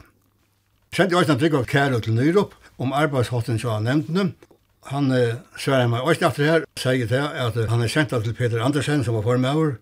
Sendi 0.95 1.15
jeg 1.15 1.23
også 1.23 1.37
drikka 1.39 1.63
kære 1.69 2.01
til 2.05 2.17
Nyrup 2.17 2.55
om 2.79 2.93
arbeidshotten 2.93 3.59
som 3.61 3.77
han 3.77 3.89
nevnte. 3.89 4.27
Han 4.89 5.11
eh, 5.13 5.39
sverre 5.61 5.89
meg 5.91 6.07
også 6.07 6.29
etter 6.31 6.49
her, 6.49 6.67
sier 6.81 7.09
til 7.11 7.25
at 7.27 7.59
han 7.71 7.85
er 7.85 7.93
sendt 7.93 8.15
til 8.15 8.35
Peter 8.35 8.63
Andersen 8.65 9.05
som 9.05 9.19
var 9.19 9.27
formøver, 9.27 9.75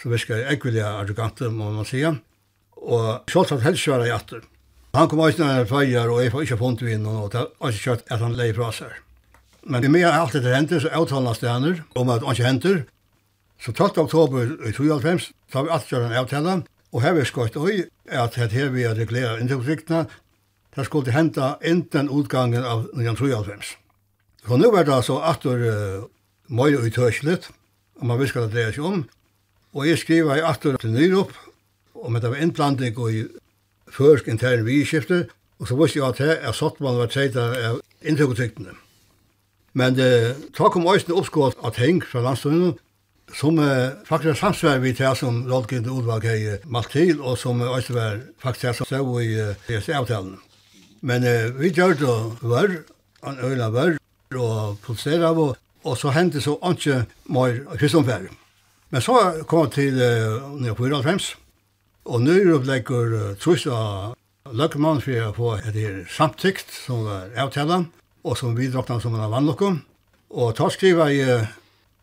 som 0.00 0.12
virka 0.12 0.42
ekvillig 0.52 0.82
arrogante, 0.84 1.48
må 1.48 1.70
man 1.72 1.88
sige. 1.88 2.12
Og 2.76 3.30
sjålsatt 3.30 3.64
helst 3.64 3.86
sverre 3.86 4.10
jeg 4.10 4.18
etter. 4.18 4.44
Han 4.94 5.08
kom 5.10 5.24
også 5.24 5.42
når 5.42 5.56
han 5.58 5.70
feier, 5.70 6.10
og 6.10 6.22
jeg 6.22 6.32
får 6.32 6.44
ikke 6.46 6.60
funnet 6.60 6.84
vi 6.86 6.98
noen, 6.98 7.24
og 7.24 7.32
det 7.32 7.40
er 7.40 7.48
også 7.58 7.86
kjørt 7.86 8.04
at 8.10 8.22
han 8.22 8.36
leir 8.38 8.54
fra 8.54 8.70
seg. 8.74 9.03
Men 9.66 9.84
i 9.84 9.88
mer 9.88 10.12
alt 10.12 10.32
det 10.32 10.54
henter, 10.54 10.80
så 10.80 10.92
avtalene 10.92 11.34
stener 11.34 11.80
om 11.96 12.10
at 12.12 12.22
ikke 12.22 12.44
henter. 12.44 12.82
Så 13.60 13.72
12. 13.72 14.04
oktober 14.04 14.42
i 14.68 14.72
2005 14.72 15.18
så 15.18 15.58
har 15.58 15.64
vi 15.64 15.72
alt 15.72 15.92
gjør 15.92 16.06
en 16.06 16.18
avtale, 16.20 16.56
og 16.92 17.02
her 17.02 17.14
vi 17.16 17.24
skøyt 17.24 17.56
øy, 17.56 17.86
at 18.06 18.34
her 18.34 18.48
har 18.48 18.68
vi 18.74 18.88
regulerer 18.88 19.40
det 20.76 20.86
skulle 20.86 21.12
hente 21.14 21.54
enten 21.62 22.10
utgangen 22.10 22.64
av 22.64 22.88
1993. 22.98 23.76
Så 24.46 24.56
nu 24.56 24.70
var 24.70 24.84
det 24.84 24.94
altså 24.94 25.20
atter 25.22 25.62
uh, 25.62 26.06
mye 26.50 26.80
utørslet, 26.82 27.48
og 28.00 28.06
man 28.06 28.18
visker 28.20 28.44
det 28.44 28.52
dreier 28.52 28.74
seg 28.74 28.84
om, 28.84 29.04
og 29.74 29.86
jeg 29.88 29.98
skriver 30.02 30.40
i 30.40 30.44
atter 30.44 30.76
til 30.82 30.92
Nyrup, 30.92 31.32
og 31.94 32.12
med 32.12 32.22
det 32.22 32.30
var 32.30 32.42
innblanding 32.42 32.98
i 33.10 33.24
førsk 33.94 34.28
intern 34.28 34.66
vidskifte, 34.66 35.28
og 35.58 35.68
så 35.70 35.78
visste 35.78 36.00
jeg 36.00 36.08
at 36.08 36.18
det 36.18 36.38
er 36.42 36.52
satt 36.52 36.80
man 36.82 36.98
var 36.98 37.12
tredje 37.12 37.40
av 37.40 37.78
inntøkutryktene. 38.02 38.74
Men 39.74 39.98
eh, 39.98 40.32
ta 40.54 40.70
kom 40.70 40.86
også 40.86 41.16
oppskått 41.18 41.58
av 41.62 41.74
ting 41.74 42.00
fra 42.06 42.22
landstøyene, 42.22 42.74
som 43.34 43.58
eh, 43.58 43.96
faktisk 44.06 44.30
er 44.34 44.40
samsvær 44.40 44.82
vi 44.84 44.94
til 44.94 45.16
som 45.18 45.42
rådgivende 45.50 45.90
utvalg 45.90 46.28
har 46.30 46.66
malt 46.70 46.92
til, 46.94 47.18
og 47.20 47.38
som 47.38 47.62
også 47.62 47.96
var 47.96 48.20
faktisk 48.42 48.70
er 48.70 48.78
som 48.78 48.90
stod 48.90 49.22
i 49.22 49.74
ESE-avtalen. 49.74 50.36
Men 51.02 51.24
eh, 51.24 51.50
vi 51.58 51.72
gjør 51.74 51.98
det 52.00 52.14
vør, 52.40 52.78
en 53.26 53.40
øyla 53.42 53.68
vør, 53.74 53.98
og 54.34 54.78
protesterer 54.84 55.26
av, 55.28 55.38
og, 55.38 55.56
og 55.84 55.98
så 55.98 56.14
hendte 56.14 56.40
så 56.40 56.56
ikke 56.70 57.04
mer 57.28 57.58
kristomferd. 57.80 58.30
Men 58.90 59.02
så 59.02 59.18
kom 59.50 59.66
jeg 59.66 59.74
til 59.74 60.00
eh, 60.00 60.46
94, 60.62 61.34
og 62.04 62.20
nå 62.20 62.34
opplegger 62.52 63.14
uh, 63.16 63.28
trus 63.40 63.64
av 63.72 64.12
løkkemann 64.52 65.00
for 65.00 65.22
å 65.24 65.30
få 65.32 65.52
et 65.56 65.78
samtykt 66.12 66.68
som 66.68 67.06
var 67.08 67.30
avtalen, 67.46 67.86
og 68.24 68.38
som 68.40 68.56
vi 68.56 68.70
drakk 68.72 68.90
som 69.02 69.14
en 69.14 69.20
av. 69.20 69.64
Og 70.34 70.56
ta 70.56 70.70
skriva 70.72 71.10
i 71.12 71.20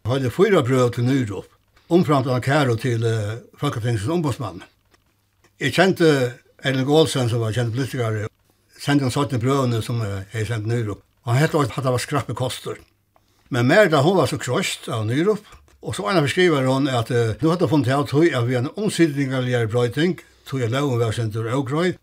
høyde 0.08 0.32
fyra 0.34 0.62
brød 0.66 0.96
til 0.96 1.06
Nyrop, 1.06 1.48
omframt 1.90 2.28
av 2.28 2.42
Kæro 2.42 2.78
til 2.80 3.04
uh, 3.04 3.42
Folketingets 3.60 4.08
ombudsmann. 4.08 4.62
Jeg 5.60 5.76
kjente 5.76 6.08
Erling 6.64 6.88
Gålsen, 6.88 7.30
som 7.30 7.42
var 7.44 7.54
kjent 7.54 7.74
politiker, 7.76 8.28
sendte 8.80 9.06
en 9.06 9.14
sånne 9.14 9.42
brødene 9.42 9.82
som 9.86 10.02
uh, 10.02 10.22
jeg 10.34 10.48
sendte 10.50 10.72
Nyrop. 10.72 11.02
Og 11.26 11.34
han 11.34 11.42
hette 11.44 11.60
at 11.60 11.76
det 11.84 11.94
var 11.94 12.02
skrappe 12.02 12.38
koster. 12.38 12.80
Men 13.50 13.68
mer 13.68 13.92
da 13.92 14.02
hun 14.02 14.18
var 14.18 14.32
så 14.32 14.40
krøst 14.42 14.88
av 14.90 15.06
Nyrop, 15.10 15.44
og 15.82 15.98
så 15.98 16.06
ena 16.12 16.22
beskriver 16.24 16.70
hun 16.70 16.88
at 16.88 17.12
uh, 17.12 17.36
nå 17.42 17.54
hadde 17.54 17.70
funnet 17.70 17.94
av 17.98 18.08
tog 18.10 18.30
at 18.30 18.48
vi 18.48 18.58
en 18.58 18.72
omsidningaligere 18.78 19.70
brøyting, 19.70 20.20
tog 20.48 20.64
jeg 20.64 20.72
loven 20.72 21.02
var 21.02 21.14
sendt 21.18 21.36
ur 21.36 21.52
Ågrøy, 21.52 21.98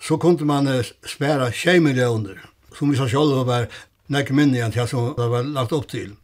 så 0.00 0.20
kunne 0.20 0.46
man 0.46 0.68
uh, 0.68 0.84
spære 1.06 1.50
20 1.50 1.86
millioner 1.88 2.49
som 2.78 2.90
vi 2.90 2.96
sa 2.96 3.08
själva 3.08 3.44
var 3.44 3.68
nek 4.06 4.30
minne 4.30 4.58
än 4.58 4.72
til 4.72 4.88
som 4.88 5.14
det 5.16 5.28
var 5.28 5.42
lagt 5.42 5.72
upp 5.72 5.88
till. 5.88 6.16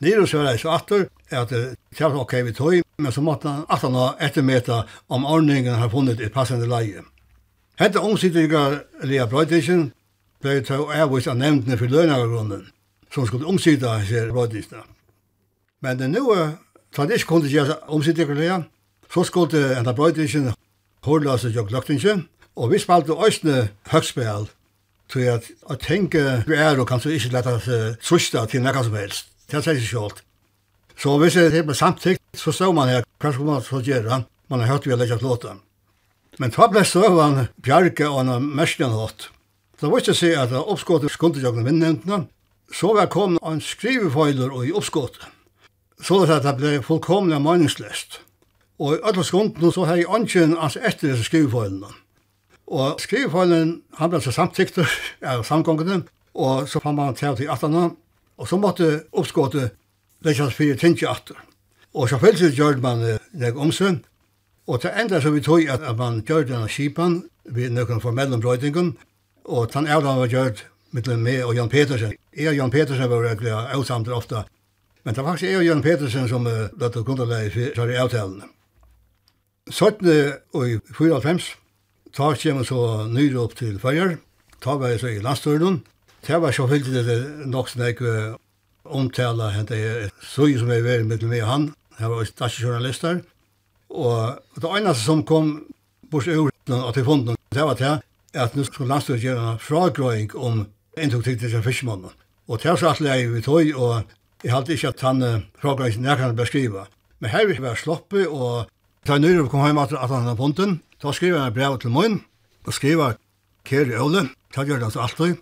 Nere 0.00 0.26
så 0.26 0.38
var 0.38 0.44
det 0.44 0.58
så 0.58 0.68
att 0.68 0.92
at 1.30 1.48
det 1.48 2.00
var 2.00 2.20
ok 2.20 2.32
vi 2.32 2.52
tog, 2.52 2.82
men 2.98 3.12
så 3.12 3.20
måtte 3.20 3.48
han 3.48 3.64
att 3.68 3.82
han 3.82 3.94
har 3.94 4.16
ett 4.18 4.86
om 5.06 5.26
ordningen 5.26 5.74
har 5.74 5.90
funnit 5.90 6.20
ett 6.20 6.32
passande 6.32 6.66
läge. 6.66 7.02
Hette 7.76 7.98
omsidiga 7.98 8.80
Lea 9.02 9.26
Breutichen 9.26 9.92
blev 10.40 10.64
tog 10.64 10.92
avvis 10.92 11.26
av 11.26 11.36
nevntene 11.36 11.76
för 11.76 11.88
lönagargrunden 11.88 12.66
som 13.14 13.26
skulle 13.26 13.44
omsida 13.44 14.04
sig 14.04 14.30
Breutichen. 14.30 14.82
Men 15.80 15.98
det 15.98 16.08
nu 16.08 16.20
Så 16.96 17.04
det 17.04 17.14
ikke 17.14 17.26
kunne 17.26 17.48
gjøre 17.48 17.76
omsidig 17.88 18.26
kollega. 18.26 18.62
Så 19.12 19.24
skulle 19.24 19.78
enda 19.78 19.92
brøydingen 19.92 20.52
hårdløse 21.04 21.48
jo 21.48 21.64
gløktinge. 21.64 22.24
Og 22.56 22.72
vi 22.72 22.78
spalte 22.78 23.14
òsne 23.14 23.68
høgspel, 23.90 24.48
Så 25.08 25.22
jeg, 25.22 25.40
jeg 25.70 25.78
tenker 25.80 26.42
du 26.44 26.52
er 26.52 26.78
og 26.78 26.88
kanskje 26.88 27.14
ikke 27.16 27.32
lett 27.32 27.46
at 27.48 27.68
trusta 28.04 28.44
til 28.46 28.64
nekka 28.64 28.84
som 28.84 28.98
helst. 28.98 29.30
Det 29.48 29.56
er 29.56 29.64
seg 29.64 29.80
sjålt. 29.80 30.20
Så 30.98 31.14
hvis 31.22 31.36
jeg 31.38 31.64
ble 31.64 31.76
samtidig, 31.78 32.18
så 32.36 32.52
stod 32.52 32.74
man 32.74 32.90
her, 32.90 33.06
kanskje 33.22 33.46
man 33.46 33.62
så 33.62 33.80
gjøre, 33.80 34.24
man 34.50 34.60
har 34.60 34.74
hørt 34.74 34.86
vi 34.86 34.92
har 34.92 34.98
legget 35.00 35.22
låten. 35.22 35.62
Men 36.38 36.52
ta 36.54 36.68
ble 36.70 36.84
støvan 36.84 37.46
bjerke 37.62 38.08
og 38.10 38.24
en 38.24 38.48
merskjen 38.58 38.92
hatt. 38.94 39.28
Da 39.80 39.88
var 39.88 40.02
ikke 40.02 40.14
å 40.16 40.18
si 40.18 40.32
at 40.34 40.52
oppskottet 40.58 41.14
skulle 41.14 41.38
ikke 41.38 41.64
vinnemtene, 41.66 42.26
så 42.74 42.92
var 42.94 43.08
kom 43.10 43.38
en 43.46 43.60
skrivefeiler 43.62 44.50
og 44.50 44.66
i 44.66 44.74
oppskottet. 44.74 45.24
Så 46.02 46.20
det 46.26 46.34
at 46.36 46.46
det 46.46 46.56
ble 46.58 46.72
fullkomlig 46.82 47.38
meningsløst. 47.42 48.20
Og 48.78 48.94
i 48.94 49.00
alle 49.06 49.24
skundene 49.26 49.72
så 49.74 49.86
har 49.86 49.98
jeg 49.98 50.06
ikke 50.06 50.44
ans 50.58 50.76
etter 50.76 51.12
disse 51.12 51.26
skrivefeilene. 51.26 51.90
Og 52.68 53.00
skrivefallen, 53.00 53.82
han 53.96 54.10
ble 54.12 54.20
så 54.20 54.32
samtikt 54.34 54.78
av 55.32 55.44
samgångene, 55.48 56.02
og 56.34 56.68
så 56.68 56.80
fann 56.84 56.98
man 56.98 57.16
til 57.16 57.36
til 57.36 57.50
atana, 57.50 57.90
og 58.38 58.48
så 58.48 58.58
måtte 58.60 59.04
oppskåte 59.12 59.70
lekkjans 60.24 60.54
fire 60.54 60.76
tinge 60.76 61.08
atter. 61.08 61.36
Og 61.94 62.08
så 62.08 62.18
følte 62.18 62.52
gjør 62.52 62.80
man 62.84 63.04
nek 63.32 63.56
omsø, 63.56 63.96
og 64.68 64.80
til 64.80 64.90
enda 65.00 65.20
så 65.20 65.30
vi 65.32 65.40
tog 65.40 65.64
at 65.68 65.96
man 65.96 66.20
gjør 66.20 66.44
denne 66.44 66.68
skipan, 66.68 67.22
ved 67.48 67.70
noen 67.72 68.00
for 68.00 68.12
mellombrøytingen, 68.12 68.96
og 69.44 69.72
den 69.72 69.86
avdan 69.88 70.18
var 70.20 70.28
gjør 70.28 70.60
mittlen 70.92 71.22
med 71.24 71.44
og 71.44 71.54
Jan 71.56 71.68
Petersen. 71.68 72.12
Jeg 72.36 72.48
og 72.48 72.56
Jan 72.56 72.70
Petersen 72.70 73.10
var 73.10 73.24
egentlig 73.24 73.52
avsamter 73.52 74.12
ofte, 74.12 74.44
men 75.04 75.14
det 75.14 75.24
var 75.24 75.32
faktisk 75.32 75.50
jeg 75.50 75.58
og 75.58 75.64
Jan 75.64 75.82
Petersen 75.82 76.28
som 76.28 76.46
uh, 76.46 76.68
løtte 76.80 77.02
grunderleie 77.02 77.72
for 77.76 77.94
avtalene. 78.02 78.50
Sånn 79.72 80.12
og 80.52 80.68
i 80.68 80.78
94, 80.92 81.56
Ta 82.16 82.32
kjem 82.34 82.64
så 82.64 83.06
nyr 83.10 83.36
opp 83.42 83.56
til 83.58 83.78
Føyer. 83.80 84.16
Ta 84.62 84.76
var 84.78 84.94
jeg 84.94 85.00
så 85.00 85.10
i 85.12 85.22
landstøyden. 85.22 85.82
Ta 86.26 86.38
var 86.42 86.52
så 86.52 86.66
fyllt 86.68 86.90
det 86.92 87.18
nok 87.46 87.68
som 87.68 87.84
jeg 87.86 87.98
omtala 88.88 89.50
hent 89.52 89.70
jeg 89.70 90.10
så 90.24 90.48
som 90.58 90.70
jeg 90.72 90.84
var 90.84 91.04
med 91.04 91.22
meg 91.28 91.42
og 91.42 91.48
han. 91.48 91.66
Jeg 91.98 92.10
var 92.10 92.24
stadig 92.24 92.62
journalister. 92.62 93.20
Og 93.90 94.38
det 94.56 94.70
eneste 94.78 95.04
som 95.04 95.24
kom 95.24 95.66
bort 96.10 96.28
ur 96.28 96.50
at 96.68 96.96
jeg 96.96 97.04
fond 97.04 97.28
det 97.28 97.64
var 97.64 97.74
til 97.74 98.00
at 98.34 98.56
nu 98.56 98.64
skulle 98.64 98.88
landstøyden 98.88 99.22
gjøre 99.22 99.52
en 99.52 99.58
fragrøying 99.58 100.34
om 100.36 100.66
inntok 100.98 101.24
til 101.24 101.38
til 101.38 101.62
fiskemannen. 101.62 102.12
Og 102.48 102.60
til 102.60 102.76
så 102.76 102.92
alle 102.92 103.14
jeg 103.14 103.32
vi 103.32 103.40
tog, 103.40 103.72
og 103.76 104.02
jeg 104.44 104.52
halte 104.52 104.72
ikke 104.72 104.88
at 104.88 105.00
han 105.00 105.44
fragrøyingen 105.60 106.02
nærkene 106.02 106.36
beskriva. 106.36 106.86
Men 107.20 107.30
her 107.30 107.46
vi 107.46 107.56
var 107.62 107.74
sloppe, 107.74 108.28
og 108.28 108.68
Ta 109.08 109.16
nøyre 109.16 109.46
kom 109.48 109.62
heim 109.64 109.78
at 109.80 109.94
han 109.96 110.26
hadde 110.26 110.36
ponten. 110.36 110.72
Ta 111.00 111.14
skriva 111.16 111.46
han 111.46 111.54
brev 111.56 111.78
til 111.80 111.88
moin. 111.94 112.18
Og 112.68 112.74
skriva 112.76 113.14
Kjeri 113.64 113.94
Øle. 113.96 114.26
Ta 114.52 114.66
gjør 114.68 114.82
det 114.82 114.84
altså 114.90 115.00
alltid. 115.00 115.38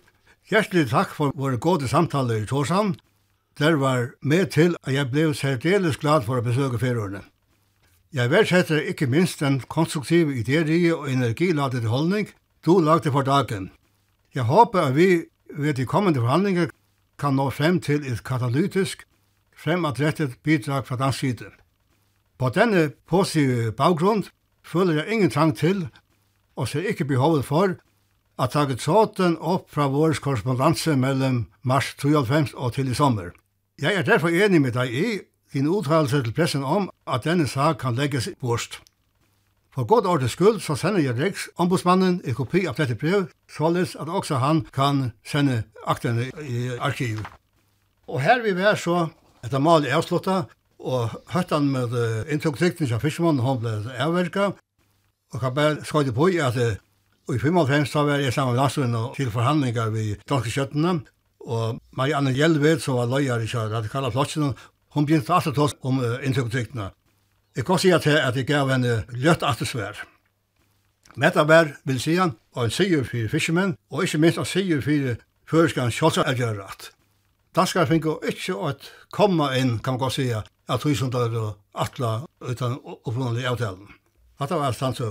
Hjertelig 0.47 0.85
takk 0.87 1.11
for 1.11 1.33
våre 1.35 1.59
gode 1.59 1.89
samtaler 1.91 2.45
i 2.45 2.47
Torsan. 2.47 2.93
Der 3.59 3.75
var 3.75 4.13
med 4.21 4.53
til 4.55 4.77
at 4.83 4.93
jeg 4.93 5.11
ble 5.11 5.33
særdeles 5.35 5.99
glad 5.99 6.23
for 6.23 6.39
å 6.39 6.45
besøke 6.47 6.79
ferieårene. 6.79 7.25
Jeg 8.15 8.31
verdsetter 8.31 8.87
ikke 8.87 9.11
minst 9.11 9.43
den 9.43 9.59
konstruktive 9.59 10.31
idérie 10.31 10.95
og 10.95 11.11
energiladet 11.11 11.83
holdning 11.91 12.31
du 12.63 12.79
lagde 12.79 13.11
for 13.11 13.27
dagen. 13.27 13.71
Jeg 14.31 14.47
håper 14.47 14.79
at 14.79 14.95
vi 14.95 15.25
ved 15.51 15.73
de 15.73 15.85
kommende 15.85 16.23
forhandlinger 16.23 16.71
kan 17.19 17.35
nå 17.35 17.49
frem 17.49 17.83
til 17.83 18.07
et 18.07 18.23
katalytisk 18.23 19.03
fremadrettet 19.51 20.39
bidrag 20.43 20.87
fra 20.87 20.95
dansk 20.95 21.19
side. 21.19 21.51
På 22.37 22.49
denne 22.53 22.89
positive 23.09 23.71
baggrund 23.71 24.29
føler 24.65 24.93
jeg 24.93 25.13
ingen 25.13 25.29
trang 25.33 25.55
til, 25.57 25.87
og 26.55 26.67
ser 26.67 26.89
ikke 26.89 27.05
behovet 27.05 27.45
for, 27.45 27.75
at 28.37 28.53
ta 28.53 28.65
tråden 28.77 29.37
opp 29.41 29.71
fra 29.73 29.87
vår 29.89 30.19
korrespondanse 30.21 30.93
mellom 30.95 31.47
mars 31.63 31.95
92 31.97 32.53
og 32.53 32.73
til 32.73 32.91
i 32.91 32.93
sommer. 32.93 33.31
Jeg 33.81 33.95
er 33.95 34.05
derfor 34.05 34.29
enig 34.29 34.61
med 34.61 34.75
deg 34.77 34.93
i 34.93 35.07
din 35.53 35.69
uttalelse 35.69 36.21
til 36.23 36.33
pressen 36.33 36.63
om 36.63 36.89
at 37.07 37.25
denne 37.25 37.47
sak 37.47 37.79
kan 37.81 37.95
legges 37.95 38.29
bort. 38.41 38.81
For 39.73 39.85
godt 39.85 40.05
ordens 40.05 40.31
skyld 40.31 40.59
så 40.59 40.75
sender 40.75 41.01
jeg 41.01 41.17
Riks 41.17 41.49
ombudsmannen 41.57 42.21
en 42.25 42.35
kopi 42.37 42.65
av 42.65 42.77
dette 42.77 42.95
brev, 42.97 43.27
således 43.49 43.95
at 43.95 44.09
også 44.09 44.39
han 44.41 44.65
kan 44.73 45.11
sende 45.25 45.63
aktene 45.85 46.31
i 46.41 46.69
arkiv. 46.79 47.21
Og 48.07 48.21
her 48.21 48.41
vil 48.41 48.57
være 48.57 48.77
så, 48.77 49.07
etter 49.45 49.59
mal 49.59 49.85
i 49.85 49.93
avsluttet, 49.93 50.49
Og 50.79 51.13
høttan 51.33 51.69
med 51.73 51.93
uh, 51.93 52.25
inntoktsikten 52.31 52.89
som 52.89 53.01
fiskemannen, 53.01 53.43
han 53.45 53.61
ble 53.61 53.75
avverka. 53.97 54.51
Og 55.33 55.41
kan 55.41 55.55
bare 55.55 55.85
skade 55.85 56.13
på 56.13 56.29
i 56.33 56.41
at 56.43 56.57
uh, 56.57 56.75
i 57.33 57.39
55 57.41 57.89
så 57.91 58.05
var 58.07 58.21
jeg 58.23 58.33
sammen 58.33 58.55
med 58.55 58.61
Lassen 58.61 58.95
til 59.15 59.31
forhandlingar 59.31 59.89
ved 59.91 60.21
Danske 60.29 60.53
Kjøttene. 60.53 60.99
Og 61.47 61.79
Marianne 61.97 62.31
Hjelved, 62.35 62.79
som 62.79 62.99
var 62.99 63.09
løyer 63.11 63.43
i 63.43 63.47
radikale 63.47 64.11
plotsen, 64.11 64.53
hun 64.93 65.05
begynte 65.05 65.33
alltid 65.33 65.55
tås 65.55 65.75
om 65.81 65.99
uh, 65.99 66.19
inntoktsikten. 66.23 66.89
Jeg 67.57 67.65
kan 67.65 67.79
si 67.81 67.89
at 67.89 68.05
jeg 68.05 68.45
gav 68.45 68.69
henne 68.69 69.01
løtt 69.09 69.43
atesvær. 69.43 70.03
Metta 71.17 71.43
var, 71.49 71.71
vil 71.89 71.99
si 71.99 72.13
han, 72.15 72.35
og 72.53 72.67
en 72.67 72.73
sier 72.73 73.01
for 73.01 73.31
fiskemenn, 73.31 73.73
og 73.89 74.03
ikke 74.05 74.19
minst 74.21 74.37
en 74.37 74.45
sier 74.45 74.83
for 74.85 75.15
føreskan 75.49 75.89
kjølsa 75.89 76.27
er 76.29 76.37
gjørat. 76.37 76.91
Danskar 77.57 77.87
finko 77.89 78.19
ikkje 78.29 78.53
å 78.53 78.69
komma 79.15 79.49
inn, 79.57 79.79
kan 79.81 79.95
man 79.95 80.03
godt 80.03 80.19
sija, 80.19 80.43
av 80.67 80.77
tog 80.77 80.97
som 80.97 81.11
tar 81.11 81.53
atla 81.71 82.27
utan 82.45 82.79
upprunnelige 83.05 83.51
avtalen. 83.51 83.87
Hatta 84.39 84.57
var 84.57 84.65
alt 84.65 84.79
hans 84.79 85.01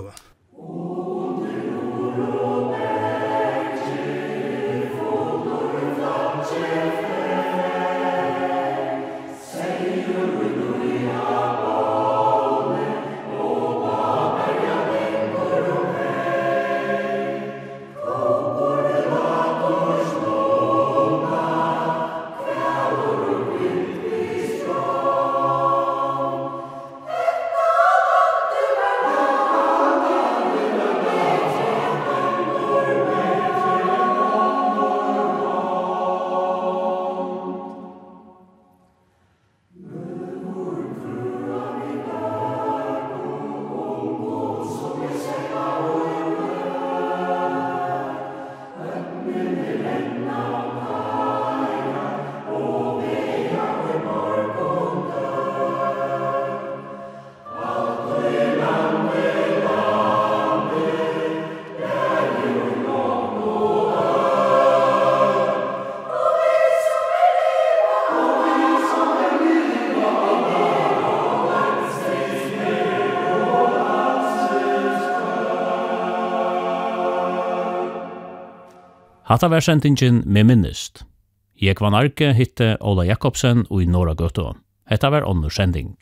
Hatta 79.27 79.49
var 79.51 79.59
sendingen 79.59 80.21
med 80.25 80.45
minnest. 80.47 81.01
Jeg 81.59 81.75
var 81.83 81.91
narke 81.91 82.29
hitte 82.31 82.77
Ola 82.79 83.03
Jakobsen 83.03 83.65
og 83.67 83.81
i 83.83 83.87
Nora 83.91 84.13
Gøtto. 84.15 84.53
Hetta 84.87 85.09
var 85.11 85.27
ånder 85.27 85.51
sending. 85.51 85.97